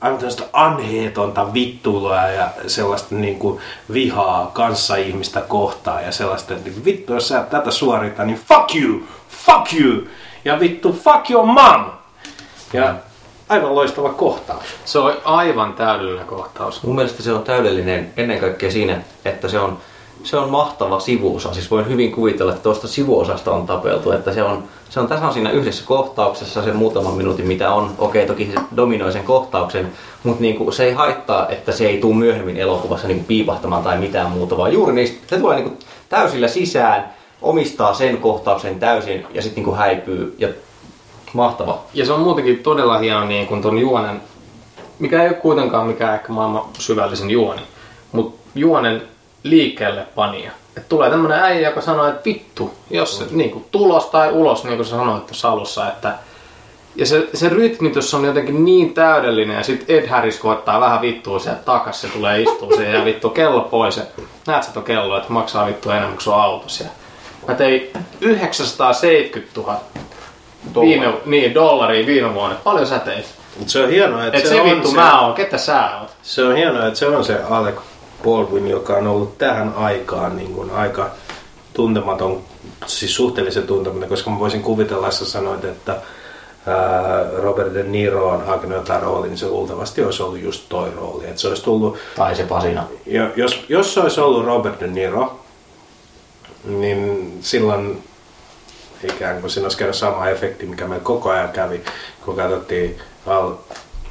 aivan 0.00 0.20
anheetonta 0.52 1.54
vittuilua 1.54 2.22
ja 2.22 2.48
sellaista 2.66 3.14
niin 3.14 3.38
kuin 3.38 3.60
vihaa 3.92 4.50
kanssa-ihmistä 4.54 5.40
kohtaan 5.40 6.04
ja 6.04 6.12
sellaista, 6.12 6.54
että 6.54 6.70
niin 6.70 6.84
vittu 6.84 7.14
jos 7.14 7.28
sä 7.28 7.40
et 7.40 7.50
tätä 7.50 7.70
suorita, 7.70 8.24
niin 8.24 8.40
fuck 8.48 8.74
you, 8.74 9.00
fuck 9.46 9.72
you 9.72 10.06
ja 10.44 10.60
vittu 10.60 10.92
fuck 10.92 11.30
your 11.30 11.46
mom. 11.46 11.84
Ja 12.72 12.94
aivan 13.48 13.74
loistava 13.74 14.08
kohtaus. 14.08 14.64
Se 14.84 14.98
on 14.98 15.12
aivan 15.24 15.72
täydellinen 15.72 16.26
kohtaus. 16.26 16.82
Mun 16.82 16.94
mielestä 16.94 17.22
se 17.22 17.32
on 17.32 17.42
täydellinen 17.42 18.12
ennen 18.16 18.38
kaikkea 18.38 18.70
siinä, 18.70 19.00
että 19.24 19.48
se 19.48 19.58
on, 19.58 19.78
se 20.24 20.36
on 20.36 20.50
mahtava 20.50 21.00
sivuosa. 21.00 21.54
Siis 21.54 21.70
voin 21.70 21.88
hyvin 21.88 22.12
kuvitella, 22.12 22.52
että 22.52 22.62
tuosta 22.62 22.88
sivuosasta 22.88 23.52
on 23.52 23.66
tapeltu. 23.66 24.12
Että 24.12 24.32
se 24.32 24.42
on, 24.42 24.64
se 24.90 25.00
on 25.00 25.06
tasan 25.06 25.32
siinä 25.32 25.50
yhdessä 25.50 25.84
kohtauksessa 25.86 26.62
se 26.62 26.72
muutaman 26.72 27.14
minuutin, 27.14 27.46
mitä 27.46 27.74
on. 27.74 27.90
Okei, 27.98 28.26
toki 28.26 28.52
se 28.54 28.60
dominoi 28.76 29.12
sen 29.12 29.24
kohtauksen, 29.24 29.92
mutta 30.22 30.42
niinku, 30.42 30.72
se 30.72 30.84
ei 30.84 30.92
haittaa, 30.92 31.48
että 31.48 31.72
se 31.72 31.86
ei 31.86 31.98
tule 31.98 32.14
myöhemmin 32.14 32.56
elokuvassa 32.56 33.08
niinku 33.08 33.24
piipahtamaan 33.24 33.82
tai 33.82 33.98
mitään 33.98 34.30
muuta, 34.30 34.56
vaan 34.56 34.72
juuri 34.72 34.92
niistä, 34.92 35.16
se 35.26 35.38
tulee 35.38 35.56
niinku 35.56 35.76
täysillä 36.08 36.48
sisään, 36.48 37.12
omistaa 37.42 37.94
sen 37.94 38.18
kohtauksen 38.18 38.80
täysin 38.80 39.26
ja 39.34 39.42
sitten 39.42 39.56
niinku 39.56 39.74
häipyy. 39.74 40.36
Ja 40.38 40.48
mahtava. 41.32 41.78
Ja 41.94 42.06
se 42.06 42.12
on 42.12 42.20
muutenkin 42.20 42.58
todella 42.58 42.98
hieno 42.98 43.24
niin 43.24 43.46
kuin 43.46 43.62
ton 43.62 43.78
juonen, 43.78 44.20
mikä 44.98 45.22
ei 45.22 45.28
ole 45.28 45.36
kuitenkaan 45.36 45.86
mikään 45.86 46.14
ehkä 46.14 46.32
maailman 46.32 46.64
syvällisin 46.78 47.30
juoni, 47.30 47.62
mutta 48.12 48.42
juonen 48.54 49.02
liikkeelle 49.42 50.06
panija. 50.14 50.50
Et 50.76 50.88
tulee 50.88 51.10
tämmönen 51.10 51.38
äijä, 51.38 51.68
joka 51.68 51.80
sanoo, 51.80 52.08
että 52.08 52.24
vittu, 52.24 52.74
jos 52.90 53.18
se 53.18 53.24
niin 53.30 53.50
kuin 53.50 53.64
tulos 53.70 54.06
tai 54.06 54.32
ulos, 54.32 54.64
niin 54.64 54.76
kuin 54.76 54.86
sä 54.86 54.90
sanoit 54.90 55.26
tuossa 55.26 55.50
alussa, 55.50 55.88
että 55.88 56.14
ja 56.96 57.06
se, 57.06 57.28
se 57.34 57.48
rytmitys 57.48 58.14
on 58.14 58.24
jotenkin 58.24 58.64
niin 58.64 58.94
täydellinen 58.94 59.56
ja 59.56 59.62
sitten 59.62 59.96
Ed 59.96 60.06
Harris 60.06 60.38
koettaa 60.38 60.80
vähän 60.80 61.00
vittua 61.00 61.38
sieltä 61.38 61.62
takas, 61.62 62.00
se 62.00 62.08
tulee 62.08 62.40
istuu 62.40 62.76
siihen 62.76 62.94
ja 62.94 63.04
vittu 63.04 63.30
kello 63.30 63.60
pois 63.60 63.96
ja 63.96 64.02
näet 64.46 64.62
sä 64.62 64.80
kello, 64.84 65.16
että 65.16 65.32
maksaa 65.32 65.66
vittu 65.66 65.90
enemmän 65.90 66.12
kuin 66.12 66.22
sun 66.22 66.34
autossa. 66.34 66.84
Ja 66.84 66.90
Mä 67.48 67.54
tein 67.54 67.90
970 68.20 69.60
000 69.60 69.80
viime, 70.80 71.12
niin, 71.26 71.54
dollaria 71.54 72.06
viime 72.06 72.34
vuonna. 72.34 72.56
Paljon 72.64 72.86
sä 72.86 72.98
teit? 72.98 73.26
Mut 73.58 73.68
se 73.68 73.82
on 73.84 73.90
hienoa, 73.90 74.26
että 74.26 74.38
Et 74.38 74.44
se, 74.44 74.50
se, 74.54 74.60
on 74.60 74.70
vittu 74.70 74.88
se, 74.88 74.94
mä 74.94 75.20
oon, 75.20 75.34
ketä 75.34 75.58
sä 75.58 75.90
oot? 76.00 76.10
se 76.22 76.44
on 76.44 76.56
hienoa, 76.56 76.86
että 76.86 76.98
se 76.98 77.06
on 77.06 77.24
se 77.24 77.40
Alec 77.50 77.74
Baldwin, 78.24 78.68
joka 78.68 78.92
on 78.96 79.06
ollut 79.06 79.38
tähän 79.38 79.74
aikaan 79.76 80.36
niin 80.36 80.52
kuin 80.54 80.70
aika 80.70 81.10
tuntematon, 81.74 82.40
siis 82.86 83.14
suhteellisen 83.16 83.66
tuntematon, 83.66 84.08
koska 84.08 84.30
mä 84.30 84.38
voisin 84.38 84.62
kuvitella, 84.62 85.06
että 85.06 85.18
sä 85.18 85.24
sanoit, 85.24 85.64
että 85.64 85.96
Robert 87.42 87.74
De 87.74 87.82
Niro 87.82 88.28
on 88.28 88.46
hakenut 88.46 88.76
jotain 88.76 89.02
roolia, 89.02 89.28
niin 89.28 89.38
se 89.38 89.46
luultavasti 89.48 90.04
olisi 90.04 90.22
ollut 90.22 90.40
just 90.42 90.64
toi 90.68 90.90
rooli. 90.96 91.24
Että 91.24 91.40
se 91.40 91.48
olisi 91.48 91.62
tullut, 91.64 91.96
Tai 92.16 92.36
se 92.36 92.42
pasina. 92.44 92.84
jo- 93.06 93.30
jos, 93.36 93.64
jos 93.68 93.94
se 93.94 94.00
olisi 94.00 94.20
ollut 94.20 94.44
Robert 94.44 94.80
De 94.80 94.86
Niro, 94.86 95.40
niin 96.64 97.32
silloin 97.40 98.02
ikään 99.04 99.40
kuin 99.40 99.50
siinä 99.50 99.64
olisi 99.64 99.78
käynyt 99.78 99.96
sama 99.96 100.28
efekti, 100.28 100.66
mikä 100.66 100.86
meillä 100.86 101.04
koko 101.04 101.30
ajan 101.30 101.48
kävi, 101.48 101.80
kun 102.24 102.36
katsottiin 102.36 102.98
Al 103.26 103.54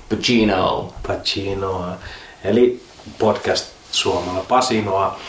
Pacino. 0.09 0.93
Pacinoa, 1.07 1.97
eli 2.43 2.83
podcast 3.19 3.73
Suomella 3.91 4.45
Pasinoa. 4.47 5.19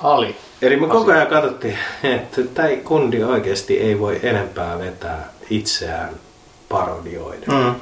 Ali. 0.00 0.36
Eli 0.62 0.76
me 0.76 0.88
koko 0.88 1.12
ajan 1.12 1.26
katsottiin, 1.26 1.78
että 2.02 2.42
tämä 2.54 2.68
kundi 2.84 3.24
oikeasti 3.24 3.80
ei 3.80 4.00
voi 4.00 4.20
enempää 4.22 4.78
vetää 4.78 5.32
itseään 5.50 6.10
parodioiden. 6.68 7.48
Mm. 7.48 7.74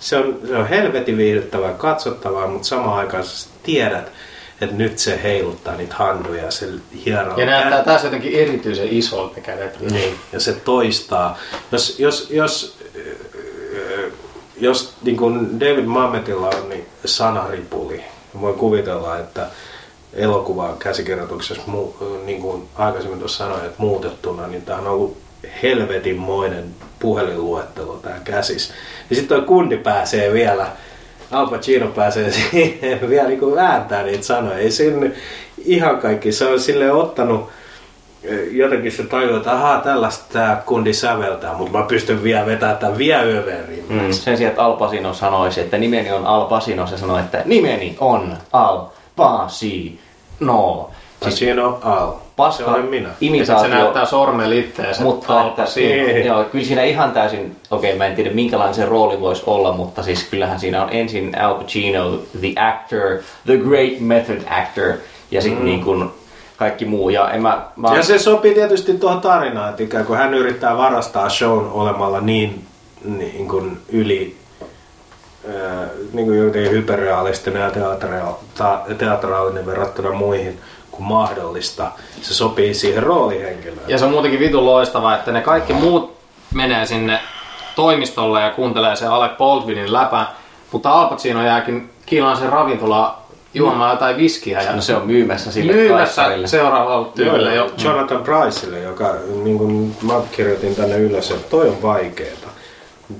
Se, 0.00 0.16
on, 0.16 0.40
se 0.46 0.56
on 0.56 0.68
helvetin 0.68 1.16
viihdyttävää, 1.16 1.72
katsottavaa, 1.72 2.46
mutta 2.46 2.68
samaan 2.68 2.98
aikaan 2.98 3.24
tiedät, 3.62 4.12
että 4.60 4.76
nyt 4.76 4.98
se 4.98 5.20
heiluttaa 5.22 5.76
niitä 5.76 5.94
handuja 5.94 6.44
ja 6.44 6.50
se 6.50 6.68
hieroo. 7.04 7.38
Ja 7.38 7.46
näyttää 7.46 7.84
taas 7.84 8.04
jotenkin 8.04 8.32
erityisen 8.32 8.88
isolta 8.90 9.34
ne 9.36 9.42
kädet. 9.42 9.80
Niin, 9.80 10.14
ja 10.32 10.40
se 10.40 10.52
toistaa. 10.52 11.38
Jos, 11.72 11.98
jos, 11.98 12.30
jos, 12.30 12.78
jos 14.60 14.94
niin 15.02 15.16
kuin 15.16 15.60
David 15.60 15.84
Mametilla 15.84 16.48
on 16.48 16.68
niin 16.68 16.86
sanaripuli, 17.04 18.04
voi 18.40 18.52
kuvitella, 18.52 19.18
että 19.18 19.46
elokuvan 20.12 20.78
käsikirjoituksessa, 20.78 21.62
niin 22.24 22.40
kuin 22.40 22.68
aikaisemmin 22.74 23.18
tuossa 23.18 23.38
sanoin, 23.38 23.64
että 23.64 23.82
muutettuna, 23.82 24.46
niin 24.46 24.62
tämä 24.62 24.78
on 24.78 24.86
ollut 24.86 25.16
helvetinmoinen 25.62 26.64
puhelinluettelo 26.98 27.96
tämä 27.96 28.20
käsis. 28.24 28.72
Ja 29.10 29.16
sitten 29.16 29.38
tuo 29.38 29.46
kundi 29.46 29.76
pääsee 29.76 30.32
vielä, 30.32 30.66
Al 31.30 31.46
Pacino 31.46 31.86
pääsee 31.86 32.30
siihen 32.50 33.08
vielä 33.08 33.28
niin 33.28 33.40
kuin 33.40 33.54
vääntää 33.54 34.02
niitä 34.02 34.24
sanoja. 34.24 34.58
Ei 34.58 34.70
sinne 34.70 35.12
ihan 35.64 35.98
kaikki, 35.98 36.32
se 36.32 36.46
on 36.46 36.60
sille 36.60 36.92
ottanut 36.92 37.50
jotenkin 38.50 38.92
se 38.92 39.02
tajuu, 39.02 39.36
että 39.36 39.52
ahaa, 39.52 39.80
tällaista 39.80 40.24
tämä 40.32 40.62
kundi 40.66 40.92
säveltää, 40.92 41.54
mutta 41.54 41.78
mä 41.78 41.84
pystyn 41.84 42.22
vielä 42.22 42.46
vetämään 42.46 42.76
tämän 42.76 42.98
vielä 42.98 43.22
överin. 43.22 43.84
Mm. 43.88 44.12
Sen 44.12 44.36
sijaan, 44.36 44.50
että 44.50 44.64
Al 44.64 44.76
Pacino 44.76 45.14
sanoisi, 45.14 45.60
että 45.60 45.78
nimeni 45.78 46.12
on 46.12 46.26
Al 46.26 46.44
Pacino, 46.44 46.86
se 46.86 46.98
sanoi, 46.98 47.20
että 47.20 47.42
nimeni 47.44 47.96
on 48.00 48.36
Al 48.52 48.80
Pacino. 49.16 50.90
Siis 51.22 51.34
Pacino 51.34 51.78
Al. 51.82 52.12
paska 52.36 52.64
Se 52.64 52.70
olen 52.70 52.84
minä. 52.84 53.08
Ja 53.08 53.14
sit 53.14 53.18
se 53.18 53.26
imitaatio, 53.26 53.68
näyttää 53.68 54.04
sormella 54.04 54.54
itteensä. 54.54 55.02
mutta 55.02 55.46
että, 55.46 55.66
siinä. 55.66 56.18
joo, 56.18 56.44
kyllä 56.44 56.64
siinä 56.64 56.82
ihan 56.82 57.12
täysin, 57.12 57.56
okei 57.70 57.90
okay, 57.90 57.98
mä 57.98 58.06
en 58.06 58.14
tiedä 58.14 58.30
minkälainen 58.30 58.74
se 58.74 58.84
rooli 58.84 59.20
voisi 59.20 59.42
olla, 59.46 59.72
mutta 59.72 60.02
siis 60.02 60.24
kyllähän 60.24 60.60
siinä 60.60 60.82
on 60.82 60.88
ensin 60.90 61.40
Al 61.40 61.54
Pacino, 61.54 62.18
the 62.40 62.52
actor, 62.56 63.18
the 63.46 63.56
great 63.56 64.00
method 64.00 64.40
actor, 64.50 64.92
ja 65.30 65.42
sitten 65.42 65.62
mm. 65.62 65.64
niin 65.64 65.84
kuin 65.84 66.10
kaikki 66.56 66.84
muu. 66.84 67.08
Ja, 67.08 67.30
en 67.30 67.42
mä, 67.42 67.66
mä, 67.76 67.96
Ja 67.96 68.02
se 68.02 68.18
sopii 68.18 68.54
tietysti 68.54 68.98
tuohon 68.98 69.20
tarinaan, 69.20 69.70
että 69.70 69.82
ikään 69.82 70.06
kuin 70.06 70.18
hän 70.18 70.34
yrittää 70.34 70.76
varastaa 70.76 71.28
shown 71.28 71.70
olemalla 71.72 72.20
niin, 72.20 72.64
niin 73.04 73.48
kuin 73.48 73.78
yli 73.88 74.36
niin 76.12 76.26
kuin 76.26 76.54
hyperrealistinen 76.70 77.62
ja 77.62 77.70
ta- 78.58 78.80
teatraalinen 78.98 79.66
verrattuna 79.66 80.12
muihin 80.12 80.58
kuin 80.96 81.06
mahdollista. 81.06 81.92
Se 82.22 82.34
sopii 82.34 82.74
siihen 82.74 83.02
roolihenkilöön. 83.02 83.88
Ja 83.88 83.98
se 83.98 84.04
on 84.04 84.10
muutenkin 84.10 84.40
vitun 84.40 84.66
loistava, 84.66 85.14
että 85.14 85.32
ne 85.32 85.40
kaikki 85.40 85.72
muut 85.72 86.16
menee 86.54 86.86
sinne 86.86 87.20
toimistolle 87.76 88.40
ja 88.40 88.50
kuuntelee 88.50 88.96
se 88.96 89.06
Alec 89.06 89.36
Baldwinin 89.38 89.92
läpä, 89.92 90.26
mutta 90.72 90.90
Al 90.90 91.08
Pacino 91.08 91.46
jääkin 91.46 91.90
kiilaan 92.06 92.36
sen 92.36 92.48
ravintola 92.48 93.18
juomaan 93.54 93.90
jotain 93.90 94.16
viskiä 94.16 94.62
ja 94.62 94.72
no 94.72 94.82
se 94.82 94.96
on 94.96 95.06
myymässä 95.06 95.52
sille 95.52 95.72
myymässä 95.72 96.22
kaisarille. 96.22 96.46
seuraavalle 96.46 97.08
tyylille 97.14 97.54
jo. 97.54 97.70
Jonathan 97.84 98.22
Priceille, 98.22 98.80
joka 98.80 99.14
niin 99.42 99.58
kuin 99.58 99.96
mä 100.02 100.14
kirjoitin 100.32 100.74
tänne 100.74 100.98
ylös, 100.98 101.30
että 101.30 101.50
toi 101.50 101.68
on 101.68 101.82
vaikeeta. 101.82 102.46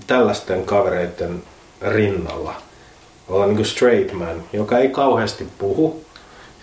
Tällaisten 0.06 0.64
kavereiden 0.64 1.42
rinnalla 1.82 2.54
olla 3.28 3.46
niin 3.46 3.56
kuin 3.56 3.66
straight 3.66 4.12
man, 4.12 4.42
joka 4.52 4.78
ei 4.78 4.88
kauheasti 4.88 5.46
puhu 5.58 6.04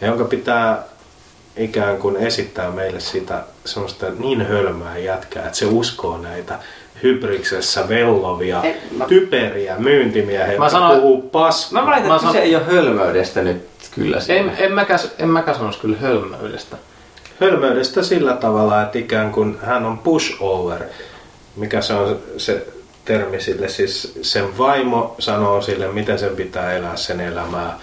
ja 0.01 0.07
jonka 0.07 0.23
pitää 0.23 0.83
ikään 1.57 1.97
kuin 1.97 2.17
esittää 2.17 2.71
meille 2.71 2.99
sitä 2.99 3.43
semmoista 3.65 4.05
niin 4.19 4.47
hölmää 4.47 4.97
jätkää, 4.97 5.45
että 5.45 5.57
se 5.57 5.65
uskoo 5.65 6.17
näitä 6.17 6.59
hybriksessä 7.03 7.89
vellovia, 7.89 8.63
Ei, 8.63 8.75
mä- 8.97 9.05
typeriä 9.05 9.75
myyntimiehiä, 9.77 10.51
jotka 10.51 10.69
sanoin- 10.69 10.99
puhuu 11.01 11.21
paskaa. 11.21 11.81
Mä 11.83 11.89
väitän, 11.91 12.07
Mä 12.07 12.15
että 12.15 12.21
sanon- 12.21 12.35
se 12.35 12.41
ei 12.41 12.55
ole 12.55 12.63
hölmöydestä 12.65 13.41
nyt 13.41 13.67
kyllä 13.95 14.19
siinä. 14.19 14.51
En, 14.51 14.57
en, 14.57 14.71
mäkään, 14.73 14.99
en 15.19 15.29
mäkään 15.29 15.57
sanoisi 15.57 15.79
kyllä 15.79 15.97
hölmöydestä. 15.97 16.77
hölmöydestä 17.41 18.03
sillä 18.03 18.33
tavalla, 18.33 18.81
että 18.81 18.99
ikään 18.99 19.31
kuin 19.31 19.57
hän 19.61 19.85
on 19.85 19.97
pushover. 19.97 20.81
Mikä 21.55 21.81
se 21.81 21.93
on 21.93 22.19
se 22.37 22.67
termi 23.05 23.41
sille? 23.41 23.69
Siis 23.69 24.19
sen 24.21 24.57
vaimo 24.57 25.15
sanoo 25.19 25.61
sille, 25.61 25.87
miten 25.87 26.19
sen 26.19 26.35
pitää 26.35 26.73
elää 26.73 26.95
sen 26.95 27.19
elämää. 27.21 27.79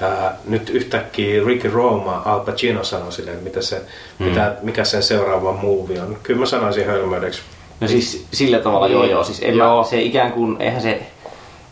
Ää, 0.00 0.36
nyt 0.46 0.70
yhtäkkiä 0.70 1.44
Ricky 1.46 1.68
Roma, 1.68 2.22
Al 2.24 2.40
Pacino 2.40 2.84
sanoi 2.84 3.12
silleen, 3.12 3.36
että 3.36 3.48
mitä 3.48 3.62
se, 3.62 3.82
mm. 4.18 4.26
mitä, 4.26 4.56
mikä 4.62 4.84
sen 4.84 5.02
seuraava 5.02 5.52
movie 5.52 6.02
on. 6.02 6.16
Kyllä 6.22 6.40
mä 6.40 6.46
sanoisin 6.46 6.86
hölmöydeksi. 6.86 7.42
No 7.80 7.88
siis 7.88 8.26
sillä 8.32 8.58
tavalla 8.58 8.88
joo 8.88 9.04
joo. 9.04 9.24
Siis 9.24 9.42
en 9.42 9.56
Joo. 9.56 9.82
Mä, 9.82 9.84
se 9.84 10.00
ikään 10.00 10.32
kuin, 10.32 10.56
eihän 10.60 10.82
se, 10.82 11.02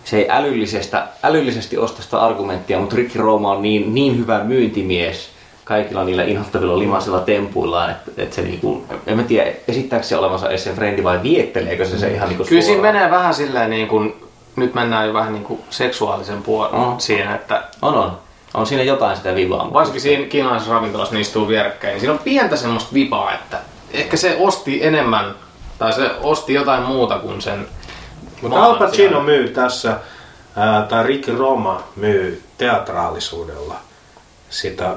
se 0.04 0.16
ei 0.16 0.26
älyllisestä, 0.30 1.06
älyllisesti 1.22 1.78
osta 1.78 2.02
sitä 2.02 2.18
argumenttia, 2.18 2.78
mutta 2.78 2.96
Ricky 2.96 3.18
Roma 3.18 3.52
on 3.52 3.62
niin, 3.62 3.94
niin 3.94 4.18
hyvä 4.18 4.44
myyntimies 4.44 5.28
kaikilla 5.64 6.04
niillä 6.04 6.24
inhottavilla 6.24 6.78
limaisilla 6.78 7.20
tempuillaan, 7.20 7.90
että, 7.90 8.10
että 8.16 8.36
se 8.36 8.42
niinku, 8.42 8.84
en 9.06 9.16
mä 9.16 9.22
tiedä, 9.22 9.52
esittääkö 9.68 10.06
se 10.06 10.16
olevansa 10.16 10.48
edes 10.48 10.64
sen 10.64 10.74
frendi 10.74 11.04
vai 11.04 11.22
vietteleekö 11.22 11.84
se 11.84 11.98
se 11.98 12.10
ihan 12.10 12.28
niinku 12.28 12.44
Kyllä 12.44 12.62
siinä 12.62 12.82
menee 12.82 13.10
vähän 13.10 13.34
silleen 13.34 13.70
niin 13.70 13.88
kuin, 13.88 14.14
nyt 14.58 14.74
mennään 14.74 15.06
jo 15.06 15.14
vähän 15.14 15.32
niin 15.32 15.44
kuin 15.44 15.60
seksuaalisen 15.70 16.42
puolen 16.42 16.80
Mm. 16.80 16.98
siinä, 16.98 17.34
että 17.34 17.62
On 17.82 17.94
on. 17.94 18.18
On 18.54 18.66
siinä 18.66 18.82
jotain 18.82 19.16
sitä 19.16 19.34
vivaa. 19.34 19.72
varsinkin 19.72 20.00
siinä 20.02 20.26
kiinalaisessa 20.26 20.72
ravintolassa 20.74 21.14
ne 21.14 21.20
istuu 21.20 21.48
vierekkäin, 21.48 21.92
niin 21.92 22.00
siinä 22.00 22.12
on 22.12 22.18
pientä 22.18 22.56
semmoista 22.56 22.94
vipaa, 22.94 23.32
että 23.34 23.58
ehkä 23.92 24.16
se 24.16 24.36
osti 24.40 24.84
enemmän, 24.86 25.34
tai 25.78 25.92
se 25.92 26.10
osti 26.22 26.54
jotain 26.54 26.82
muuta 26.82 27.18
kuin 27.18 27.42
sen 27.42 27.66
Mutta 28.42 28.64
Al 28.64 28.76
Pacino 28.78 29.20
myy 29.22 29.48
tässä, 29.48 29.96
ää, 30.56 30.82
tai 30.82 31.02
Ricky 31.06 31.36
Roma 31.36 31.82
myy 31.96 32.42
teatraalisuudella 32.58 33.74
sitä 34.50 34.84
ää, 34.86 34.96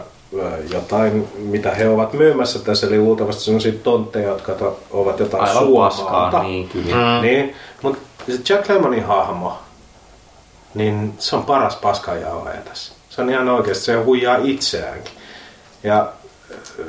jotain, 0.73 1.27
mitä 1.37 1.71
he 1.71 1.89
ovat 1.89 2.13
myymässä 2.13 2.59
tässä, 2.59 2.87
eli 2.87 2.97
luultavasti 2.97 3.43
sellaisia 3.43 3.73
tontteja, 3.83 4.27
jotka 4.29 4.53
to, 4.53 4.79
ovat 4.91 5.19
jotain 5.19 5.43
Aivan 5.43 5.63
suomaalta. 5.63 5.95
paskaa, 5.95 6.43
niin 6.43 6.69
kyllä. 6.69 6.95
Mm. 6.95 7.21
Niin, 7.21 7.55
mutta 7.81 7.99
se 8.27 8.53
Jack 8.53 8.69
Lemmonin 8.69 9.05
hahmo, 9.05 9.57
niin 10.73 11.13
se 11.19 11.35
on 11.35 11.43
paras 11.45 11.75
paskanjauhaja 11.75 12.61
tässä. 12.61 12.93
Se 13.09 13.21
on 13.21 13.29
ihan 13.29 13.49
oikeasti, 13.49 13.83
se 13.83 13.95
huijaa 13.95 14.37
itseäänkin. 14.43 15.13
Ja, 15.83 15.99
äh, 16.51 16.85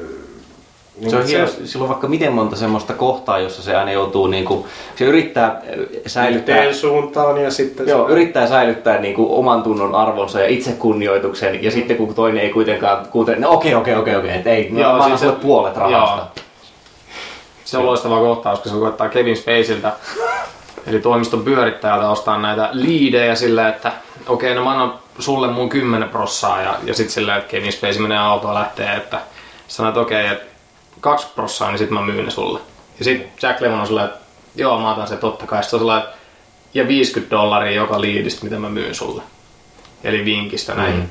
niin 0.99 1.11
Se 1.11 1.16
on 1.16 1.26
hieno, 1.26 1.47
sillä 1.64 1.83
on 1.83 1.89
vaikka 1.89 2.09
miten 2.09 2.33
monta 2.33 2.57
semmoista 2.57 2.93
kohtaa, 2.93 3.39
jossa 3.39 3.62
se 3.62 3.76
aina 3.76 3.93
joutuu 3.93 4.26
niinku, 4.26 4.66
se 4.97 5.05
yrittää 5.05 5.47
äh, 5.47 5.61
säilyttää, 6.07 6.57
Yhteen 6.57 6.74
suuntaan 6.74 7.41
ja 7.43 7.51
sitten... 7.51 7.89
joo, 7.89 8.07
se- 8.07 8.12
yrittää 8.12 8.47
säilyttää 8.49 8.99
niinku 8.99 9.39
oman 9.39 9.62
tunnon 9.62 9.95
arvonsa 9.95 10.41
ja 10.41 10.49
itsekunnioituksen 10.49 11.64
ja 11.64 11.70
sitten 11.70 11.97
kun 11.97 12.14
toinen 12.14 12.43
ei 12.43 12.51
kuitenkaan 12.51 13.07
kuuntele, 13.11 13.37
no 13.39 13.51
okei 13.51 13.74
okei 13.74 13.95
okei 13.97 14.16
okei, 14.16 14.37
että 14.37 14.51
ei, 14.51 14.68
Joo, 14.74 14.99
mä 14.99 15.05
siis 15.09 15.20
se- 15.20 15.33
puolet 15.33 15.76
rahasta. 15.76 16.16
joo. 16.16 16.26
Se 17.64 17.78
on 17.78 17.87
loistava 17.87 18.20
kohtaus, 18.20 18.59
kun 18.61 18.72
se 18.72 18.78
koettaa 18.78 19.09
Kevin 19.09 19.37
Spaceiltä, 19.37 19.93
eli 20.87 21.01
toimiston 21.01 21.45
pyörittäjältä 21.45 22.11
ostaa 22.11 22.39
näitä 22.39 22.68
liidejä 22.72 23.35
sillä, 23.35 23.68
että 23.68 23.93
okei, 24.26 24.53
okay, 24.53 24.55
no 24.55 24.64
mä 24.64 24.70
annan 24.70 24.99
sulle 25.18 25.49
mun 25.49 25.68
10 25.68 26.09
prossaa 26.09 26.62
ja, 26.62 26.74
ja 26.85 26.95
sitten 26.95 27.14
sillä, 27.14 27.37
että 27.37 27.49
Kevin 27.49 27.72
Spacey 27.72 28.03
menee 28.03 28.18
autoon 28.18 28.55
ja 28.55 28.61
lähtee, 28.61 28.97
että 28.97 29.20
sanoo, 29.68 29.89
että 29.89 30.01
okei, 30.01 30.24
okay, 30.24 30.37
että 30.37 30.53
2 31.01 31.26
prossaa, 31.35 31.70
niin 31.70 31.78
sitten 31.78 31.99
mä 31.99 32.05
myyn 32.05 32.24
ne 32.24 32.30
sulle. 32.30 32.61
Ja 32.99 33.05
sitten 33.05 33.33
Jack 33.43 33.61
Lemmon 33.61 33.80
on 33.80 33.87
sillä, 33.87 34.05
että 34.05 34.18
joo, 34.55 34.80
mä 34.80 34.93
otan 34.93 35.09
se 35.09 35.16
totta 35.16 35.47
kai. 35.47 35.62
Sitten 35.62 35.76
on 35.76 35.80
sillä, 35.80 35.99
että 35.99 36.16
ja 36.74 36.89
50 36.89 37.37
dollaria 37.37 37.72
joka 37.72 38.01
liidistä, 38.01 38.45
mitä 38.45 38.59
mä 38.59 38.68
myyn 38.68 38.95
sulle. 38.95 39.22
Eli 40.05 40.24
vinkistä 40.24 40.74
näin. 40.74 40.95
Mm. 40.95 41.09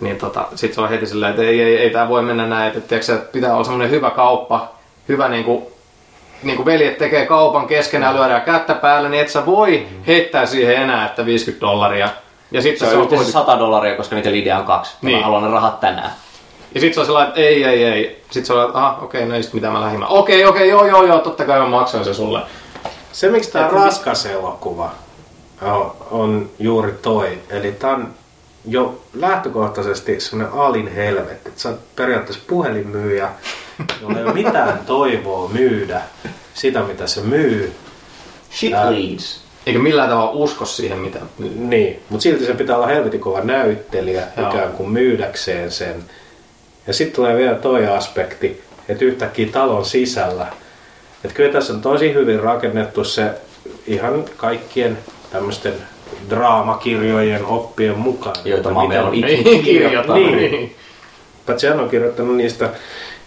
Niin 0.00 0.16
tota, 0.16 0.48
sit 0.54 0.74
se 0.74 0.80
on 0.80 0.88
heti 0.88 1.06
silleen, 1.06 1.30
että 1.30 1.42
ei, 1.42 1.62
ei, 1.62 1.78
ei 1.78 1.90
tää 1.90 2.08
voi 2.08 2.22
mennä 2.22 2.46
näin, 2.46 2.68
että, 2.68 2.80
tiiäksä, 2.80 3.14
että 3.14 3.32
pitää 3.32 3.54
olla 3.54 3.64
semmoinen 3.64 3.90
hyvä 3.90 4.10
kauppa, 4.10 4.74
hyvä 5.08 5.28
niinku, 5.28 5.72
niinku 6.42 6.64
veljet 6.64 6.98
tekee 6.98 7.26
kaupan 7.26 7.66
keskenään, 7.66 8.16
lyödään 8.16 8.42
kättä 8.42 8.74
päälle, 8.74 9.08
niin 9.08 9.22
et 9.22 9.28
sä 9.28 9.46
voi 9.46 9.86
heittää 10.06 10.46
siihen 10.46 10.76
enää, 10.76 11.06
että 11.06 11.26
50 11.26 11.66
dollaria. 11.66 12.08
Ja 12.52 12.60
Se 12.60 12.68
sitten 12.68 12.86
on 12.88 12.92
se 12.92 12.96
on 12.98 13.02
yhteensä 13.02 13.24
kuitenkin- 13.32 13.32
100 13.32 13.58
dollaria, 13.58 13.96
koska 13.96 14.14
niitä 14.16 14.30
liidejä 14.30 14.58
on 14.58 14.64
kaksi. 14.64 14.92
Niin. 15.02 15.06
Niin. 15.06 15.18
Mä 15.18 15.24
haluan 15.24 15.42
ne 15.44 15.50
rahat 15.50 15.80
tänään. 15.80 16.10
Ja 16.74 16.80
sit 16.80 16.94
se 16.94 17.00
on 17.00 17.06
sellainen, 17.06 17.28
että 17.28 17.40
ei, 17.40 17.64
ei, 17.64 17.84
ei. 17.84 18.22
Sit 18.30 18.44
se 18.46 18.52
on, 18.54 18.66
että 18.66 18.78
aha, 18.78 18.98
okei, 19.02 19.26
no 19.26 19.34
ei 19.34 19.42
sit 19.42 19.52
mitä 19.54 19.70
mä 19.70 19.80
lähimmä. 19.80 20.06
Okei, 20.06 20.44
okei, 20.44 20.68
joo, 20.68 20.86
joo, 20.86 21.02
joo, 21.06 21.18
totta 21.18 21.44
kai 21.44 21.58
mä 21.60 21.66
maksan 21.66 22.04
se 22.04 22.14
sulle. 22.14 22.40
Se, 23.12 23.28
miksi 23.28 23.52
tämä 23.52 23.64
Että- 23.64 23.76
raskas 23.76 24.26
elokuva 24.26 24.90
on, 25.62 25.92
on 26.10 26.50
juuri 26.58 26.92
toi. 27.02 27.38
Eli 27.50 27.72
tämä 27.72 27.92
on 27.94 28.08
jo 28.68 29.00
lähtökohtaisesti 29.14 30.20
sellainen 30.20 30.58
alin 30.60 30.94
helvetti. 30.94 31.48
Että 31.48 31.60
sä 31.60 31.68
oot 31.68 31.78
periaatteessa 31.96 32.44
puhelinmyyjä, 32.48 33.28
jolla 34.02 34.18
ei 34.18 34.24
ole 34.24 34.32
mitään 34.32 34.80
toivoa 34.86 35.48
myydä 35.48 36.02
sitä, 36.54 36.82
mitä 36.82 37.06
se 37.06 37.20
myy. 37.20 37.72
Shit 38.52 38.72
Ää. 38.72 38.92
leads. 38.92 39.40
Eikä 39.66 39.78
millään 39.78 40.08
tavalla 40.08 40.30
usko 40.30 40.64
siihen, 40.64 40.98
mitä... 40.98 41.18
Niin, 41.56 42.02
mutta 42.08 42.22
silti 42.22 42.44
se 42.46 42.54
pitää 42.54 42.76
olla 42.76 42.86
helvetin 42.86 43.20
kova 43.20 43.40
näyttelijä 43.40 44.22
Joo. 44.36 44.50
ikään 44.50 44.72
kuin 44.72 44.90
myydäkseen 44.90 45.70
sen. 45.70 46.04
Ja 46.86 46.92
sitten 46.92 47.16
tulee 47.16 47.36
vielä 47.36 47.54
toi 47.54 47.86
aspekti, 47.86 48.62
että 48.88 49.04
yhtäkkiä 49.04 49.48
talon 49.52 49.84
sisällä. 49.84 50.46
Että 51.24 51.36
kyllä 51.36 51.52
tässä 51.52 51.72
on 51.72 51.80
tosi 51.80 52.14
hyvin 52.14 52.40
rakennettu 52.40 53.04
se 53.04 53.30
ihan 53.86 54.24
kaikkien 54.36 54.98
tämmöisten 55.30 55.74
draamakirjojen 56.30 57.44
oppien 57.44 57.98
mukaan. 57.98 58.36
Joita 58.44 58.68
Että 58.68 58.70
Mame 58.70 59.00
on 59.00 59.14
Ei 59.24 59.62
kirjoita. 59.64 60.14
Niin. 60.20 60.36
Niin. 60.36 60.76
Patsiano 61.46 61.82
on 61.82 61.88
kirjoittanut 61.88 62.36
niistä 62.36 62.70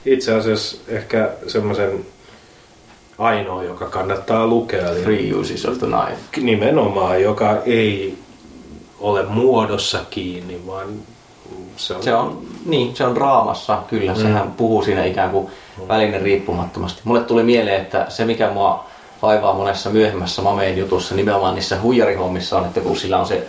itse 0.05 0.33
asiassa 0.33 0.77
ehkä 0.87 1.29
semmoisen 1.47 2.05
ainoa, 3.17 3.63
joka 3.63 3.85
kannattaa 3.85 4.47
lukea. 4.47 4.89
Eli 4.89 5.03
Free 5.03 5.33
uses 5.33 5.65
of 5.65 5.77
the 5.77 5.87
knife. 5.87 6.45
nimenomaan, 6.45 7.21
joka 7.21 7.57
ei 7.65 8.17
ole 8.99 9.25
muodossa 9.25 9.99
kiinni, 10.09 10.61
vaan 10.67 10.87
se 11.77 11.93
on, 11.93 12.03
Se 12.03 12.13
on, 12.13 12.41
niin, 12.65 12.95
se 12.95 13.05
on 13.05 13.15
draamassa, 13.15 13.83
kyllä. 13.87 14.15
Sehän 14.15 14.51
puhuu 14.51 14.83
siinä 14.83 15.05
ikään 15.05 15.31
kuin 15.31 15.47
väline 15.87 16.17
riippumattomasti. 16.17 17.01
Mulle 17.03 17.21
tuli 17.21 17.43
mieleen, 17.43 17.81
että 17.81 18.05
se 18.09 18.25
mikä 18.25 18.49
mua 18.49 18.85
vaivaa 19.21 19.53
monessa 19.53 19.89
myöhemmässä 19.89 20.41
Mameen 20.41 20.77
jutussa, 20.77 21.15
nimenomaan 21.15 21.55
niissä 21.55 21.81
huijarihommissa 21.81 22.57
on, 22.57 22.65
että 22.65 22.79
kun 22.79 22.97
sillä 22.97 23.19
on 23.19 23.25
se 23.25 23.47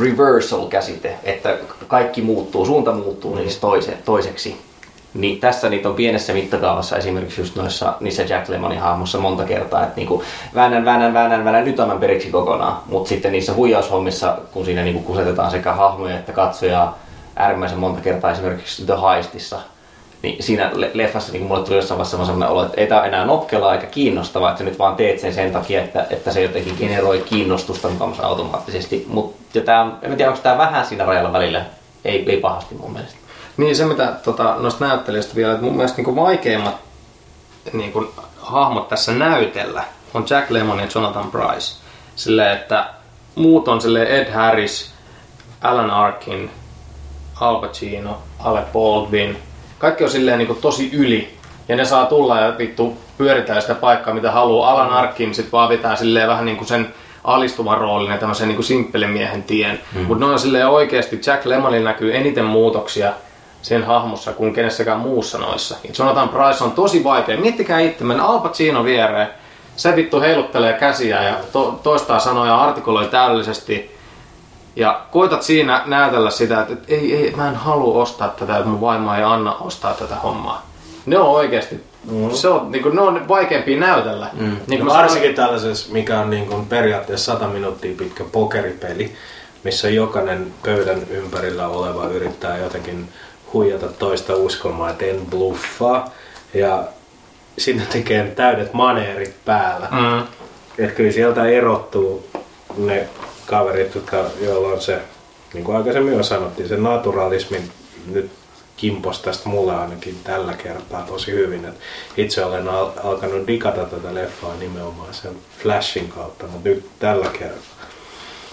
reversal-käsite, 0.00 1.14
että 1.24 1.58
kaikki 1.88 2.22
muuttuu, 2.22 2.66
suunta 2.66 2.92
muuttuu 2.92 3.34
niistä 3.34 3.60
toise, 3.60 3.98
toiseksi. 4.04 4.67
Niin 5.14 5.40
tässä 5.40 5.68
niitä 5.68 5.88
on 5.88 5.94
pienessä 5.94 6.32
mittakaavassa 6.32 6.96
esimerkiksi 6.96 7.40
just 7.40 7.56
noissa 7.56 7.92
niissä 8.00 8.22
Jack 8.22 8.48
Lemmonin 8.48 8.80
hahmossa 8.80 9.18
monta 9.18 9.44
kertaa, 9.44 9.82
että 9.82 9.96
niinku 9.96 10.22
väännän, 10.54 10.84
väännän, 10.84 11.14
väännän, 11.14 11.44
väännän, 11.44 11.64
nyt 11.64 11.80
annan 11.80 11.98
periksi 11.98 12.30
kokonaan. 12.30 12.76
Mutta 12.86 13.08
sitten 13.08 13.32
niissä 13.32 13.54
huijaushommissa, 13.54 14.38
kun 14.52 14.64
siinä 14.64 14.82
niinku 14.82 15.00
kusetetaan 15.02 15.50
sekä 15.50 15.72
hahmoja 15.72 16.14
että 16.18 16.32
katsojaa 16.32 16.98
äärimmäisen 17.36 17.78
monta 17.78 18.00
kertaa 18.00 18.30
esimerkiksi 18.30 18.84
The 18.86 18.94
Heistissa, 19.12 19.58
niin 20.22 20.42
siinä 20.42 20.70
le- 20.74 20.90
leffassa 20.94 21.32
niin 21.32 21.46
mulle 21.46 21.64
tuli 21.64 21.76
jossain 21.76 21.98
vaiheessa 21.98 22.16
sellainen 22.24 22.48
olo, 22.48 22.64
että 22.64 22.80
ei 22.80 22.86
tämä 22.86 23.04
enää 23.04 23.24
nokkelaa 23.24 23.74
eikä 23.74 23.86
kiinnostavaa, 23.86 24.50
että 24.50 24.64
nyt 24.64 24.78
vaan 24.78 24.96
teet 24.96 25.18
sen 25.20 25.34
sen 25.34 25.52
takia, 25.52 25.80
että, 25.84 26.06
että 26.10 26.32
se 26.32 26.42
jotenkin 26.42 26.76
generoi 26.78 27.20
kiinnostusta 27.20 27.88
mukamas 27.88 28.20
automaattisesti. 28.20 29.04
Mut, 29.08 29.34
ja 29.54 29.60
tää, 29.60 29.82
on- 29.82 29.98
en 30.02 30.16
tiedä, 30.16 30.30
onko 30.30 30.42
tämä 30.42 30.58
vähän 30.58 30.86
siinä 30.86 31.04
rajalla 31.04 31.32
välillä. 31.32 31.64
Ei, 32.04 32.30
ei 32.30 32.36
pahasti 32.40 32.74
mun 32.74 32.92
mielestä. 32.92 33.18
Niin 33.58 33.76
se 33.76 33.84
mitä 33.84 34.12
tota, 34.24 34.56
noista 34.58 34.86
näyttelijöistä 34.86 35.34
vielä, 35.34 35.52
että 35.52 35.64
mun 35.64 35.76
mielestä 35.76 36.02
niin 36.02 36.16
vaikeimmat 36.16 36.76
niin 37.72 37.92
kuin, 37.92 38.08
hahmot 38.40 38.88
tässä 38.88 39.12
näytellä 39.12 39.84
on 40.14 40.26
Jack 40.30 40.50
Lemmon 40.50 40.78
ja 40.78 40.86
Jonathan 40.94 41.30
Price. 41.30 41.76
Silleen, 42.16 42.52
että 42.52 42.88
muut 43.34 43.68
on 43.68 43.80
sille 43.80 44.02
Ed 44.02 44.32
Harris, 44.32 44.92
Alan 45.62 45.90
Arkin, 45.90 46.50
Al 47.40 47.60
Pacino, 47.60 48.18
Alec 48.38 48.72
Baldwin. 48.72 49.38
Kaikki 49.78 50.04
on 50.04 50.10
silleen 50.10 50.38
niin 50.38 50.46
kuin, 50.46 50.60
tosi 50.60 50.90
yli. 50.92 51.34
Ja 51.68 51.76
ne 51.76 51.84
saa 51.84 52.06
tulla 52.06 52.40
ja 52.40 52.58
vittu 52.58 52.96
pyöritään 53.18 53.62
sitä 53.62 53.74
paikkaa 53.74 54.14
mitä 54.14 54.30
haluaa. 54.30 54.70
Alan 54.70 54.90
Arkin 54.90 55.34
sit 55.34 55.52
vaan 55.52 55.68
vetää 55.68 55.96
silleen 55.96 56.28
vähän 56.28 56.44
niin 56.44 56.56
kuin 56.56 56.68
sen 56.68 56.94
alistuvan 57.24 57.78
roolin 57.78 58.10
ja 58.10 58.18
tämmöisen 58.18 58.48
niin 58.48 58.64
simppelin 58.64 59.10
miehen 59.10 59.42
tien. 59.42 59.80
Mm. 59.94 60.00
Mutta 60.00 60.26
ne 60.26 60.32
on 60.32 60.38
silleen 60.38 60.68
oikeasti, 60.68 61.20
Jack 61.26 61.46
Lemmonilla 61.46 61.90
näkyy 61.90 62.16
eniten 62.16 62.44
muutoksia 62.44 63.12
sen 63.62 63.84
hahmossa 63.84 64.32
kuin 64.32 64.54
kenessäkään 64.54 65.00
muussa 65.00 65.38
noissa. 65.38 65.76
Ja 65.84 65.90
Jonathan 65.98 66.28
Price 66.28 66.64
on 66.64 66.72
tosi 66.72 67.04
vaikea. 67.04 67.36
Miettikää 67.36 67.80
itse, 67.80 68.04
mennä 68.04 68.24
Al 68.24 68.38
Pacino 68.38 68.84
viereen. 68.84 69.28
Se 69.76 69.96
vittu 69.96 70.20
heiluttelee 70.20 70.72
käsiä 70.72 71.22
ja 71.22 71.34
to- 71.52 71.80
toistaa 71.82 72.18
sanoja 72.18 72.52
ja 72.52 72.60
artikuloi 72.60 73.06
täydellisesti. 73.06 73.98
Ja 74.76 75.00
koitat 75.10 75.42
siinä 75.42 75.82
näytellä 75.86 76.30
sitä, 76.30 76.60
että, 76.60 76.72
että 76.72 76.94
ei, 76.94 77.16
ei, 77.16 77.34
mä 77.36 77.48
en 77.48 77.56
halua 77.56 78.02
ostaa 78.02 78.28
tätä, 78.28 78.56
että 78.56 78.68
mun 78.68 78.80
vaimo 78.80 79.14
ei 79.14 79.22
anna 79.22 79.54
ostaa 79.54 79.94
tätä 79.94 80.14
hommaa. 80.14 80.66
Ne 81.06 81.18
on 81.18 81.28
oikeasti, 81.28 81.84
mm. 82.10 82.30
se 82.30 82.48
on, 82.48 82.72
niin 82.72 82.82
kuin, 82.82 82.96
ne 82.96 83.00
on 83.00 83.28
vaikeampia 83.28 83.80
näytellä. 83.80 84.30
Mm. 84.32 84.56
Niin 84.66 84.80
No 84.80 84.86
kuin 84.86 84.98
varsinkin 84.98 85.34
tällaisessa, 85.34 85.92
mikä 85.92 86.20
on 86.20 86.30
niin 86.30 86.46
kuin 86.46 86.66
periaatteessa 86.66 87.32
100 87.32 87.46
minuuttia 87.48 87.94
pitkä 87.96 88.24
pokeripeli, 88.32 89.14
missä 89.64 89.88
jokainen 89.88 90.52
pöydän 90.64 91.02
ympärillä 91.10 91.68
oleva 91.68 92.04
yrittää 92.04 92.58
jotenkin 92.58 93.08
huijata 93.52 93.88
toista 93.88 94.36
uskomaan, 94.36 94.90
että 94.90 95.04
en 95.04 95.26
bluffaa. 95.30 96.14
Ja 96.54 96.84
sinne 97.58 97.86
tekee 97.92 98.32
täydet 98.36 98.72
maneerit 98.72 99.34
päällä. 99.44 99.88
Mm. 99.90 100.22
Että 100.78 100.94
kyllä 100.94 101.12
sieltä 101.12 101.46
erottuu 101.46 102.28
ne 102.76 103.08
kaverit, 103.46 103.94
jotka, 103.94 104.24
joilla 104.40 104.68
on 104.68 104.80
se 104.80 105.00
niin 105.54 105.64
kuin 105.64 105.76
aikaisemmin 105.76 106.16
jo 106.16 106.22
sanottiin, 106.22 106.68
se 106.68 106.76
naturalismin 106.76 107.70
nyt 108.06 108.30
kimpos 108.76 109.20
tästä 109.20 109.48
mulle 109.48 109.76
ainakin 109.76 110.16
tällä 110.24 110.52
kertaa 110.52 111.02
tosi 111.02 111.32
hyvin. 111.32 111.64
Et 111.64 111.74
itse 112.16 112.44
olen 112.44 112.68
al- 112.68 112.90
alkanut 113.04 113.46
digata 113.46 113.84
tätä 113.84 114.14
leffaa 114.14 114.54
nimenomaan 114.54 115.14
sen 115.14 115.36
Flashin 115.62 116.08
kautta, 116.08 116.46
mutta 116.46 116.68
nyt 116.68 116.86
tällä 116.98 117.28
kertaa. 117.38 117.78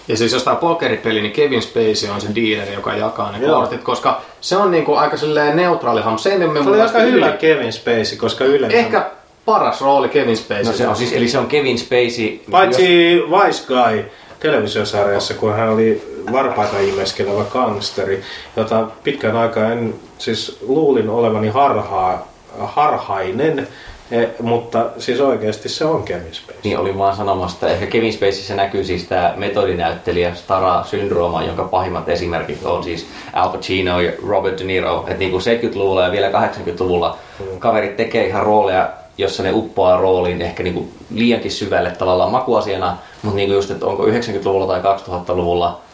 Ja 0.08 0.18
siis 0.18 0.34
jos 0.34 0.44
tää 0.44 0.56
pokeripeli, 0.56 1.22
niin 1.22 1.34
Kevin 1.34 1.62
Spacey 1.62 2.10
on 2.10 2.22
se 2.22 2.28
dealeri, 2.36 2.74
joka 2.74 2.94
jakaa 2.94 3.32
ne 3.32 3.46
Joo. 3.46 3.60
kortit, 3.60 3.84
koska 3.84 4.22
se 4.42 4.58
on 4.58 4.72
niinku 4.72 4.96
aika 4.96 5.18
silleen 5.18 5.56
neutraali 5.56 6.02
hahmo. 6.02 6.18
Se 6.18 6.30
ei 6.30 6.40
Se 6.40 6.70
oli 6.70 6.82
aika 6.82 7.00
hyvä. 7.00 7.32
Kevin 7.32 7.74
Spacey, 7.74 8.18
koska 8.18 8.46
yleensä... 8.46 8.78
Ehkä 8.78 9.12
paras 9.46 9.82
rooli 9.82 10.10
Kevin 10.10 10.38
Spacey. 10.38 10.64
No 10.64 10.74
se 10.74 10.88
on 10.88 10.96
siis, 10.96 11.14
eli 11.14 11.28
se 11.28 11.40
on 11.40 11.48
Kevin 11.48 11.80
Spacey. 11.80 12.40
Paitsi 12.52 12.84
Vice 13.30 13.64
Guy 13.68 14.04
televisiosarjassa, 14.40 15.34
kun 15.34 15.54
hän 15.54 15.70
oli 15.70 16.02
varpaita 16.32 16.80
imeskelevä 16.80 17.44
gangsteri, 17.44 18.22
jota 18.56 18.88
pitkän 19.04 19.36
aikaa 19.36 19.72
en 19.72 19.96
siis 20.18 20.58
luulin 20.62 21.10
olevani 21.10 21.48
harhaa, 21.48 22.28
harhainen, 22.60 23.68
e, 24.12 24.28
mutta 24.42 24.86
siis 24.98 25.20
oikeasti 25.20 25.70
se 25.70 25.86
on 25.86 26.04
Kevin 26.04 26.34
Spacey. 26.34 26.60
Niin 26.64 26.78
olin 26.78 26.98
vaan 26.98 27.16
sanomassa, 27.16 27.56
että 27.56 27.68
ehkä 27.68 27.86
Kevin 27.86 28.14
Spaceyssä 28.14 28.56
näkyy 28.56 28.84
siis 28.84 29.04
tämä 29.04 29.34
metodinäyttelijä 29.36 30.36
Stara-syndrooma, 30.36 31.44
jonka 31.44 31.64
pahimmat 31.64 32.10
esimerkit 32.10 32.66
on 32.66 32.84
siis 32.84 33.08
Al 33.34 33.50
Pacino 33.50 34.00
ja 34.00 34.12
Robert 34.28 34.60
De 34.60 34.64
Niro. 34.64 35.00
Että 35.08 35.20
niin 35.20 35.32
kuin 35.32 35.44
70-luvulla 35.44 36.04
ja 36.04 36.12
vielä 36.12 36.30
80-luvulla 36.30 37.18
kaverit 37.60 37.98
tekee 37.98 38.28
ihan 38.28 38.44
rooleja, 38.44 38.90
jossa 39.18 39.44
ne 39.44 39.52
uppoaa 39.54 39.98
rooliin 39.98 40.42
ehkä 40.42 40.64
niin 40.64 40.74
kuin 40.74 40.94
liiankin 41.14 41.52
syvälle 41.52 41.92
tavallaan 41.92 42.32
makuasiana, 42.32 42.98
mutta 43.22 43.36
niin 43.36 43.48
kuin 43.48 43.56
just, 43.56 43.72
että 43.72 43.86
onko 43.86 44.06
90-luvulla 44.06 44.68
tai 44.68 44.82
2000-luvulla 44.82 45.85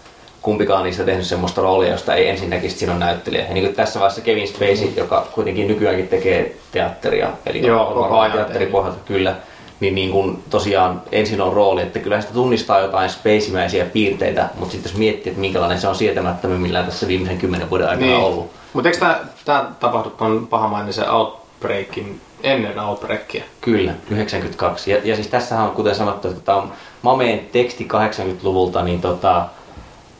kumpikaan 0.41 0.83
niistä 0.83 1.03
tehnyt 1.03 1.25
semmoista 1.25 1.61
roolia, 1.61 1.91
josta 1.91 2.15
ei 2.15 2.29
ensin 2.29 2.49
näkisi, 2.49 2.67
että 2.67 2.79
siinä 2.79 2.93
on 2.93 2.99
näyttelijä. 2.99 3.45
Ja 3.47 3.53
niin 3.53 3.65
kuin 3.65 3.75
tässä 3.75 3.99
vaiheessa 3.99 4.21
Kevin 4.21 4.47
Spacey, 4.47 4.93
joka 4.95 5.27
kuitenkin 5.31 5.67
nykyäänkin 5.67 6.07
tekee 6.07 6.55
teatteria, 6.71 7.29
eli 7.45 7.67
Joo, 7.67 7.87
on 7.87 7.93
koko 7.93 8.19
ajan 8.19 8.31
teatteripohjalta 8.31 8.99
kyllä, 9.05 9.35
niin, 9.79 9.95
niin 9.95 10.11
kuin 10.11 10.43
tosiaan 10.49 11.01
ensin 11.11 11.41
on 11.41 11.53
rooli, 11.53 11.81
että 11.81 11.99
kyllä 11.99 12.21
sitä 12.21 12.33
tunnistaa 12.33 12.79
jotain 12.79 13.09
spaceymäisiä 13.09 13.85
piirteitä, 13.85 14.49
mutta 14.55 14.71
sitten 14.71 14.89
jos 14.89 14.97
miettii, 14.97 15.29
että 15.29 15.41
minkälainen 15.41 15.79
se 15.79 15.87
on 15.87 15.95
sietämättömimmillään 15.95 16.85
tässä 16.85 17.07
viimeisen 17.07 17.37
kymmenen 17.37 17.69
vuoden 17.69 17.89
aikana 17.89 18.11
niin. 18.11 18.23
ollut. 18.23 18.51
Mutta 18.73 18.89
eikö 18.89 19.05
tää 19.45 19.71
tapahdu 19.79 20.09
ton 20.09 20.47
pahamainen 20.47 21.09
Outbreakin 21.11 22.21
ennen 22.43 22.79
Outbreakia? 22.79 23.43
Kyllä, 23.61 23.93
92. 24.09 24.91
Ja, 24.91 24.97
ja 25.03 25.15
siis 25.15 25.27
tässähän 25.27 25.65
on, 25.65 25.71
kuten 25.71 25.95
sanottu, 25.95 26.27
että 26.27 26.41
tämä 26.41 26.57
on 26.57 26.71
Mameen 27.01 27.39
teksti 27.51 27.87
80-luvulta, 27.93 28.83
niin 28.83 29.01
tota, 29.01 29.45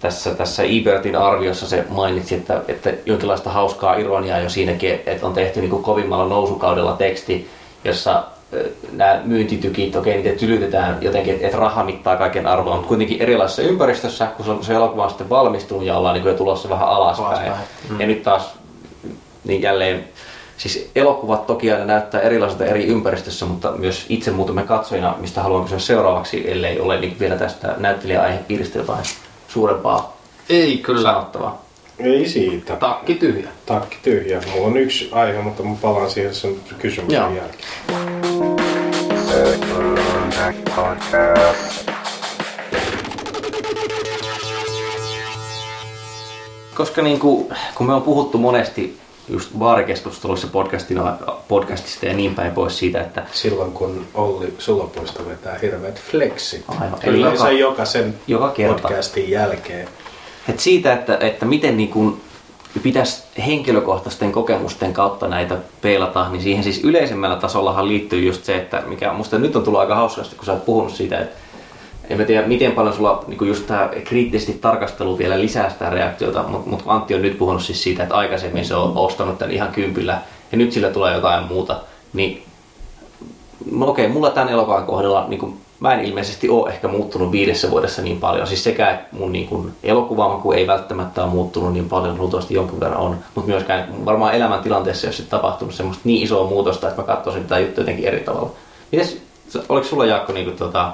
tässä, 0.01 0.35
tässä 0.35 0.63
Ebertin 0.63 1.15
arviossa 1.15 1.67
se 1.67 1.85
mainitsi, 1.89 2.35
että, 2.35 2.61
että 2.67 2.93
jonkinlaista 3.05 3.49
hauskaa 3.49 3.95
ironiaa 3.95 4.39
jo 4.39 4.49
siinäkin, 4.49 4.99
että 5.05 5.27
on 5.27 5.33
tehty 5.33 5.59
niin 5.59 5.69
kuin 5.69 5.83
kovimmalla 5.83 6.25
nousukaudella 6.25 6.93
teksti, 6.93 7.49
jossa 7.83 8.23
nämä 8.91 9.21
myyntitykit, 9.25 9.95
okei, 9.95 10.21
niitä 10.21 10.39
tylytetään 10.39 10.97
jotenkin, 11.01 11.33
että, 11.33 11.45
että 11.45 11.57
raha 11.57 11.83
mittaa 11.83 12.15
kaiken 12.15 12.47
arvoa, 12.47 12.75
mutta 12.75 12.87
kuitenkin 12.87 13.21
erilaisessa 13.21 13.61
ympäristössä, 13.61 14.25
kun 14.25 14.45
se, 14.45 14.51
on, 14.51 14.63
se 14.63 14.73
elokuva 14.73 15.03
on 15.03 15.09
sitten 15.09 15.29
valmistunut 15.29 15.85
ja 15.85 15.97
ollaan 15.97 16.13
niin 16.13 16.23
kuin 16.23 16.31
jo 16.31 16.37
tulossa 16.37 16.69
vähän 16.69 16.87
alaspäin. 16.87 17.29
Alaspäin. 17.29 17.67
Mm. 17.89 17.99
Ja 17.99 18.07
nyt 18.07 18.23
taas 18.23 18.53
niin 19.43 19.61
jälleen, 19.61 20.07
siis 20.57 20.91
elokuvat 20.95 21.47
toki 21.47 21.71
aina 21.71 21.85
näyttää 21.85 22.21
erilaiselta 22.21 22.65
eri 22.65 22.85
ympäristössä, 22.85 23.45
mutta 23.45 23.71
myös 23.71 24.05
itse 24.09 24.31
muutamme 24.31 24.63
katsojina, 24.63 25.15
mistä 25.19 25.41
haluan 25.41 25.63
kysyä 25.63 25.79
seuraavaksi, 25.79 26.51
ellei 26.51 26.79
ole 26.79 26.99
niin 26.99 27.17
vielä 27.19 27.35
tästä 27.35 27.75
näyttelijäaihepiiristä 27.77 28.77
jotain 28.77 29.03
suurempaa 29.53 30.17
Ei 30.49 30.77
kyllä. 30.77 31.01
sanottavaa. 31.01 31.65
Ei 31.99 32.29
siitä. 32.29 32.75
Takki 32.75 33.15
tyhjä. 33.15 33.49
Takki 33.65 33.97
tyhjä. 34.03 34.41
Mulla 34.53 34.67
on 34.67 34.77
yksi 34.77 35.09
aihe, 35.11 35.41
mutta 35.41 35.63
mä 35.63 35.75
palaan 35.81 36.09
siihen 36.09 36.35
sen 36.35 36.55
kysymyksen 36.79 37.19
Joo. 37.21 37.31
jälkeen. 37.35 38.71
Koska 46.75 47.01
niin 47.01 47.19
kuin, 47.19 47.47
kun 47.75 47.87
me 47.87 47.93
on 47.93 48.01
puhuttu 48.01 48.37
monesti 48.37 49.00
just 49.29 49.49
baarikeskusteluissa 49.57 50.47
podcastina, 50.47 51.17
podcastista 51.47 52.05
ja 52.05 52.13
niin 52.13 52.35
päin 52.35 52.51
pois 52.51 52.77
siitä, 52.79 53.01
että 53.01 53.23
Silloin 53.31 53.71
kun 53.71 54.07
Olli 54.13 54.53
Sulopuisto 54.57 55.25
vetää 55.29 55.59
hirveät 55.61 56.01
flexit. 56.11 56.65
Aivan. 56.67 56.99
Eli 57.03 57.21
joka- 57.21 57.37
se 57.45 57.53
jokaisen 57.53 58.15
joka 58.27 58.49
kerta. 58.49 58.81
podcastin 58.81 59.29
jälkeen. 59.29 59.87
Et 60.49 60.59
siitä, 60.59 60.93
että, 60.93 61.17
että 61.17 61.45
miten 61.45 61.77
niin 61.77 61.89
kun 61.89 62.21
pitäisi 62.83 63.23
henkilökohtaisten 63.45 64.31
kokemusten 64.31 64.93
kautta 64.93 65.27
näitä 65.27 65.57
peilata, 65.81 66.29
niin 66.29 66.41
siihen 66.41 66.63
siis 66.63 66.83
yleisemmällä 66.83 67.35
tasollahan 67.35 67.87
liittyy 67.87 68.21
just 68.27 68.43
se, 68.43 68.55
että 68.55 68.83
mikä 68.87 69.13
musta 69.13 69.37
nyt 69.39 69.55
on 69.55 69.63
tullut 69.63 69.79
aika 69.79 69.95
hauskasti, 69.95 70.35
kun 70.35 70.45
sä 70.45 70.51
oot 70.51 70.65
puhunut 70.65 70.93
siitä, 70.93 71.19
että 71.19 71.37
en 72.11 72.17
mä 72.17 72.25
tiedä, 72.25 72.47
miten 72.47 72.71
paljon 72.71 72.95
sulla 72.95 73.23
niin 73.27 73.47
just 73.47 73.67
tämä 73.67 73.89
kriittisesti 74.03 74.53
tarkastelu 74.53 75.17
vielä 75.17 75.39
lisää 75.39 75.69
sitä 75.69 75.89
reaktiota, 75.89 76.43
mutta 76.43 76.69
mut 76.69 76.83
Antti 76.85 77.15
on 77.15 77.21
nyt 77.21 77.37
puhunut 77.37 77.61
siis 77.61 77.83
siitä, 77.83 78.03
että 78.03 78.15
aikaisemmin 78.15 78.65
se 78.65 78.75
on 78.75 78.97
ostanut 78.97 79.37
tämän 79.37 79.53
ihan 79.53 79.71
kympillä 79.71 80.21
ja 80.51 80.57
nyt 80.57 80.71
sillä 80.71 80.89
tulee 80.89 81.13
jotain 81.13 81.43
muuta. 81.43 81.79
Niin 82.13 82.43
No 83.71 83.87
okei, 83.87 84.07
mulla 84.07 84.29
tämän 84.29 84.49
elokuvan 84.49 84.85
kohdalla 84.85 85.25
niin 85.27 85.39
kuin, 85.39 85.57
mä 85.79 85.93
en 85.93 86.05
ilmeisesti 86.05 86.49
ole 86.49 86.69
ehkä 86.69 86.87
muuttunut 86.87 87.31
viidessä 87.31 87.71
vuodessa 87.71 88.01
niin 88.01 88.19
paljon. 88.19 88.47
Siis 88.47 88.63
sekä 88.63 88.91
että 88.91 89.07
mun 89.11 89.31
niin 89.31 89.47
kuin, 89.47 89.71
elokuvamaku 89.83 90.51
ei 90.51 90.67
välttämättä 90.67 91.23
ole 91.23 91.31
muuttunut 91.31 91.73
niin 91.73 91.89
paljon, 91.89 92.17
luultavasti 92.17 92.53
jonkin 92.53 92.79
verran 92.79 92.99
on, 92.99 93.17
mutta 93.35 93.51
myöskään 93.51 94.05
varmaan 94.05 94.33
elämäntilanteessa 94.33 95.07
ei 95.07 95.13
ole 95.19 95.27
tapahtunut 95.29 95.73
semmoista 95.73 96.01
niin 96.05 96.23
isoa 96.23 96.49
muutosta, 96.49 96.87
että 96.87 97.01
mä 97.01 97.07
katsoisin 97.07 97.43
tätä 97.43 97.59
juttua 97.59 97.81
jotenkin 97.81 98.05
eri 98.05 98.19
tavalla. 98.19 98.49
Mites, 98.91 99.21
oliko 99.69 99.87
sulla 99.87 100.05
Jaakko, 100.05 100.33
niin 100.33 100.45
kuin, 100.45 100.57
tota, 100.57 100.91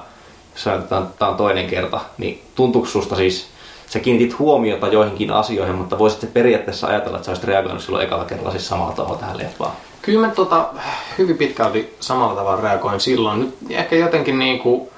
että 0.75 1.01
tämä 1.19 1.31
on 1.31 1.37
toinen 1.37 1.67
kerta, 1.67 1.99
niin 2.17 2.43
tuntuuko 2.55 2.87
susta 2.87 3.15
siis, 3.15 3.47
sä 3.87 3.99
kiinnitit 3.99 4.39
huomiota 4.39 4.87
joihinkin 4.87 5.31
asioihin, 5.31 5.75
mutta 5.75 5.99
voisit 5.99 6.33
periaatteessa 6.33 6.87
ajatella, 6.87 7.17
että 7.17 7.25
sä 7.25 7.31
olisit 7.31 7.47
reagoinut 7.47 7.81
silloin 7.83 8.05
ekalla 8.05 8.25
kerralla 8.25 8.51
siis 8.51 8.67
samalla 8.67 8.93
tavalla 8.93 9.17
tähän 9.17 9.37
leffaan. 9.37 9.71
Kyllä 10.01 10.27
mä 10.27 10.33
tota, 10.33 10.69
hyvin 11.17 11.37
pitkälti 11.37 11.95
samalla 11.99 12.35
tavalla 12.35 12.61
reagoin 12.61 12.99
silloin. 12.99 13.39
Nyt 13.39 13.55
ehkä 13.69 13.95
jotenkin 13.95 14.39
niinku, 14.39 14.91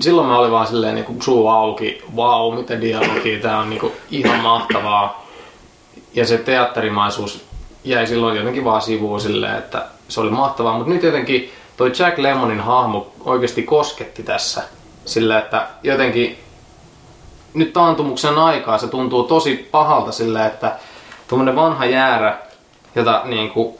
silloin 0.00 0.26
mä 0.26 0.38
olin 0.38 0.52
vaan 0.52 0.66
silleen 0.66 0.94
niinku 0.94 1.14
suu 1.20 1.48
auki, 1.48 2.02
vau, 2.16 2.52
mitä 2.52 2.80
dialogia, 2.80 3.40
tää 3.42 3.58
on 3.58 3.70
niinku 3.70 3.92
ihan 4.10 4.40
mahtavaa. 4.40 5.26
Ja 6.14 6.26
se 6.26 6.38
teatterimaisuus 6.38 7.44
jäi 7.84 8.06
silloin 8.06 8.36
jotenkin 8.36 8.64
vaan 8.64 8.82
sivuun 8.82 9.20
silleen, 9.20 9.58
että 9.58 9.86
se 10.08 10.20
oli 10.20 10.30
mahtavaa. 10.30 10.76
Mutta 10.76 10.92
nyt 10.92 11.02
jotenkin 11.02 11.52
toi 11.76 11.92
Jack 11.98 12.18
Lemmonin 12.18 12.60
hahmo 12.60 13.12
oikeasti 13.24 13.62
kosketti 13.62 14.22
tässä. 14.22 14.62
Sillä 15.04 15.38
että 15.38 15.68
jotenkin 15.82 16.38
nyt 17.54 17.72
taantumuksen 17.72 18.38
aikaa 18.38 18.78
se 18.78 18.88
tuntuu 18.88 19.22
tosi 19.22 19.68
pahalta 19.70 20.12
sillä, 20.12 20.46
että 20.46 20.76
tuommoinen 21.28 21.56
vanha 21.56 21.84
jäärä, 21.84 22.38
jota 22.94 23.22
niin 23.24 23.50
kuin 23.50 23.76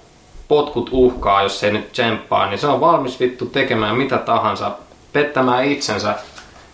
potkut 0.48 0.88
uhkaa, 0.92 1.42
jos 1.42 1.64
ei 1.64 1.72
nyt 1.72 1.92
tsemppaa, 1.92 2.46
niin 2.46 2.58
se 2.58 2.66
on 2.66 2.80
valmis 2.80 3.20
vittu 3.20 3.46
tekemään 3.46 3.96
mitä 3.96 4.18
tahansa, 4.18 4.70
pettämään 5.12 5.64
itsensä 5.64 6.14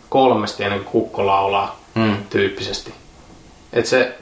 kolmesti 0.08 0.64
ennen 0.64 0.80
kuin 0.80 0.92
kukko 0.92 1.26
laulaa 1.26 1.82
Hmm. 1.94 2.16
tyyppisesti. 2.30 2.94
Et 3.72 3.86
se, 3.86 4.18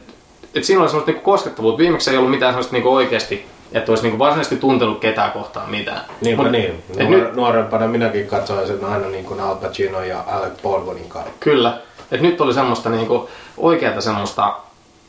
et 0.54 0.64
siinä 0.64 0.80
oli 0.80 0.88
semmoista 0.88 1.10
niinku 1.10 1.30
koskettavuutta. 1.30 1.78
Viimeksi 1.78 2.10
ei 2.10 2.16
ollut 2.16 2.30
mitään 2.30 2.52
semmoista 2.52 2.72
niinku 2.72 2.94
oikeasti, 2.94 3.46
että 3.72 3.92
olisi 3.92 4.02
niinku 4.02 4.18
varsinaisesti 4.18 4.56
tuntenut 4.56 5.00
ketään 5.00 5.32
kohtaan 5.32 5.70
mitään. 5.70 6.00
Niinpä 6.20 6.42
Mut- 6.42 6.52
niin. 6.52 6.82
Nuor, 6.98 7.10
nyt, 7.10 7.34
nuorempana 7.34 7.86
minäkin 7.86 8.26
katsoin 8.26 8.66
sen 8.66 8.84
aina 8.84 9.06
niin 9.06 9.24
kuin 9.24 9.40
Al 9.40 9.54
Pacino 9.56 10.02
ja 10.02 10.24
Alec 10.26 10.62
Baldwinin 10.62 11.08
kautta. 11.08 11.30
kyllä. 11.40 11.78
Et 12.12 12.20
nyt 12.20 12.40
oli 12.40 12.54
semmoista 12.54 12.90
niinku 12.90 13.28
oikeata 13.56 14.00
semmoista 14.00 14.56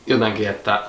jotenkin, 0.06 0.48
että 0.48 0.82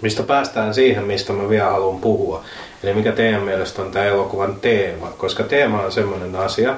Mistä 0.00 0.22
päästään 0.22 0.74
siihen, 0.74 1.04
mistä 1.04 1.32
mä 1.32 1.48
vielä 1.48 1.70
haluan 1.70 2.00
puhua. 2.00 2.44
Eli 2.82 2.94
mikä 2.94 3.12
teidän 3.12 3.42
mielestä 3.42 3.82
on 3.82 3.90
tämä 3.90 4.04
elokuvan 4.04 4.54
teema. 4.60 5.06
Koska 5.18 5.42
teema 5.42 5.80
on 5.80 5.92
semmoinen 5.92 6.36
asia, 6.36 6.74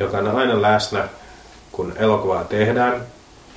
joka 0.00 0.18
on 0.18 0.36
aina 0.36 0.62
läsnä, 0.62 1.08
kun 1.72 1.92
elokuvaa 1.96 2.44
tehdään. 2.44 3.02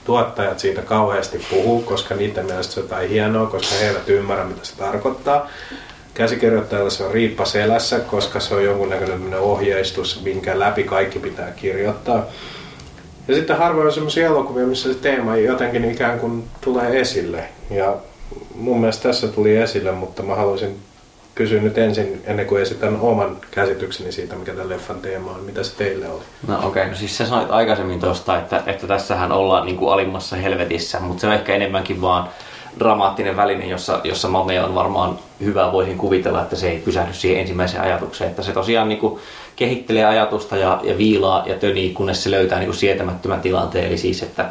Tuottajat 0.05 0.59
siitä 0.59 0.81
kauheasti 0.81 1.45
puhuu, 1.49 1.81
koska 1.81 2.15
niiden 2.15 2.45
mielestä 2.45 2.73
se 2.73 2.79
on 2.79 2.83
jotain 2.83 3.09
hienoa, 3.09 3.47
koska 3.47 3.75
he 3.75 3.87
eivät 3.87 4.09
ymmärrä, 4.09 4.43
mitä 4.45 4.59
se 4.65 4.75
tarkoittaa. 4.77 5.49
Käsikirjoittajalla 6.13 6.89
se 6.89 7.03
on 7.03 7.11
riippa 7.11 7.45
selässä, 7.45 7.99
koska 7.99 8.39
se 8.39 8.55
on 8.55 8.63
jonkunnäköinen 8.63 9.39
ohjeistus, 9.39 10.21
minkä 10.23 10.59
läpi 10.59 10.83
kaikki 10.83 11.19
pitää 11.19 11.51
kirjoittaa. 11.51 12.25
Ja 13.27 13.35
sitten 13.35 13.57
harvoin 13.57 13.87
on 13.87 13.93
sellaisia 13.93 14.27
elokuvia, 14.27 14.67
missä 14.67 14.93
se 14.93 14.99
teema 14.99 15.37
jotenkin 15.37 15.91
ikään 15.91 16.19
kuin 16.19 16.43
tulee 16.61 16.99
esille. 16.99 17.43
Ja 17.69 17.95
mun 18.55 18.79
mielestä 18.79 19.03
tässä 19.03 19.27
tuli 19.27 19.55
esille, 19.55 19.91
mutta 19.91 20.23
mä 20.23 20.35
haluaisin 20.35 20.79
kysyn 21.35 21.63
nyt 21.63 21.77
ensin, 21.77 22.21
ennen 22.25 22.45
kuin 22.45 22.61
esitän 22.61 22.99
oman 22.99 23.37
käsitykseni 23.51 24.11
siitä, 24.11 24.35
mikä 24.35 24.51
tämän 24.51 24.69
leffan 24.69 25.01
teema 25.01 25.31
on. 25.31 25.43
Mitä 25.43 25.63
se 25.63 25.75
teille 25.75 26.09
oli? 26.09 26.23
No 26.47 26.57
okei, 26.57 26.67
okay. 26.67 26.87
no 26.89 26.95
siis 26.95 27.17
sä 27.17 27.25
sanoit 27.25 27.51
aikaisemmin 27.51 27.99
tuosta, 27.99 28.37
että, 28.37 28.63
että 28.65 28.87
tässähän 28.87 29.31
ollaan 29.31 29.65
niin 29.65 29.77
kuin 29.77 29.93
alimmassa 29.93 30.35
helvetissä, 30.35 30.99
mutta 30.99 31.21
se 31.21 31.27
on 31.27 31.33
ehkä 31.33 31.55
enemmänkin 31.55 32.01
vaan 32.01 32.29
dramaattinen 32.79 33.37
väline, 33.37 33.65
jossa, 33.65 33.99
jossa 34.03 34.27
Mame 34.27 34.63
on 34.63 34.75
varmaan 34.75 35.19
hyvä, 35.43 35.71
voisin 35.71 35.97
kuvitella, 35.97 36.41
että 36.41 36.55
se 36.55 36.69
ei 36.69 36.79
pysähdy 36.79 37.13
siihen 37.13 37.41
ensimmäiseen 37.41 37.83
ajatukseen, 37.83 38.29
että 38.29 38.43
se 38.43 38.51
tosiaan 38.51 38.89
niin 38.89 38.99
kuin 38.99 39.19
kehittelee 39.55 40.05
ajatusta 40.05 40.57
ja, 40.57 40.79
ja 40.83 40.97
viilaa 40.97 41.43
ja 41.45 41.55
tönii, 41.55 41.93
kunnes 41.93 42.23
se 42.23 42.31
löytää 42.31 42.59
niin 42.59 42.67
kuin 42.67 42.77
sietämättömän 42.77 43.41
tilanteen, 43.41 43.87
eli 43.87 43.97
siis, 43.97 44.23
että 44.23 44.49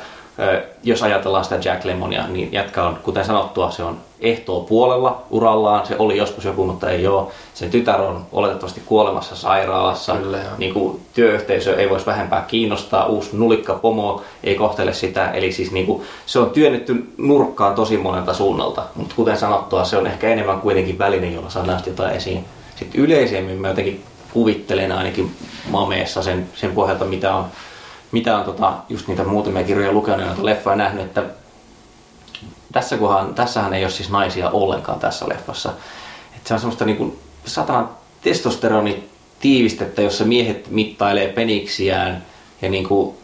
jos 0.83 1.03
ajatellaan 1.03 1.45
sitä 1.45 1.59
Jack 1.65 1.85
Lemmonia, 1.85 2.27
niin 2.27 2.53
jätkä 2.53 2.83
on, 2.83 2.99
kuten 3.03 3.25
sanottua, 3.25 3.71
se 3.71 3.83
on 3.83 3.99
ehtoo 4.21 4.61
puolella 4.61 5.23
urallaan, 5.31 5.87
se 5.87 5.97
oli 5.99 6.17
joskus 6.17 6.45
joku, 6.45 6.67
mutta 6.67 6.91
ei 6.91 7.07
ole. 7.07 7.29
Sen 7.55 7.71
tytär 7.71 8.01
on 8.01 8.27
oletettavasti 8.33 8.83
kuolemassa 8.87 9.37
sairaalassa, 9.37 10.17
Kyllä, 10.17 10.37
joo. 10.37 10.51
niin 10.59 10.75
kuin 10.75 11.01
työyhteisö 11.15 11.77
ei 11.77 11.91
voisi 11.91 12.07
vähempää 12.07 12.45
kiinnostaa, 12.49 13.07
uusi 13.07 13.31
nulikka 13.33 13.75
pomo 13.75 14.23
ei 14.45 14.55
kohtele 14.55 14.93
sitä, 14.93 15.31
eli 15.31 15.53
siis 15.53 15.73
niin 15.73 15.87
kuin, 15.87 16.03
se 16.27 16.39
on 16.39 16.51
työnnetty 16.51 17.13
nurkkaan 17.19 17.75
tosi 17.75 17.97
monelta 17.97 18.35
suunnalta, 18.35 18.83
mutta 18.95 19.15
kuten 19.15 19.39
sanottua, 19.39 19.85
se 19.85 19.97
on 19.97 20.07
ehkä 20.07 20.29
enemmän 20.29 20.61
kuitenkin 20.61 20.99
väline, 20.99 21.31
jolla 21.31 21.51
saadaan 21.51 21.81
jotain 21.87 22.17
esiin. 22.17 22.45
Sitten 22.77 23.01
yleisemmin 23.01 23.61
mä 23.61 23.69
jotenkin 23.69 24.05
kuvittelen 24.33 24.93
ainakin 24.93 25.37
Mameessa 25.71 26.23
sen, 26.23 26.49
sen 26.55 26.73
pohjalta, 26.73 27.05
mitä 27.05 27.35
on, 27.35 27.45
mitä 28.13 28.39
on 28.39 28.45
tota, 28.45 28.75
just 28.89 29.09
niitä 29.09 29.25
muutamia 29.25 29.65
kirjoja 29.65 29.93
lukenut 29.93 30.27
noita 30.27 30.45
leffoja 30.45 30.77
nähnyt, 30.77 31.05
että 31.05 31.25
tässä 32.73 32.97
kohan, 32.97 33.35
tässähän 33.35 33.75
ei 33.75 33.85
ole 33.85 33.91
siis 33.91 34.11
naisia 34.11 34.51
ollenkaan 34.51 35.01
tässä 35.01 35.29
leffassa. 35.29 35.73
Et 36.37 36.47
se 36.47 36.55
on 36.55 36.61
semmoista 36.61 36.85
niinku 36.85 37.19
satanan 37.45 37.89
testosteroni 38.23 39.09
tiivistettä, 39.41 40.03
jossa 40.03 40.25
miehet 40.25 40.71
mittailee 40.71 41.29
peniksiään 41.29 42.25
ja 42.63 42.71
niinku, 42.71 43.17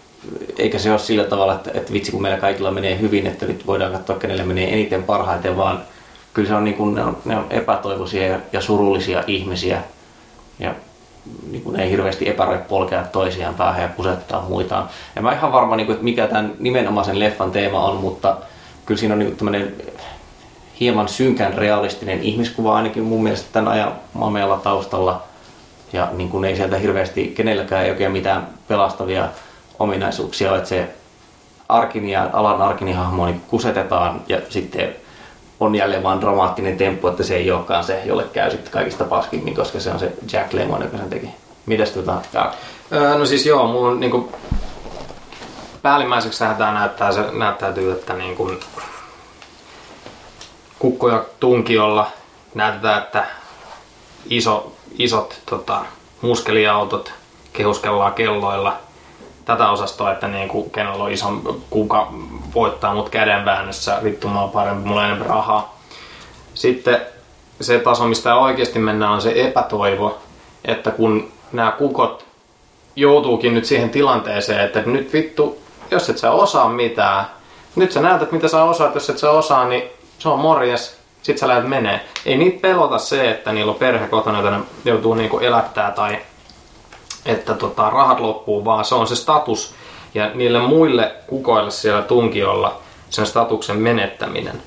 eikä 0.59 0.79
se 0.79 0.91
ole 0.91 0.99
sillä 0.99 1.25
tavalla, 1.25 1.55
että, 1.55 1.71
että 1.75 1.93
vitsi 1.93 2.13
kun 2.13 2.23
meillä 2.23 2.39
kaikilla 2.39 2.71
menee 2.71 3.01
hyvin, 3.01 3.27
että 3.27 3.47
nyt 3.47 3.67
voidaan 3.67 3.93
katsoa 3.93 4.17
kenelle 4.17 4.45
menee 4.45 4.73
eniten 4.73 5.03
parhaiten, 5.03 5.57
vaan 5.57 5.83
kyllä 6.35 6.49
se 6.49 6.55
on, 6.55 6.65
niinku, 6.65 6.91
ne, 6.91 7.05
on, 7.05 7.17
ne 7.25 7.37
on 7.37 7.47
epätoivoisia 7.51 8.27
ja, 8.27 8.39
ja 8.53 8.61
surullisia 8.61 9.25
ihmisiä 9.27 9.83
niin 11.51 11.63
kuin 11.63 11.81
ei 11.81 11.91
hirveästi 11.91 12.29
epäröi 12.29 12.59
polkea 12.69 13.05
toisiaan 13.05 13.55
päähän 13.55 13.83
ja 13.83 13.89
kusettaa 13.89 14.47
muitaan. 14.49 14.89
En 15.17 15.23
mä 15.23 15.33
ihan 15.33 15.53
varma, 15.53 15.77
niin 15.77 15.87
kuin, 15.87 15.95
että 15.95 16.05
mikä 16.05 16.27
tämän 16.27 16.53
nimenomaisen 16.59 17.19
leffan 17.19 17.51
teema 17.51 17.85
on, 17.85 17.97
mutta 17.97 18.37
kyllä 18.87 18.99
siinä 18.99 19.15
on 19.15 19.19
niin 19.19 19.37
tämmöinen 19.37 19.75
hieman 20.81 21.09
synkän 21.09 21.55
realistinen 21.55 22.23
ihmiskuva 22.23 22.77
ainakin 22.77 23.03
mun 23.03 23.23
mielestä 23.23 23.49
tämän 23.53 23.73
ajan 23.73 23.93
mamealla 24.15 24.57
taustalla. 24.57 25.23
Ja 25.93 26.09
niin 26.13 26.29
kuin 26.29 26.45
ei 26.45 26.57
sieltä 26.57 26.79
hirveästi 26.79 27.33
kenelläkään 27.37 27.85
ei 27.85 27.91
oikein 27.91 28.13
mitään 28.13 28.49
pelastavia 28.69 29.29
ominaisuuksia 29.79 30.51
ole, 30.51 30.59
että 30.59 30.69
se 30.69 30.89
Arkini 31.69 32.13
ja 32.13 32.31
alan 32.33 32.63
Arkini-hahmo 32.63 33.27
niin 33.27 33.43
kusetetaan 33.49 34.21
ja 34.29 34.41
sitten 34.49 34.97
on 35.61 35.75
jälleen 35.75 36.03
vaan 36.03 36.21
dramaattinen 36.21 36.77
temppu, 36.77 37.09
että 37.09 37.23
se 37.23 37.37
ei 37.37 37.51
olekaan 37.53 37.85
se, 37.85 38.03
jolle 38.05 38.25
käy 38.33 38.51
sitten 38.51 38.73
kaikista 38.73 39.05
paskimmin, 39.05 39.55
koska 39.55 39.81
se 39.81 39.91
on 39.91 39.99
se 39.99 40.13
Jack 40.33 40.53
Lemmon, 40.53 40.83
joka 40.83 40.97
sen 40.97 41.11
teki. 41.11 41.29
Mitäs 41.67 41.91
tota, 41.91 42.21
no 43.19 43.27
siis 43.27 43.47
joo, 43.47 43.67
mulla 43.67 43.89
on 43.89 44.01
niinku... 44.01 44.33
Päällimmäiseksi 45.83 46.39
tämä 46.39 46.73
näyttää, 46.73 47.13
se, 47.13 47.21
näyttäytyy, 47.33 47.93
että 47.93 48.15
niinku... 48.15 48.53
Kukko 50.79 51.09
ja 51.09 51.25
tunkiolla 51.41 52.11
näytetään, 52.55 53.03
että 53.03 53.27
iso, 54.27 54.73
isot 54.99 55.41
tota, 55.47 55.85
muskeliautot 56.21 57.13
kehuskellaan 57.53 58.15
kelloilla. 58.15 58.77
Tätä 59.49 59.71
osastoa, 59.71 60.13
että 60.13 60.29
niinku, 60.29 60.63
kenellä 60.63 61.05
on 61.05 61.13
iso 61.13 61.27
kuka 61.71 62.13
voittaa 62.55 62.95
mut 62.95 63.09
kädenväännössä, 63.09 63.99
vittu 64.05 64.29
mä 64.29 64.41
oon 64.41 64.51
parempi, 64.51 64.89
mulla 64.89 65.03
on 65.03 65.19
rahaa. 65.19 65.79
Sitten 66.55 67.01
se 67.61 67.79
taso, 67.79 68.07
mistä 68.07 68.35
oikeasti 68.35 68.79
mennään, 68.79 69.13
on 69.13 69.23
se 69.23 69.33
epätoivo, 69.37 70.19
että 70.65 70.91
kun 70.91 71.33
nämä 71.53 71.71
kukot 71.71 72.27
joutuukin 72.97 73.55
nyt 73.55 73.65
siihen 73.65 73.91
tilanteeseen, 73.91 74.65
että 74.65 74.81
nyt 74.81 75.13
vittu, 75.13 75.59
jos 75.91 76.11
et 76.11 76.19
sä 76.19 76.31
osaa 76.31 76.69
mitään, 76.69 77.25
nyt 77.77 77.93
sä 77.93 78.01
näytät 78.01 78.33
mitä 78.33 78.49
sä 78.49 78.65
osaat, 78.65 78.95
jos 78.95 79.11
et 79.11 79.19
sä 79.19 79.31
osaa, 79.31 79.69
niin 79.69 79.83
se 80.19 80.29
on 80.29 80.39
morjes, 80.39 80.99
sit 81.23 81.39
sä 81.39 81.49
lähdet 81.49 81.69
menee. 81.69 82.01
Ei 82.27 82.37
niitä 82.37 82.61
pelota 82.61 82.99
se, 82.99 83.31
että 83.31 83.53
niillä 83.53 83.73
on 83.73 83.79
perhe 83.79 84.07
kotona, 84.09 84.39
jota 84.39 84.51
ne 84.51 84.61
joutuu 84.85 85.15
niinku 85.15 85.39
elättää 85.39 85.91
tai 85.91 86.19
että 87.27 87.55
tota, 87.55 87.91
rahat 87.91 88.21
loppuu, 88.21 88.65
vaan 88.65 88.85
se 88.85 88.95
on 88.95 89.07
se 89.07 89.17
status 89.17 89.75
ja 90.15 90.31
niille 90.35 90.61
muille 90.61 91.15
kukoille 91.27 91.71
siellä 91.71 92.03
tunkiolla 92.03 92.81
sen 93.11 93.27
statuksen 93.27 93.77
menettäminen. 93.77 94.63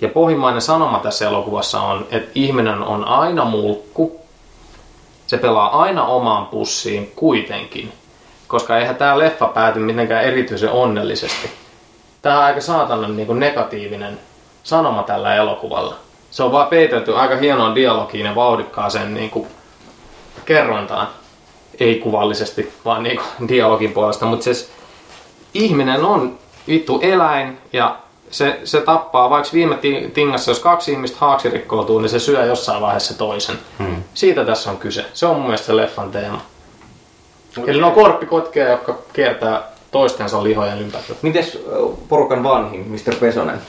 Ja 0.00 0.08
pohjimmainen 0.08 0.62
sanoma 0.62 0.98
tässä 0.98 1.28
elokuvassa 1.28 1.80
on, 1.80 2.06
että 2.10 2.30
ihminen 2.34 2.82
on 2.82 3.04
aina 3.04 3.44
mulkku, 3.44 4.20
se 5.26 5.38
pelaa 5.38 5.82
aina 5.82 6.06
omaan 6.06 6.46
pussiin 6.46 7.12
kuitenkin. 7.16 7.92
Koska 8.48 8.78
eihän 8.78 8.96
tämä 8.96 9.18
leffa 9.18 9.46
pääty 9.46 9.78
mitenkään 9.78 10.24
erityisen 10.24 10.70
onnellisesti. 10.70 11.50
Tämä 12.22 12.38
on 12.38 12.44
aika 12.44 12.60
saatanan 12.60 13.16
niin 13.16 13.26
kuin 13.26 13.40
negatiivinen 13.40 14.18
sanoma 14.62 15.02
tällä 15.02 15.34
elokuvalla. 15.34 15.94
Se 16.30 16.42
on 16.42 16.52
vaan 16.52 16.66
peitelty 16.66 17.16
aika 17.16 17.36
hienoon 17.36 17.74
dialogiin 17.74 18.26
ja 18.26 18.34
vauhdikkaaseen 18.34 19.14
niin 19.14 19.30
kuin 19.30 19.48
kerrontaan. 20.44 21.08
Ei 21.80 21.94
kuvallisesti, 21.94 22.72
vaan 22.84 23.02
niin 23.02 23.20
kuin 23.36 23.48
dialogin 23.48 23.92
puolesta. 23.92 24.26
Mutta 24.26 24.44
siis 24.44 24.70
ihminen 25.54 26.04
on 26.04 26.38
vittu 26.68 27.00
eläin 27.02 27.58
ja 27.72 27.96
se, 28.30 28.60
se 28.64 28.80
tappaa, 28.80 29.30
vaikka 29.30 29.50
viime 29.52 29.76
ti- 29.76 30.10
tingassa, 30.14 30.50
jos 30.50 30.60
kaksi 30.60 30.92
ihmistä 30.92 31.16
haaksi 31.20 31.50
rikkoutuu, 31.50 31.98
niin 31.98 32.10
se 32.10 32.18
syö 32.18 32.44
jossain 32.44 32.82
vaiheessa 32.82 33.18
toisen. 33.18 33.58
Hmm. 33.78 34.02
Siitä 34.14 34.44
tässä 34.44 34.70
on 34.70 34.76
kyse. 34.76 35.04
Se 35.14 35.26
on 35.26 35.36
mun 35.36 35.44
mielestä 35.44 35.66
se 35.66 35.76
leffan 35.76 36.10
teema. 36.10 36.40
Okay. 37.58 37.70
Eli 37.70 37.80
ne 37.80 37.86
on 37.86 37.92
korppikotkeja, 37.92 38.68
jotka 38.68 38.98
kiertää 39.12 39.62
toistensa 39.90 40.42
lihojen 40.44 40.78
ympärillä. 40.78 41.16
Mites 41.22 41.58
porukan 42.08 42.42
vanhin, 42.42 42.88
Mr. 42.88 43.14
Pesonen? 43.20 43.60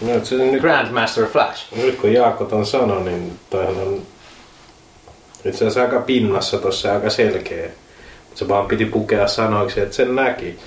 No, 0.00 0.24
se 0.24 0.34
nyt, 0.34 0.60
Grandmaster 0.60 1.26
Flash. 1.26 1.76
nyt 1.76 2.00
kun 2.00 2.12
Jaakko 2.12 2.44
ton 2.44 2.66
sanoi, 2.66 3.02
niin 3.02 3.38
toihan 3.50 3.76
on 3.76 4.02
itse 5.48 5.64
asiassa 5.64 5.82
aika 5.82 6.00
pinnassa 6.00 6.58
tossa 6.58 6.88
ja 6.88 6.94
aika 6.94 7.10
selkeä. 7.10 7.70
Se 8.34 8.48
vaan 8.48 8.66
piti 8.66 8.84
pukea 8.84 9.28
sanoiksi, 9.28 9.80
että 9.80 9.94
sen 9.96 10.16
näki. 10.16 10.58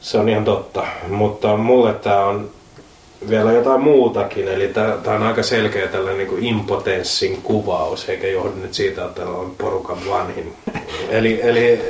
Se 0.00 0.18
on 0.18 0.28
ihan 0.28 0.44
totta. 0.44 0.86
Mutta 1.08 1.56
mulle 1.56 1.94
tää 1.94 2.26
on 2.26 2.50
vielä 3.30 3.52
jotain 3.52 3.80
muutakin. 3.80 4.48
Eli 4.48 4.68
tää, 4.68 4.96
tää 4.96 5.14
on 5.14 5.22
aika 5.22 5.42
selkeä 5.42 5.86
tällainen 5.86 6.28
niin 6.28 6.44
impotenssin 6.44 7.42
kuvaus, 7.42 8.08
eikä 8.08 8.26
johdu 8.26 8.52
nyt 8.62 8.74
siitä, 8.74 9.04
että 9.04 9.26
on 9.26 9.54
porukan 9.58 9.98
vanhin. 10.10 10.54
eli 11.08 11.40
eli 11.42 11.80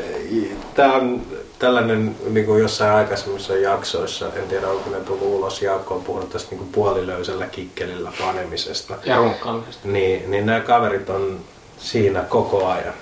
tää 0.74 0.92
on 0.92 1.22
tällainen 1.58 2.16
niin 2.30 2.46
kuin 2.46 2.62
jossain 2.62 2.92
aikaisemmissa 2.92 3.56
jaksoissa, 3.56 4.26
en 4.36 4.48
tiedä 4.48 4.68
onko 4.68 4.90
ne 4.90 5.00
tullut 5.00 5.22
ulos, 5.22 5.62
Jaakko 5.62 5.94
on 5.94 6.02
puhunut 6.02 6.30
tästä 6.30 6.50
niin 6.50 6.70
kuin 6.72 7.50
kikkelillä 7.50 8.12
panemisesta. 8.20 8.94
Ja 9.04 9.16
runkkaamisesta. 9.16 9.88
Niin, 9.88 10.30
niin 10.30 10.46
nämä 10.46 10.60
kaverit 10.60 11.10
on 11.10 11.40
siinä 11.78 12.20
koko 12.20 12.66
ajan. 12.66 12.94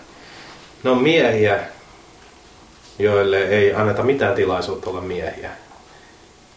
Ne 0.82 0.90
on 0.90 1.02
miehiä, 1.02 1.58
joille 2.98 3.38
ei 3.38 3.74
anneta 3.74 4.02
mitään 4.02 4.34
tilaisuutta 4.34 4.90
olla 4.90 5.00
miehiä. 5.00 5.50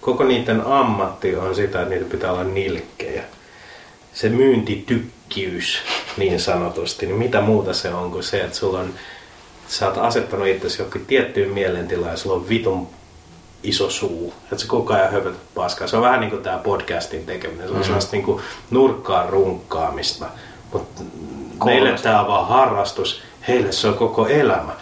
Koko 0.01 0.23
niiden 0.23 0.61
ammatti 0.65 1.35
on 1.35 1.55
sitä, 1.55 1.81
että 1.81 1.93
niitä 1.93 2.11
pitää 2.11 2.31
olla 2.31 2.43
nilkkejä. 2.43 3.23
Se 4.13 4.29
myyntitykkiys 4.29 5.77
niin 6.17 6.39
sanotusti, 6.39 7.05
niin 7.05 7.17
mitä 7.17 7.41
muuta 7.41 7.73
se 7.73 7.93
on 7.93 8.11
kuin 8.11 8.23
se, 8.23 8.41
että 8.41 8.57
sulla 8.57 8.79
on, 8.79 8.93
sä 9.67 9.87
oot 9.87 9.97
asettanut 9.97 10.47
itsesi 10.47 10.81
johonkin 10.81 11.05
tiettyyn 11.05 11.49
mielentilaan 11.49 12.11
ja 12.11 12.17
sulla 12.17 12.35
on 12.35 12.49
vitun 12.49 12.87
iso 13.63 13.89
suu. 13.89 14.33
Että 14.43 14.57
sä 14.57 14.67
koko 14.67 14.93
ajan 14.93 15.11
höpötät 15.11 15.53
paskaa. 15.55 15.87
Se 15.87 15.95
on 15.95 16.01
vähän 16.01 16.19
niin 16.19 16.29
kuin 16.29 16.43
tää 16.43 16.57
podcastin 16.57 17.25
tekeminen. 17.25 17.67
Se 17.67 17.73
on 17.73 17.79
mm. 17.79 17.83
sellaista 17.83 18.15
niin 18.15 18.25
kuin 18.25 18.41
nurkkaan 18.71 19.29
runkkaamista. 19.29 20.25
Mutta 20.73 21.03
meille 21.65 21.91
tää 22.03 22.21
on 22.21 22.27
vaan 22.27 22.47
harrastus. 22.47 23.21
Heille 23.47 23.71
se 23.71 23.87
on 23.87 23.93
koko 23.93 24.27
elämä. 24.27 24.73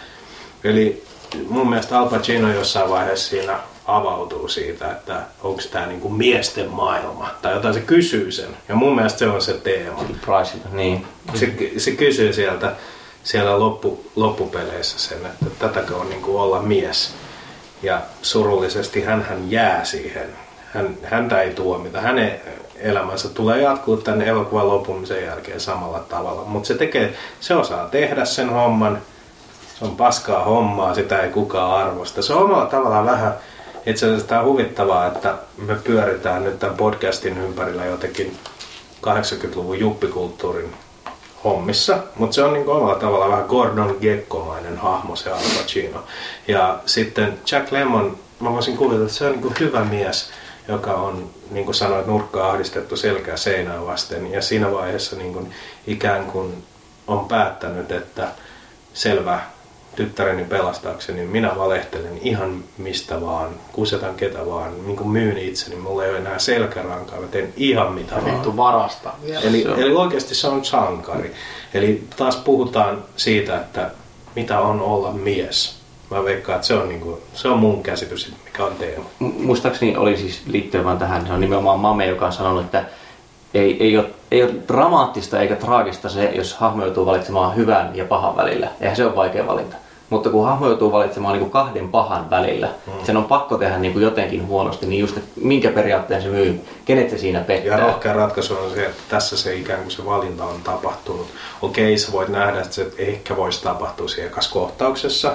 Eli 0.64 1.04
mun 1.48 1.70
mielestä 1.70 1.98
Al 1.98 2.08
Pacino 2.08 2.52
jossain 2.52 2.90
vaiheessa 2.90 3.30
siinä 3.30 3.58
avautuu 3.86 4.48
siitä, 4.48 4.90
että 4.90 5.20
onko 5.42 5.62
tämä 5.72 5.86
niinku 5.86 6.08
miesten 6.08 6.70
maailma. 6.70 7.30
Tai 7.42 7.52
jotain 7.52 7.74
se 7.74 7.80
kysyy 7.80 8.32
sen. 8.32 8.56
Ja 8.68 8.74
mun 8.74 8.94
mielestä 8.94 9.18
se 9.18 9.26
on 9.26 9.42
se 9.42 9.52
teema. 9.52 10.04
Niin. 10.72 11.06
Se, 11.34 11.54
se 11.76 11.90
kysyy 11.90 12.32
sieltä 12.32 12.72
siellä 13.24 13.58
loppu, 13.58 14.10
loppupeleissä 14.16 14.98
sen, 14.98 15.26
että 15.26 15.46
tätäkö 15.58 15.96
on 15.96 16.08
niinku 16.10 16.38
olla 16.38 16.62
mies. 16.62 17.14
Ja 17.82 18.00
surullisesti 18.22 19.02
hän 19.02 19.44
jää 19.48 19.84
siihen. 19.84 20.28
Hän, 20.72 20.96
häntä 21.02 21.42
ei 21.42 21.50
tuomita. 21.50 22.00
Häne, 22.00 22.40
elämänsä 22.80 23.28
tulee 23.28 23.62
jatkuu 23.62 23.96
tämän 23.96 24.22
elokuvan 24.22 24.68
lopumisen 24.68 25.24
jälkeen 25.24 25.60
samalla 25.60 25.98
tavalla. 25.98 26.44
Mutta 26.44 26.66
se 26.66 26.74
tekee, 26.74 27.14
se 27.40 27.54
osaa 27.54 27.88
tehdä 27.88 28.24
sen 28.24 28.50
homman, 28.50 28.98
se 29.78 29.84
on 29.84 29.96
paskaa 29.96 30.44
hommaa, 30.44 30.94
sitä 30.94 31.22
ei 31.22 31.30
kukaan 31.30 31.86
arvosta. 31.86 32.22
Se 32.22 32.32
on 32.32 32.42
omalla 32.42 32.66
tavallaan 32.66 33.06
vähän, 33.06 33.34
itse 33.86 34.06
asiassa 34.06 34.26
tämä 34.28 34.40
on 34.40 34.46
huvittavaa, 34.46 35.06
että 35.06 35.34
me 35.66 35.74
pyöritään 35.74 36.44
nyt 36.44 36.58
tämän 36.58 36.76
podcastin 36.76 37.38
ympärillä 37.38 37.84
jotenkin 37.84 38.38
80-luvun 39.06 39.80
juppikulttuurin 39.80 40.74
hommissa, 41.44 41.98
mutta 42.16 42.34
se 42.34 42.42
on 42.42 42.52
niin 42.52 42.68
omalla 42.68 42.94
tavalla 42.94 43.28
vähän 43.28 43.46
Gordon 43.46 43.96
Gekkomainen 44.00 44.76
hahmo 44.76 45.16
se 45.16 45.30
Al 45.30 45.38
Pacino. 45.56 46.04
Ja 46.48 46.78
sitten 46.86 47.38
Jack 47.52 47.72
Lemmon, 47.72 48.18
mä 48.40 48.52
voisin 48.52 48.76
kuvitella, 48.76 49.06
että 49.06 49.18
se 49.18 49.26
on 49.26 49.32
niin 49.32 49.54
hyvä 49.60 49.84
mies, 49.84 50.30
joka 50.68 50.94
on, 50.94 51.30
niin 51.50 51.64
kuin 51.64 51.74
sanoit, 51.74 52.06
nurkkaa 52.06 52.50
ahdistettu 52.50 52.96
selkää 52.96 53.36
seinää 53.36 53.86
vasten. 53.86 54.32
Ja 54.32 54.42
siinä 54.42 54.72
vaiheessa 54.72 55.16
niin 55.16 55.32
kuin, 55.32 55.50
ikään 55.86 56.24
kuin 56.24 56.64
on 57.06 57.28
päättänyt, 57.28 57.92
että 57.92 58.28
selvä, 58.94 59.40
tyttäreni 59.96 60.44
pelastaakseni, 60.44 61.26
minä 61.26 61.56
valehtelen 61.56 62.18
ihan 62.22 62.64
mistä 62.78 63.20
vaan, 63.20 63.50
kusetan 63.72 64.14
ketä 64.14 64.46
vaan, 64.46 64.86
niin 64.86 64.96
kuin 64.96 65.08
myyn 65.08 65.38
itseni, 65.38 65.76
mulla 65.76 66.04
ei 66.04 66.10
ole 66.10 66.18
enää 66.18 66.38
selkärankaa, 66.38 67.20
mä 67.20 67.26
teen 67.26 67.52
ihan 67.56 67.92
mitä 67.92 68.14
vaan. 68.14 68.24
Vittu 68.24 68.56
varasta. 68.56 69.12
Eli, 69.42 69.66
eli 69.76 69.94
oikeasti 69.94 70.34
se 70.34 70.48
on 70.48 70.64
sankari. 70.64 71.34
Eli 71.74 72.04
taas 72.16 72.36
puhutaan 72.36 73.04
siitä, 73.16 73.60
että 73.60 73.90
mitä 74.36 74.60
on 74.60 74.80
olla 74.80 75.12
mies. 75.12 75.76
Mä 76.10 76.24
veikkaan, 76.24 76.56
että 76.56 76.66
se 76.66 76.74
on, 76.74 76.88
niin 76.88 77.00
kuin, 77.00 77.16
se 77.34 77.48
on 77.48 77.58
mun 77.58 77.82
käsitys, 77.82 78.32
mikä 78.44 78.64
on 78.64 78.72
teema. 78.78 79.04
Mu- 79.22 79.42
Muistaakseni 79.42 79.96
oli 79.96 80.16
siis 80.16 80.42
liittyen 80.46 80.84
vaan 80.84 80.98
tähän, 80.98 81.26
se 81.26 81.32
on 81.32 81.40
nimenomaan 81.40 81.80
Mame, 81.80 82.06
joka 82.06 82.26
on 82.26 82.32
sanonut, 82.32 82.64
että 82.64 82.84
ei, 83.54 83.76
ei, 83.84 83.98
ole, 83.98 84.06
ei 84.30 84.42
ole 84.42 84.54
dramaattista 84.68 85.40
eikä 85.40 85.56
traagista 85.56 86.08
se, 86.08 86.30
jos 86.34 86.54
hahmo 86.54 86.84
joutuu 86.84 87.06
valitsemaan 87.06 87.56
hyvän 87.56 87.90
ja 87.96 88.04
pahan 88.04 88.36
välillä. 88.36 88.68
Eihän 88.80 88.96
se 88.96 89.04
ole 89.06 89.16
vaikea 89.16 89.46
valinta. 89.46 89.76
Mutta 90.10 90.30
kun 90.30 90.44
hahmo 90.46 90.66
joutuu 90.66 90.92
valitsemaan 90.92 91.32
niin 91.32 91.40
kuin 91.40 91.50
kahden 91.50 91.88
pahan 91.88 92.30
välillä, 92.30 92.68
mm. 92.86 92.92
sen 93.04 93.16
on 93.16 93.24
pakko 93.24 93.58
tehdä 93.58 93.78
niin 93.78 93.92
kuin 93.92 94.02
jotenkin 94.02 94.46
huonosti, 94.46 94.86
niin 94.86 95.00
just, 95.00 95.18
minkä 95.36 95.70
periaatteen 95.70 96.22
se 96.22 96.28
myy, 96.28 96.60
kenet 96.84 97.10
se 97.10 97.18
siinä 97.18 97.38
Ja 97.38 97.44
pettää. 97.44 97.76
rohkea 97.80 98.12
ratkaisu 98.12 98.54
on 98.54 98.70
se, 98.70 98.86
että 98.86 99.02
tässä 99.08 99.36
se 99.36 99.54
ikään 99.54 99.80
kuin 99.80 99.90
se 99.90 100.04
valinta 100.04 100.44
on 100.44 100.60
tapahtunut. 100.64 101.26
Okei, 101.62 101.98
sä 101.98 102.12
voit 102.12 102.28
nähdä, 102.28 102.60
että 102.60 102.74
se 102.74 102.86
ehkä 102.98 103.36
voisi 103.36 103.62
tapahtua 103.62 104.08
siinä 104.08 104.30
kohtauksessa, 104.52 105.32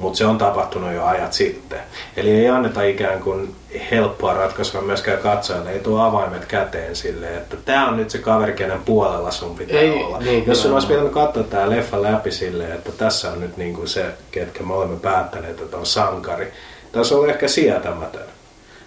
mutta 0.00 0.16
se 0.16 0.26
on 0.26 0.38
tapahtunut 0.38 0.92
jo 0.92 1.04
ajat 1.04 1.32
sitten. 1.32 1.78
Eli 2.16 2.30
ei 2.30 2.48
anneta 2.48 2.82
ikään 2.82 3.20
kuin 3.20 3.54
helppoa 3.90 4.32
ratkaisua 4.34 4.80
myöskään 4.82 5.18
katsojalle, 5.18 5.70
ei 5.70 5.78
tuo 5.78 6.00
avaimet 6.00 6.44
käteen 6.44 6.96
silleen, 6.96 7.34
että 7.36 7.56
tämä 7.64 7.88
on 7.88 7.96
nyt 7.96 8.10
se 8.10 8.18
kaveri, 8.18 8.52
kenen 8.52 8.82
puolella 8.84 9.30
sun 9.30 9.56
pitää 9.56 9.80
Ei, 9.80 9.90
olla. 9.90 10.18
niin, 10.18 10.46
Jos 10.46 10.62
sun 10.62 10.72
olisi 10.72 10.88
pitänyt 10.88 11.12
katsoa 11.12 11.42
tämä 11.42 11.70
leffa 11.70 12.02
läpi 12.02 12.30
silleen, 12.32 12.72
että 12.72 12.92
tässä 12.92 13.30
on 13.32 13.40
nyt 13.40 13.56
niin 13.56 13.74
kuin 13.74 13.88
se, 13.88 14.06
ketkä 14.30 14.62
me 14.62 14.74
olemme 14.74 14.96
päättäneet, 14.96 15.60
että 15.60 15.76
on 15.76 15.86
sankari, 15.86 16.52
tässä 16.92 17.14
on 17.14 17.30
ehkä 17.30 17.48
sietämätön. 17.48 18.26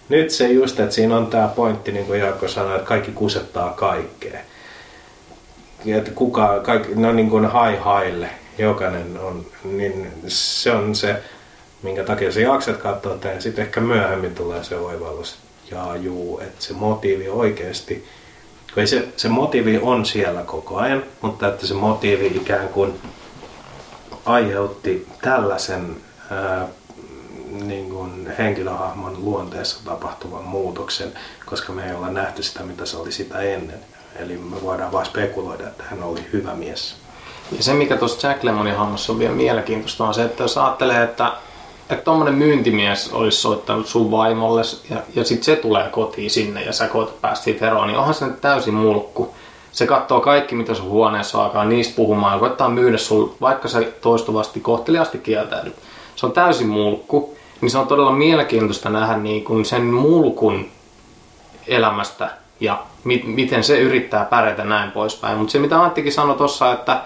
Nyt 0.10 0.30
se 0.30 0.48
just, 0.48 0.80
että 0.80 0.96
siinä 0.96 1.18
on 1.18 1.28
tämä 1.28 1.48
pointti, 1.48 1.92
niin 1.92 2.06
kuin 2.06 2.20
Jaakko 2.20 2.48
sanoi, 2.48 2.76
että 2.76 2.88
kaikki 2.88 3.12
kusettaa 3.12 3.70
kaikkea. 3.70 4.40
Että 5.86 6.12
kuka, 6.12 6.60
kaikki, 6.64 6.96
no 6.96 7.12
niin 7.12 7.30
kuin 7.30 7.46
hai 7.46 7.76
haille, 7.76 8.30
jokainen 8.58 9.20
on, 9.20 9.46
niin 9.64 10.12
se 10.28 10.72
on 10.72 10.96
se, 10.96 11.24
minkä 11.84 12.04
takia 12.04 12.32
sä 12.32 12.40
jaksat 12.40 12.78
katsoa 12.78 13.18
tämän. 13.18 13.42
Sitten 13.42 13.66
ehkä 13.66 13.82
myöhemmin 13.82 14.36
tulee 14.36 14.64
se 14.64 14.76
oivallus, 14.76 15.36
jaa 15.72 15.96
juu, 15.96 16.40
että 16.40 16.66
se 16.66 16.74
motiivi 16.74 17.30
oikeasti, 17.30 18.06
ei 18.78 18.88
se, 18.88 19.08
se 19.18 19.30
motiivi 19.30 19.80
on 19.82 20.06
siellä 20.06 20.42
koko 20.44 20.78
ajan, 20.78 21.04
mutta 21.22 21.48
että 21.48 21.68
se 21.68 21.74
motiivi 21.74 22.28
ikään 22.28 22.68
kuin 22.68 23.00
aiheutti 24.26 25.08
tällaisen 25.22 25.96
ää, 26.32 26.68
niin 27.52 27.90
kuin 27.90 28.34
henkilöhahmon 28.38 29.26
luonteessa 29.26 29.86
tapahtuvan 29.86 30.44
muutoksen, 30.44 31.14
koska 31.46 31.74
me 31.74 31.88
ei 31.88 31.96
olla 31.96 32.10
nähty 32.10 32.44
sitä, 32.44 32.64
mitä 32.64 32.86
se 32.86 32.98
oli 32.98 33.12
sitä 33.12 33.40
ennen. 33.40 33.80
Eli 34.16 34.38
me 34.38 34.62
voidaan 34.62 34.92
vain 34.92 35.06
spekuloida, 35.06 35.68
että 35.68 35.84
hän 35.90 36.04
oli 36.04 36.26
hyvä 36.34 36.54
mies. 36.54 37.03
Ja 37.52 37.64
se, 37.64 37.74
mikä 37.74 37.98
tuossa 37.98 38.28
Jack 38.28 38.44
Lemmonin 38.44 38.76
hahmossa 38.76 39.14
on 39.14 39.20
vielä 39.20 39.34
mielenkiintoista, 39.34 40.06
on 40.06 40.14
se, 40.14 40.24
että 40.24 40.44
jos 40.44 40.58
ajattelee, 40.58 41.04
että 41.04 41.32
että 41.90 42.04
tommonen 42.04 42.34
myyntimies 42.34 43.10
olisi 43.14 43.38
soittanut 43.38 43.88
sun 43.88 44.12
vaimolle 44.12 44.62
ja, 44.90 44.98
ja 45.16 45.26
sitten 45.26 45.44
se 45.44 45.56
tulee 45.56 45.90
kotiin 45.90 46.30
sinne 46.30 46.64
ja 46.64 46.74
sä 46.74 46.88
koet 46.88 47.22
päästä 47.22 47.44
siitä 47.44 47.68
eroon, 47.68 47.88
niin 47.88 47.98
onhan 47.98 48.14
se 48.14 48.26
nyt 48.26 48.42
täysin 48.42 48.74
mulkku. 48.74 49.36
Se 49.72 49.88
katsoo 49.88 50.22
kaikki, 50.22 50.56
mitä 50.56 50.74
sun 50.74 50.90
huoneessa 50.90 51.44
alkaa 51.44 51.66
niistä 51.66 51.96
puhumaan 51.96 52.34
ja 52.34 52.40
koittaa 52.40 52.70
myydä 52.70 52.98
sul, 52.98 53.28
vaikka 53.42 53.68
sä 53.68 53.82
toistuvasti 54.02 54.60
kohteliaasti 54.60 55.18
kieltäydyt. 55.18 55.76
Se 56.16 56.26
on 56.26 56.32
täysin 56.32 56.68
mulkku, 56.68 57.38
niin 57.62 57.72
se 57.72 57.78
on 57.78 57.88
todella 57.88 58.12
mielenkiintoista 58.12 58.90
nähdä 58.90 59.18
niin 59.18 59.44
kun 59.44 59.66
sen 59.66 59.84
mulkun 59.84 60.68
elämästä 61.68 62.30
ja 62.60 62.84
mi- 63.04 63.24
miten 63.26 63.64
se 63.64 63.80
yrittää 63.80 64.26
pärjätä 64.26 64.64
näin 64.64 64.92
poispäin. 64.92 65.38
Mutta 65.38 65.52
se 65.52 65.60
mitä 65.60 65.84
Anttikin 65.84 66.12
sanoi 66.12 66.38
tuossa, 66.38 66.74
että 66.74 67.02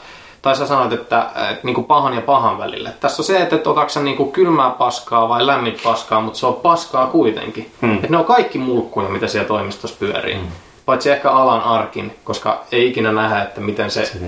tai 0.47 0.55
sä 0.55 0.67
sanoit, 0.67 0.93
että, 0.93 1.27
että 1.51 1.61
niin 1.63 1.73
kuin 1.73 1.85
pahan 1.85 2.13
ja 2.13 2.21
pahan 2.21 2.57
välillä. 2.57 2.91
Tässä 2.99 3.21
on 3.21 3.25
se, 3.25 3.41
että 3.41 3.55
et 3.55 3.67
otatko 3.67 3.89
sä 3.89 3.99
niin 3.99 4.17
kuin 4.17 4.31
kylmää 4.31 4.69
paskaa 4.69 5.29
vai 5.29 5.47
lämmin 5.47 5.77
paskaa, 5.83 6.21
mutta 6.21 6.39
se 6.39 6.45
on 6.45 6.53
paskaa 6.53 7.07
kuitenkin. 7.07 7.71
Hmm. 7.81 7.95
Että 7.95 8.07
ne 8.09 8.17
on 8.17 8.25
kaikki 8.25 8.59
mulkkuja, 8.59 9.09
mitä 9.09 9.27
siellä 9.27 9.47
toimistossa 9.47 9.97
pyörii. 9.99 10.35
Hmm. 10.35 10.47
Paitsi 10.85 11.11
ehkä 11.11 11.31
alan 11.31 11.61
arkin, 11.61 12.15
koska 12.23 12.63
ei 12.71 12.87
ikinä 12.87 13.11
nähdä, 13.11 13.41
että 13.41 13.61
miten 13.61 13.91
se, 13.91 14.05
se 14.05 14.19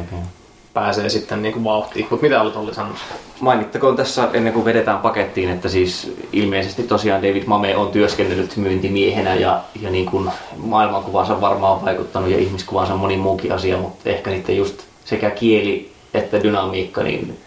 pääsee 0.73 1.09
sitten 1.09 1.41
niin 1.41 1.53
kuin 1.53 1.63
vauhtiin. 1.63 2.07
Mutta 2.09 2.23
mitä 2.23 2.41
olet 2.41 2.55
Olli 2.55 2.73
sanomassa? 2.73 3.05
Mainittakoon 3.39 3.95
tässä 3.95 4.29
ennen 4.33 4.53
kuin 4.53 4.65
vedetään 4.65 4.99
pakettiin, 4.99 5.49
että 5.49 5.69
siis 5.69 6.15
ilmeisesti 6.33 6.83
tosiaan 6.83 7.21
David 7.21 7.43
Mame 7.45 7.77
on 7.77 7.87
työskennellyt 7.87 8.57
myyntimiehenä 8.57 9.35
ja, 9.35 9.59
ja 9.81 9.89
niin 9.89 10.05
kuin 10.05 10.31
maailmankuvansa 10.57 11.41
varmaan 11.41 11.73
on 11.73 11.85
vaikuttanut 11.85 12.29
ja 12.29 12.37
ihmiskuvansa 12.37 12.95
moni 12.95 13.17
muukin 13.17 13.51
asia, 13.51 13.77
mutta 13.77 14.09
ehkä 14.09 14.29
niiden 14.29 14.57
just 14.57 14.81
sekä 15.05 15.29
kieli 15.29 15.98
että 16.13 16.43
dynamiikka, 16.43 17.03
niin 17.03 17.39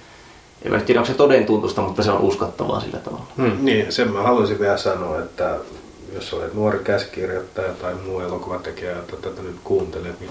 en 0.65 0.73
mä 0.73 0.81
tiedä, 0.81 1.01
onko 1.01 1.13
se 1.13 1.17
toden 1.17 1.47
tuntusta, 1.47 1.83
mutta 1.83 2.03
se 2.03 2.11
on 2.11 2.21
uskottavaa 2.21 2.81
sillä 2.81 2.99
tavalla. 2.99 3.27
Hmm. 3.37 3.65
Niin, 3.65 3.93
sen 3.93 4.13
mä 4.13 4.23
haluaisin 4.23 4.59
vielä 4.61 4.77
sanoa, 4.77 5.19
että 5.19 5.59
jos 6.15 6.33
olet 6.33 6.55
nuori 6.55 6.79
käsikirjoittaja 6.79 7.73
tai 7.73 7.95
muu 7.95 8.21
elokuvatekijä, 8.21 8.93
että 8.93 9.17
tätä 9.17 9.43
nyt 9.43 9.57
kuuntelet, 9.65 10.21
niin 10.21 10.31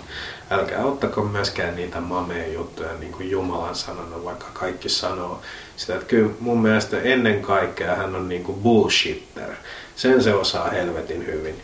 älkää 0.49 0.85
ottako 0.85 1.23
myöskään 1.23 1.75
niitä 1.75 2.01
mameen 2.01 2.53
juttuja 2.53 2.89
niin 2.99 3.11
kuin 3.11 3.31
Jumalan 3.31 3.75
sanana, 3.75 4.23
vaikka 4.25 4.45
kaikki 4.53 4.89
sanoo 4.89 5.41
sitä. 5.77 5.93
Että 5.93 6.05
kyllä 6.05 6.29
mun 6.39 6.61
mielestä 6.61 7.01
ennen 7.01 7.41
kaikkea 7.41 7.95
hän 7.95 8.15
on 8.15 8.29
niin 8.29 8.43
kuin 8.43 8.61
bullshitter. 8.61 9.49
Sen 9.95 10.23
se 10.23 10.33
osaa 10.33 10.69
helvetin 10.69 11.25
hyvin. 11.25 11.55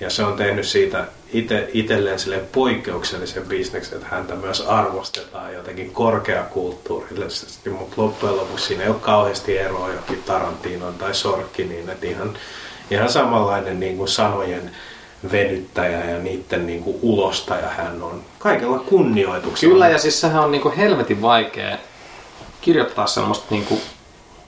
Ja 0.00 0.10
se 0.10 0.24
on 0.24 0.36
tehnyt 0.36 0.66
siitä 0.66 1.06
ite, 1.32 1.68
itselleen 1.72 2.18
sille 2.18 2.38
poikkeuksellisen 2.52 3.46
bisneksen, 3.46 3.98
että 3.98 4.08
häntä 4.10 4.34
myös 4.34 4.60
arvostetaan 4.60 5.54
jotenkin 5.54 5.90
korkeakulttuurillisesti, 5.90 7.70
mutta 7.70 8.02
loppujen 8.02 8.36
lopuksi 8.36 8.66
siinä 8.66 8.82
ei 8.82 8.88
ole 8.90 8.96
kauheasti 9.00 9.58
eroa 9.58 9.92
jokin 9.92 10.22
Tarantinon 10.22 10.94
tai 10.94 11.14
Sorkkiniin, 11.14 11.90
että 11.90 12.06
ihan, 12.06 12.38
ihan 12.90 13.08
samanlainen 13.08 13.80
niin 13.80 13.96
kuin 13.96 14.08
sanojen 14.08 14.70
venyttäjä 15.32 16.04
ja 16.04 16.18
niiden 16.18 16.66
niin 16.66 16.82
kuin 16.82 16.98
ulostaja 17.02 17.68
hän 17.68 18.02
on. 18.02 18.22
Kaikella 18.38 18.78
kunnioituksella. 18.78 19.72
Kyllä, 19.72 19.88
ja 19.88 19.98
siis 19.98 20.20
sehän 20.20 20.44
on 20.44 20.50
niinku 20.50 20.72
helvetin 20.76 21.22
vaikea 21.22 21.78
kirjoittaa 22.60 23.06
semmoista 23.06 23.46
niinku 23.50 23.80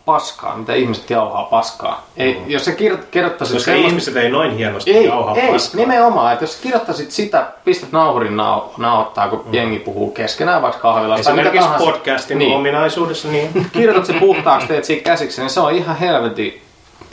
paskaa, 0.05 0.57
mitä 0.57 0.75
ihmiset 0.75 1.11
jauhaa 1.11 1.45
paskaa. 1.45 2.07
Ei, 2.17 2.35
mm. 2.35 2.51
Jos 2.51 2.65
sä 2.65 2.71
kirjo- 2.73 2.99
kirjoittaisit 3.11 3.55
Koska 3.57 3.65
semmoista- 3.65 3.89
ihmiset 3.89 4.17
ei 4.17 4.31
noin 4.31 4.57
hienosti 4.57 4.91
Ei, 4.93 5.07
jauha 5.07 5.35
ei 5.37 5.53
paskaa. 5.53 5.81
nimenomaan. 5.81 6.33
Että 6.33 6.43
jos 6.43 6.57
kirjoittaisit 6.63 7.11
sitä, 7.11 7.47
pistät 7.65 7.93
nauhurin 7.93 8.37
nau- 8.37 8.71
nauhoittaa, 8.77 9.29
kun 9.29 9.43
mm. 9.47 9.55
jengi 9.55 9.79
puhuu 9.79 10.11
keskenään 10.11 10.63
vaikka 10.63 11.01
mitä 11.01 11.15
Esimerkiksi 11.15 11.69
podcastin 11.79 12.39
Niin. 12.39 12.57
ominaisuudessa, 12.57 13.29
niin 13.29 13.67
Kirjoitat 13.73 14.07
sen 14.07 14.21
puhtaaksi, 14.21 14.67
teet 14.69 14.85
siitä 14.85 15.05
käsiksi, 15.05 15.41
niin 15.41 15.51
se 15.51 15.61
on 15.61 15.73
ihan 15.75 15.97
helvetin 15.97 16.62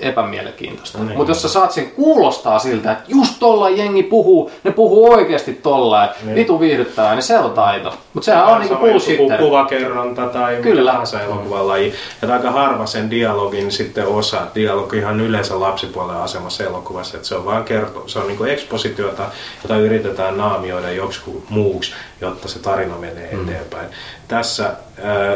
epämielenkiintoista. 0.02 0.98
No 0.98 1.04
niin. 1.04 1.18
Mutta 1.18 1.32
jos 1.32 1.42
sä 1.42 1.50
saat 1.50 1.72
sen 1.72 1.92
kuulostaa 1.92 2.60
siltä, 2.60 2.92
että 2.92 3.04
just 3.08 3.34
tolla 3.40 3.70
jengi 3.70 4.04
puhuu, 4.04 4.52
ne 4.64 4.72
puhuu 4.72 5.12
oikeasti 5.14 5.54
tolla, 5.54 6.10
Niin. 6.24 6.36
vitu 6.36 6.60
viihdyttävää, 6.60 7.14
niin 7.16 7.24
se 7.24 7.40
on 7.40 7.52
taito. 7.52 7.94
Mutta 8.14 8.26
sehän 8.26 8.46
on 8.48 8.62
niinku 8.62 8.76
bullshitter. 8.76 9.38
kuvakerronta 9.38 10.28
tai 10.28 10.56
Kyllä. 10.62 10.92
tahansa 10.92 11.22
elokuvan 11.22 11.68
laji. 11.68 11.94
Ja 12.22 12.34
aika 12.34 12.52
harva 12.52 12.86
sen 12.86 13.10
dialogin 13.12 13.72
sitten 13.72 14.08
osaa. 14.08 14.48
Dialogi 14.56 14.98
ihan 14.98 15.22
yleensä 15.22 15.60
lapsipuolen 15.60 16.16
asemassa 16.18 16.64
elokuvassa. 16.64 17.18
Että 17.18 17.28
se 17.28 17.36
on 17.36 17.46
vaan 17.46 17.64
kerto, 17.64 18.04
se 18.08 18.20
on 18.20 18.28
niinku 18.28 18.44
ekspositiota, 18.44 19.24
jota 19.64 19.78
yritetään 19.78 20.38
naamioida 20.38 20.92
joksikin 20.92 21.44
muuksi, 21.50 21.92
jotta 22.22 22.48
se 22.48 22.60
tarina 22.60 22.96
menee 22.98 23.30
Mm. 23.36 23.50
eteenpäin. 23.50 23.88
Tässä 24.28 24.66
äh, 24.66 24.74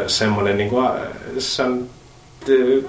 semmoinen 0.06 0.56
niinku, 0.58 0.80
äh, 0.80 0.90
se 1.38 1.62
on, 1.62 1.86
äh, 2.48 2.84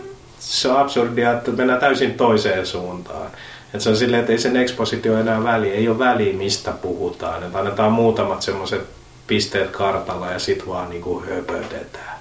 se 0.46 0.72
on 0.72 0.78
absurdia, 0.80 1.32
että 1.32 1.52
mennään 1.52 1.80
täysin 1.80 2.14
toiseen 2.14 2.66
suuntaan. 2.66 3.26
Että 3.66 3.80
se 3.80 3.89
on 3.89 3.98
silleen, 3.98 4.20
että 4.20 4.32
ei 4.32 4.38
sen 4.39 4.58
ekspositio 4.58 5.18
enää 5.20 5.43
väliä, 5.43 5.74
ei 5.74 5.89
ole 5.89 6.00
väliä 6.00 6.34
mistä 6.34 6.72
puhutaan. 6.72 7.43
Että 7.43 7.60
annetaan 7.60 7.91
muutamat 7.91 8.41
semmoiset 8.41 8.82
pisteet 9.28 9.70
kartalla 9.72 10.28
ja 10.32 10.39
sit 10.39 10.68
vaan 10.68 10.89
niinku 10.89 11.24
höpötetään. 11.30 12.16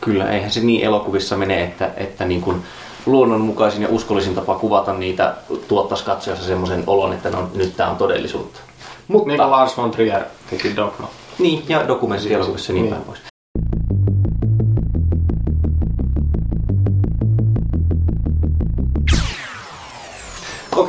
Kyllä, 0.00 0.30
eihän 0.30 0.50
se 0.50 0.60
niin 0.60 0.84
elokuvissa 0.84 1.36
mene, 1.36 1.62
että, 1.64 1.90
että 1.96 2.24
niin 2.24 2.40
kuin 2.40 2.62
luonnonmukaisin 3.06 3.82
ja 3.82 3.88
uskollisin 3.90 4.34
tapa 4.34 4.54
kuvata 4.54 4.92
niitä 4.92 5.34
tuottaisi 5.68 6.04
katsojassa 6.04 6.46
semmoisen 6.46 6.84
olon, 6.86 7.12
että 7.12 7.30
no, 7.30 7.50
nyt 7.54 7.76
tämä 7.76 7.90
on 7.90 7.96
todellisuutta. 7.96 8.60
Mutta, 9.08 9.28
Niin 9.28 9.38
kuin 9.38 9.50
Lars 9.50 9.76
von 9.76 9.90
Trier 9.90 10.22
teki 10.50 10.76
Dogma. 10.76 11.08
niin, 11.38 11.62
ja 11.68 11.88
dokumenttitielokuvissa 11.88 12.72
niin, 12.72 12.82
Niin. 12.82 12.94
päin 12.94 13.04
pois. 13.04 13.29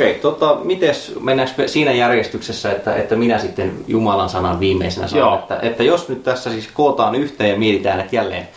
Okei, 0.01 0.19
tota, 0.19 0.57
mites, 0.63 1.15
mennäänkö 1.19 1.53
me 1.57 1.67
siinä 1.67 1.91
järjestyksessä, 1.91 2.71
että, 2.71 2.95
että 2.95 3.15
minä 3.15 3.39
sitten 3.39 3.73
Jumalan 3.87 4.29
sanan 4.29 4.59
viimeisenä 4.59 5.07
sanon, 5.07 5.27
Joo. 5.27 5.39
että, 5.39 5.59
että 5.61 5.83
jos 5.83 6.09
nyt 6.09 6.23
tässä 6.23 6.51
siis 6.51 6.69
kootaan 6.73 7.15
yhteen 7.15 7.49
ja 7.49 7.57
mietitään, 7.57 7.99
että 7.99 8.15
jälleen 8.15 8.47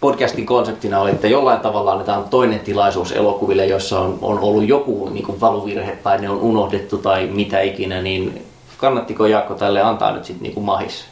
podcastin 0.00 0.46
konseptina 0.46 1.00
oli, 1.00 1.10
että 1.10 1.28
jollain 1.28 1.60
tavalla 1.60 1.92
annetaan 1.92 2.24
toinen 2.24 2.60
tilaisuus 2.60 3.12
elokuville, 3.12 3.66
jossa 3.66 4.00
on, 4.00 4.18
on 4.22 4.38
ollut 4.38 4.68
joku 4.68 5.08
niin 5.08 5.26
kuin 5.26 5.40
valuvirhe 5.40 5.96
tai 5.96 6.20
ne 6.20 6.30
on 6.30 6.40
unohdettu 6.40 6.98
tai 6.98 7.26
mitä 7.26 7.60
ikinä, 7.60 8.02
niin 8.02 8.46
kannattiko 8.78 9.26
Jaakko 9.26 9.54
tälle 9.54 9.82
antaa 9.82 10.12
nyt 10.12 10.24
sitten 10.24 10.42
niin 10.42 10.64
mahis? 10.64 11.04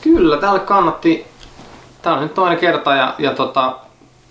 Kyllä, 0.00 0.36
tälle 0.36 0.60
kannatti. 0.60 1.26
Tämä 2.02 2.16
on 2.16 2.22
nyt 2.22 2.34
toinen 2.34 2.58
kerta 2.58 2.94
ja, 2.94 3.14
ja 3.18 3.30
tota, 3.30 3.76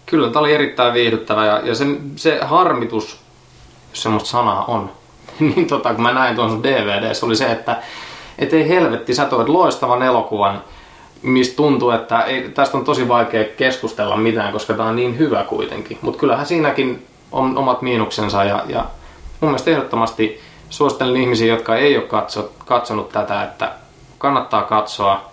kyllä 0.06 0.30
tämä 0.30 0.40
oli 0.40 0.54
erittäin 0.54 0.94
viihdyttävä 0.94 1.46
ja, 1.46 1.62
ja 1.64 1.76
se, 1.76 1.86
se 2.16 2.40
harmitus, 2.42 3.21
jos 3.92 4.04
semmoista 4.04 4.30
sanaa 4.30 4.66
on, 4.66 4.92
niin 5.40 5.68
tota, 5.68 5.94
kun 5.94 6.04
mä 6.04 6.14
näin 6.14 6.36
tuon 6.36 6.50
sun 6.50 6.64
DVDssä, 6.64 7.26
oli 7.26 7.36
se, 7.36 7.52
että 7.52 7.78
et 8.40 8.54
ei 8.54 8.70
helvetti, 8.70 9.14
sä 9.14 9.26
toit 9.26 9.50
loistavan 9.50 10.04
elokuvan, 10.04 10.64
mistä 11.22 11.56
tuntuu, 11.56 11.90
että 11.90 12.22
ei, 12.22 12.50
tästä 12.50 12.78
on 12.78 12.86
tosi 12.86 13.08
vaikea 13.08 13.44
keskustella 13.58 14.18
mitään, 14.18 14.54
koska 14.54 14.74
tämä 14.74 14.90
on 14.90 14.96
niin 14.96 15.18
hyvä 15.18 15.44
kuitenkin. 15.44 15.98
Mutta 16.02 16.20
kyllähän 16.20 16.46
siinäkin 16.46 17.08
on 17.32 17.58
omat 17.58 17.82
miinuksensa 17.82 18.44
ja, 18.44 18.64
ja 18.68 18.86
mun 19.40 19.50
mielestä 19.50 19.72
ehdottomasti 19.72 20.42
suosittelen 20.70 21.22
ihmisiä, 21.22 21.54
jotka 21.54 21.76
ei 21.76 21.98
ole 21.98 22.06
katso, 22.06 22.52
katsonut 22.66 23.10
tätä, 23.10 23.44
että 23.44 23.72
kannattaa 24.18 24.62
katsoa 24.62 25.32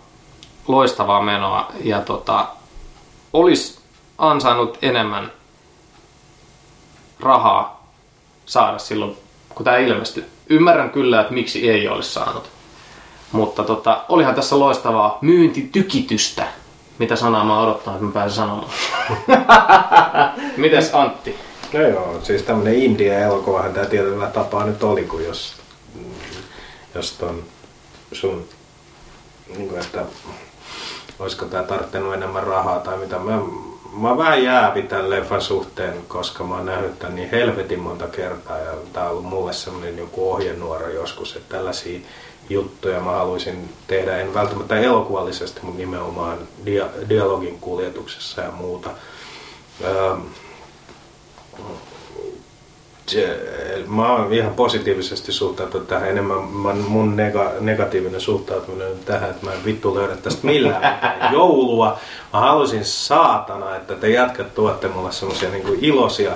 loistavaa 0.68 1.22
menoa 1.22 1.72
ja 1.84 2.00
tota, 2.00 2.46
olisi 3.32 3.78
ansainnut 4.18 4.78
enemmän 4.82 5.32
rahaa 7.20 7.77
saada 8.48 8.78
silloin, 8.78 9.16
kun 9.48 9.64
tämä 9.64 9.76
ilmestyi. 9.76 10.24
Ymmärrän 10.50 10.90
kyllä, 10.90 11.20
että 11.20 11.34
miksi 11.34 11.70
ei 11.70 11.88
olisi 11.88 12.10
saanut. 12.10 12.50
Mutta 13.32 13.64
tota, 13.64 14.04
olihan 14.08 14.34
tässä 14.34 14.58
loistavaa 14.58 15.18
myyntitykitystä. 15.20 16.46
Mitä 16.98 17.16
sanaa 17.16 17.44
mä 17.44 17.60
odottaa, 17.60 17.94
että 17.94 18.06
mä 18.06 18.12
pääsen 18.12 18.36
sanomaan. 18.36 18.70
Mites 20.56 20.94
Antti? 20.94 21.36
No 21.72 21.80
joo, 21.80 22.20
siis 22.22 22.42
tämmönen 22.42 22.74
India-elokuvahan 22.74 23.72
tää 23.72 23.86
tietyllä 23.86 24.26
tapaa 24.26 24.64
nyt 24.64 24.82
oli, 24.82 25.04
kun 25.04 25.24
jos, 25.24 25.56
jos 26.94 27.12
ton 27.12 27.42
sun, 28.12 28.48
niin 29.56 29.68
kuin, 29.68 29.80
että 29.80 30.04
olisiko 31.18 31.44
tää 31.44 31.62
tarttenut 31.62 32.14
enemmän 32.14 32.44
rahaa 32.44 32.78
tai 32.78 32.98
mitä. 32.98 33.18
Mä, 33.18 33.38
mä 33.92 34.16
vähän 34.16 34.44
jäävi 34.44 34.82
tämän 34.82 35.10
leffan 35.10 35.40
suhteen, 35.42 35.94
koska 36.08 36.44
mä 36.44 36.54
oon 36.54 36.66
nähnyt 36.66 36.98
tän 36.98 37.14
niin 37.14 37.30
helvetin 37.30 37.80
monta 37.80 38.08
kertaa 38.08 38.58
ja 38.58 38.72
tää 38.92 39.04
on 39.04 39.10
ollut 39.10 39.24
mulle 39.24 39.52
semmonen 39.52 39.98
joku 39.98 40.32
ohjenuora 40.32 40.88
joskus, 40.88 41.36
että 41.36 41.56
tällaisia 41.56 42.00
juttuja 42.50 43.00
mä 43.00 43.10
haluaisin 43.10 43.68
tehdä, 43.86 44.16
en 44.16 44.34
välttämättä 44.34 44.80
elokuvallisesti, 44.80 45.60
mutta 45.62 45.78
nimenomaan 45.78 46.38
dia- 46.64 47.08
dialogin 47.08 47.58
kuljetuksessa 47.60 48.42
ja 48.42 48.50
muuta. 48.50 48.90
Se, 53.06 53.40
mä 53.86 54.12
oon 54.12 54.32
ihan 54.32 54.54
positiivisesti 54.54 55.32
suhtautunut 55.32 55.88
tähän 55.88 56.08
enemmän. 56.08 56.38
Mä, 56.38 56.72
mun 56.88 57.16
nega, 57.16 57.50
negatiivinen 57.60 58.20
suhtautuminen 58.20 58.88
on 58.88 58.98
tähän, 59.04 59.30
että 59.30 59.46
mä 59.46 59.52
en 59.52 59.64
vittu 59.64 59.94
löydä 59.94 60.16
tästä 60.16 60.46
millään 60.46 60.98
joulua. 61.32 61.98
Mä 62.32 62.40
haluaisin 62.40 62.84
saatana, 62.84 63.76
että 63.76 63.94
te 63.94 64.08
jatkat 64.08 64.54
tuotte 64.54 64.88
mulle 64.88 65.12
semmosia 65.12 65.50
niinku 65.50 65.76
iloisia 65.80 66.30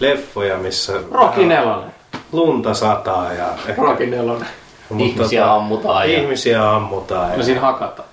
leffoja, 0.00 0.58
missä 0.58 0.92
Rocky 1.10 1.46
Nelonen. 1.46 1.94
lunta 2.32 2.74
sataa 2.74 3.32
ja 3.32 3.46
ehkä, 3.68 3.82
Rocky 3.82 4.06
Nelonen. 4.06 4.46
mutta 4.88 5.04
Ihmisiä 5.04 5.40
tota, 5.42 5.54
ammutaan 5.54 6.12
ja- 6.12 6.18
Ihmisiä 6.20 6.70
ammutaan. 6.74 7.30
No 7.30 7.36
Ja, 7.36 7.42
siinä 7.42 7.60
hakataan. 7.60 8.08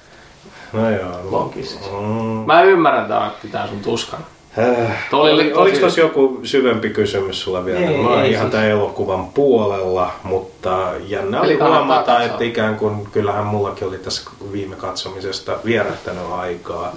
no 0.74 0.90
joo. 0.90 1.54
Mm. 2.02 2.46
Mä 2.46 2.62
ymmärrän 2.62 3.08
tää 3.08 3.20
Antti, 3.24 3.48
tää 3.48 3.68
sun 3.68 3.80
tuskan. 3.80 4.20
Äh, 4.58 5.08
oli 5.12 5.32
oli, 5.32 5.43
tosi- 5.43 5.54
oliko 5.58 5.78
tuossa 5.80 6.00
joku 6.00 6.39
syvempi 6.43 6.89
kysymys 6.89 7.41
sulla 7.41 7.66
vielä? 7.66 7.80
Ei, 7.80 7.97
Mä 7.97 8.10
oon 8.10 8.24
ei 8.24 8.32
ihan 8.32 8.45
siis. 8.45 8.52
tämän 8.52 8.68
elokuvan 8.70 9.26
puolella, 9.26 10.12
mutta 10.24 10.91
jännä 11.08 11.41
oli 11.41 11.56
huomata, 11.60 12.24
että 12.24 12.43
ikään 12.43 12.76
kuin 12.76 13.08
kyllähän 13.12 13.45
mullakin 13.45 13.88
oli 13.88 13.97
tässä 13.97 14.32
viime 14.52 14.76
katsomisesta 14.76 15.58
vierähtänyt 15.66 16.24
aikaa. 16.32 16.95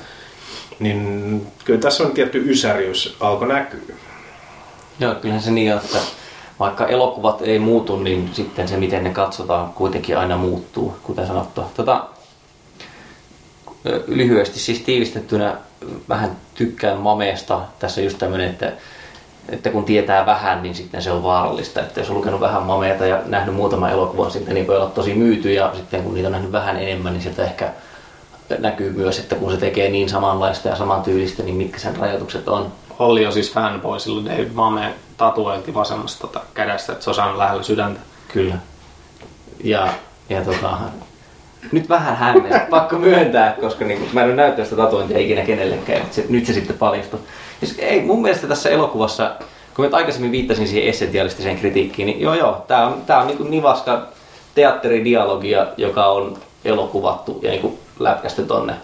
Niin 0.79 1.47
kyllä 1.65 1.81
tässä 1.81 2.05
on 2.05 2.11
tietty 2.13 2.51
ysäriys 2.51 3.17
alkoi 3.21 3.49
näkyä. 3.49 3.95
Joo, 5.01 5.15
kyllähän 5.15 5.43
se 5.43 5.51
niin 5.51 5.73
on, 5.75 5.81
että 5.85 5.99
vaikka 6.61 6.87
elokuvat 6.87 7.43
ei 7.43 7.59
muutu, 7.59 7.97
niin 7.97 8.31
sitten 8.33 8.69
se, 8.69 8.77
miten 8.77 9.05
ne 9.05 9.11
katsotaan, 9.11 9.73
kuitenkin 9.73 10.19
aina 10.19 10.37
muuttuu, 10.37 10.97
kuten 11.03 11.27
sanottua. 11.27 11.71
Tota, 11.77 12.05
lyhyesti 14.07 14.59
siis 14.59 14.81
tiivistettynä 14.81 15.57
vähän 16.09 16.37
tykkään 16.55 16.99
mameesta. 16.99 17.61
Tässä 17.79 18.01
just 18.01 18.19
tämmöinen, 18.19 18.51
että, 18.51 18.73
että 19.49 19.71
kun 19.71 19.85
tietää 19.85 20.27
vähän, 20.27 20.63
niin 20.63 20.75
sitten 20.75 21.03
se 21.03 21.11
on 21.11 21.23
vaarallista. 21.23 21.81
Että 21.81 22.01
jos 22.01 22.11
on 22.11 22.17
lukenut 22.17 22.41
vähän 22.41 22.63
mameeta 22.63 23.07
ja 23.07 23.23
nähnyt 23.27 23.55
muutama 23.55 23.91
elokuvan, 23.91 24.31
sitten 24.31 24.55
niin 24.55 24.67
voi 24.67 24.77
olla 24.77 24.91
tosi 24.91 25.15
myyty 25.15 25.53
ja 25.53 25.73
sitten 25.75 26.03
kun 26.03 26.15
niitä 26.15 26.29
on 26.29 26.33
nähnyt 26.33 26.53
vähän 26.53 26.77
enemmän, 26.77 27.13
niin 27.13 27.23
sieltä 27.23 27.45
ehkä 27.45 27.71
näkyy 28.59 28.93
myös, 28.93 29.19
että 29.19 29.35
kun 29.35 29.53
se 29.53 29.57
tekee 29.57 29.91
niin 29.91 30.09
samanlaista 30.09 30.69
ja 30.69 30.77
samantyylistä, 30.77 31.43
niin 31.43 31.57
mitkä 31.57 31.79
sen 31.79 31.97
rajoitukset 31.97 32.49
on. 32.49 32.73
Olli 32.99 33.27
on 33.27 33.33
siis 33.33 33.53
fanboy, 33.53 34.01
sillä 34.01 34.31
Dave 34.31 34.51
Mame 34.55 34.95
tatuointi 35.17 35.75
vasemmasta 35.75 36.21
tota, 36.21 36.41
kädestä, 36.55 36.93
että 36.93 37.05
se 37.05 37.11
on 37.11 37.15
saanut 37.15 37.37
lähellä 37.37 37.63
sydäntä. 37.63 38.01
Kyllä. 38.29 38.55
Ja, 39.65 39.89
ja 40.29 40.45
tota, 40.45 40.79
nyt 41.73 41.89
vähän 41.89 42.17
hämmen, 42.17 42.61
pakko 42.71 42.99
myöntää, 42.99 43.57
koska 43.61 43.85
niin, 43.85 44.09
mä 44.13 44.21
en 44.21 44.27
ole 44.27 44.35
näyttänyt 44.35 44.71
sitä 44.71 44.83
tatuointia 44.83 45.19
ikinä 45.19 45.43
kenellekään, 45.43 46.01
mutta 46.01 46.15
se, 46.15 46.25
nyt 46.29 46.47
se 46.47 46.53
sitten 46.53 46.79
paljastui. 46.79 47.21
Siis, 47.61 47.79
ei, 47.79 48.01
mun 48.01 48.23
mielestä 48.23 48.47
tässä 48.47 48.71
elokuvassa, 48.71 49.35
kun 49.77 49.85
mä 49.85 49.97
aikaisemmin 49.97 50.33
viittasin 50.33 50.69
siihen 50.69 50.89
essentialistiseen 50.89 51.59
kritiikkiin, 51.59 52.07
niin 52.07 52.21
joo 52.21 52.35
joo, 52.35 52.65
tää 52.69 52.87
on, 52.87 53.03
tää 53.07 53.21
on 53.21 53.27
niin 53.27 53.51
nivaska 53.51 54.07
teatteridialogia, 54.55 55.67
joka 55.77 56.07
on 56.07 56.39
elokuvattu 56.65 57.39
ja 57.43 57.51
niin 57.51 57.79
lätkästy 57.99 58.43
tonne. 58.43 58.75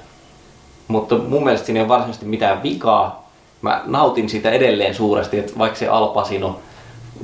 Mutta 0.89 1.15
mun 1.19 1.45
mielestä 1.45 1.67
siinä 1.67 1.79
ei 1.79 1.83
ole 1.83 1.89
varsinaisesti 1.89 2.27
mitään 2.27 2.63
vikaa. 2.63 3.29
Mä 3.63 3.83
nautin 3.87 4.29
siitä 4.29 4.51
edelleen 4.51 4.95
suuresti, 4.95 5.39
että 5.39 5.53
vaikka 5.59 5.79
se 5.79 5.89
Al 5.89 6.07
Pacino, 6.07 6.61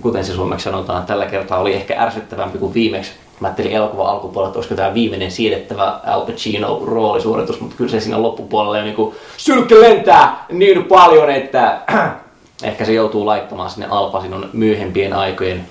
kuten 0.01 0.25
se 0.25 0.33
suomeksi 0.33 0.65
sanotaan, 0.65 1.07
tällä 1.07 1.27
kertaa 1.27 1.59
oli 1.59 1.75
ehkä 1.75 2.03
ärsyttävämpi 2.03 2.59
kuin 2.59 2.75
viimeksi. 2.75 3.13
Mä 3.41 3.49
ajattelin 3.49 3.73
elokuvan 3.73 4.07
alkupuolella, 4.07 4.49
että 4.49 4.59
olisiko 4.59 4.75
tämä 4.75 4.95
viimeinen 4.95 5.31
siedettävä 5.31 6.01
Al 6.07 6.21
Pacino 6.21 6.83
roolisuoritus, 6.85 7.61
mutta 7.61 7.77
kyllä 7.77 7.91
se 7.91 8.01
siinä 8.01 8.23
loppupuolella 8.23 8.79
jo 8.79 8.85
niinku 8.85 9.15
sylkkä 9.37 9.81
lentää 9.81 10.47
niin 10.53 10.85
paljon, 10.85 11.31
että 11.31 11.81
ehkä 12.63 12.85
se 12.85 12.93
joutuu 12.93 13.27
laittamaan 13.27 13.71
sinne 13.71 13.87
Al 13.91 14.11
Pacinon 14.11 14.51
myöhempien 14.53 15.13
aikojen 15.13 15.67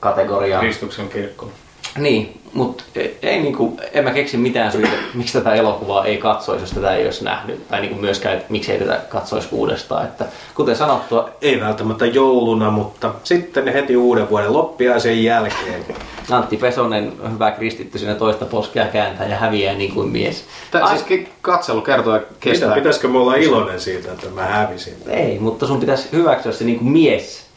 kategoriaan. 0.00 0.60
Kristuksen 0.60 1.08
kirkko. 1.08 1.50
Niin, 1.98 2.40
mutta 2.52 2.84
ei 3.22 3.40
niinku, 3.42 3.80
en 3.92 4.04
mä 4.04 4.10
keksi 4.10 4.36
mitään 4.36 4.72
syytä, 4.72 4.88
miksi 5.14 5.38
tätä 5.38 5.54
elokuvaa 5.54 6.04
ei 6.04 6.18
katsoisi, 6.18 6.62
jos 6.62 6.70
tätä 6.70 6.94
ei 6.94 7.04
olisi 7.04 7.24
nähnyt. 7.24 7.68
Tai 7.68 7.80
niinku 7.80 8.00
myöskään, 8.00 8.36
että 8.36 8.46
miksi 8.48 8.72
ei 8.72 8.78
tätä 8.78 9.00
katsoisi 9.08 9.48
uudestaan. 9.52 10.04
Että, 10.04 10.24
kuten 10.54 10.76
sanottua, 10.76 11.30
Ei 11.42 11.60
välttämättä 11.60 12.06
jouluna, 12.06 12.70
mutta 12.70 13.14
sitten 13.24 13.68
heti 13.68 13.96
uuden 13.96 14.30
vuoden 14.30 14.52
loppiaisen 14.52 15.24
jälkeen. 15.24 15.84
Antti 16.30 16.56
Pesonen, 16.56 17.12
hyvä 17.32 17.50
kristitty, 17.50 17.98
siinä 17.98 18.14
toista 18.14 18.44
poskea 18.44 18.86
kääntää 18.86 19.26
ja 19.26 19.36
häviää 19.36 19.74
niin 19.74 19.94
kuin 19.94 20.08
mies. 20.08 20.44
Tää, 20.70 20.84
Ai- 20.84 20.98
siis 20.98 21.28
katselu 21.40 21.80
kertoo, 21.80 22.16
että 22.16 22.34
kestää. 22.40 22.68
Mitä, 22.68 22.78
pitäisikö 22.80 23.08
me 23.08 23.18
olla 23.18 23.34
iloinen 23.34 23.80
siitä, 23.80 24.12
että 24.12 24.30
mä 24.30 24.42
hävisin? 24.42 24.94
Ei, 25.06 25.38
mutta 25.38 25.66
sun 25.66 25.80
pitäisi 25.80 26.08
hyväksyä 26.12 26.52
se 26.52 26.64
niin 26.64 26.78
kuin 26.78 26.90
mies. 26.90 27.48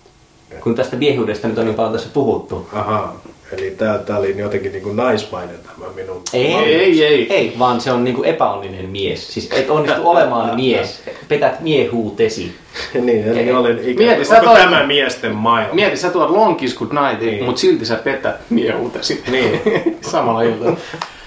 Kun 0.63 0.75
tästä 0.75 0.95
miehuudesta 0.95 1.47
nyt 1.47 1.57
on 1.57 1.65
niin 1.65 1.75
paljon 1.75 1.93
tässä 1.93 2.09
puhuttu. 2.13 2.67
Aha, 2.73 3.13
Eli 3.57 3.71
tää, 3.77 3.97
tää 3.97 4.17
oli 4.17 4.37
jotenkin 4.37 4.71
niin 4.71 4.83
kuin 4.83 4.95
naismainen 4.95 5.55
tämä 5.63 5.89
minun. 5.95 6.21
Ei, 6.33 6.53
Ei, 6.55 7.05
ei. 7.05 7.33
ei, 7.33 7.53
vaan 7.59 7.81
se 7.81 7.91
on 7.91 8.03
niinku 8.03 8.23
epäonninen 8.23 8.89
mies. 8.89 9.33
Siis 9.33 9.49
et 9.51 9.69
onnistu 9.69 10.09
olemaan 10.09 10.55
mies. 10.61 11.03
Petät 11.27 11.59
miehuutesi. 11.59 12.55
niin, 12.93 13.27
eli 13.27 13.39
Ei. 13.39 13.51
olen 13.53 13.77
ikään 13.79 13.95
Mieti, 13.95 14.15
kuin, 14.15 14.25
sä 14.25 14.39
toit- 14.39 14.57
tämä 14.57 14.83
miesten 14.87 15.35
maailma? 15.35 15.73
Mieti, 15.73 15.97
sä 15.97 16.09
tuot 16.09 16.29
lonkiskut 16.29 16.91
naitiin, 16.91 17.25
Niin. 17.27 17.35
niin. 17.35 17.45
mutta 17.45 17.61
silti 17.61 17.85
sä 17.85 17.95
petät 17.95 18.35
miehuutesi. 18.49 19.23
Niin. 19.31 19.61
Samalla 20.11 20.41
iltalla. 20.41 20.77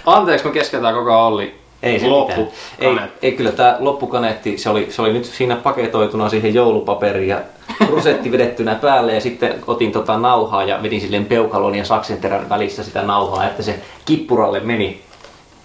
Anteeksi, 0.06 0.46
me 0.46 0.52
keskeytään 0.52 0.94
koko 0.94 1.26
Olli. 1.26 1.54
Ei 1.84 2.00
se 2.00 2.06
Loppu. 2.06 2.52
mitään. 2.80 2.98
Ei, 2.98 3.08
ei, 3.22 3.32
kyllä 3.32 3.52
tämä 3.52 3.76
loppukaneetti, 3.80 4.58
se 4.58 4.70
oli, 4.70 4.86
se 4.90 5.02
oli 5.02 5.12
nyt 5.12 5.24
siinä 5.24 5.56
paketoituna 5.56 6.28
siihen 6.28 6.54
joulupaperiin 6.54 7.28
ja 7.28 7.40
rusetti 7.88 8.32
vedettynä 8.32 8.74
päälle 8.74 9.14
ja 9.14 9.20
sitten 9.20 9.54
otin 9.66 9.92
tota 9.92 10.18
nauhaa 10.18 10.64
ja 10.64 10.82
vedin 10.82 11.00
silleen 11.00 11.24
peukalon 11.24 11.74
ja 11.74 11.84
saksenterän 11.84 12.48
välissä 12.48 12.84
sitä 12.84 13.02
nauhaa, 13.02 13.46
että 13.46 13.62
se 13.62 13.80
kippuralle 14.04 14.60
meni. 14.60 15.00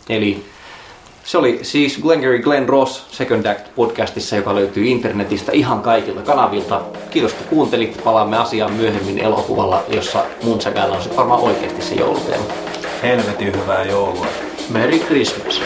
Eli 0.09 0.43
se 1.23 1.37
oli 1.37 1.59
siis 1.61 1.97
Glengarry 1.97 2.39
Glenn 2.39 2.69
Ross 2.69 3.05
Second 3.11 3.45
Act 3.45 3.75
podcastissa, 3.75 4.35
joka 4.35 4.55
löytyy 4.55 4.85
internetistä 4.85 5.51
ihan 5.51 5.81
kaikilta 5.81 6.21
kanavilta. 6.21 6.81
Kiitos 7.09 7.33
kun 7.33 7.47
kuuntelit. 7.47 8.01
Palaamme 8.03 8.37
asiaan 8.37 8.73
myöhemmin 8.73 9.19
elokuvalla, 9.19 9.83
jossa 9.87 10.25
mun 10.43 10.61
säkällä 10.61 10.95
on 10.95 11.03
se 11.03 11.15
varmaan 11.15 11.41
oikeasti 11.41 11.81
se 11.81 11.95
jouluteema. 11.95 12.45
Helvetin 13.03 13.61
hyvää 13.61 13.83
joulua. 13.83 14.27
Merry 14.69 14.99
Christmas. 14.99 15.61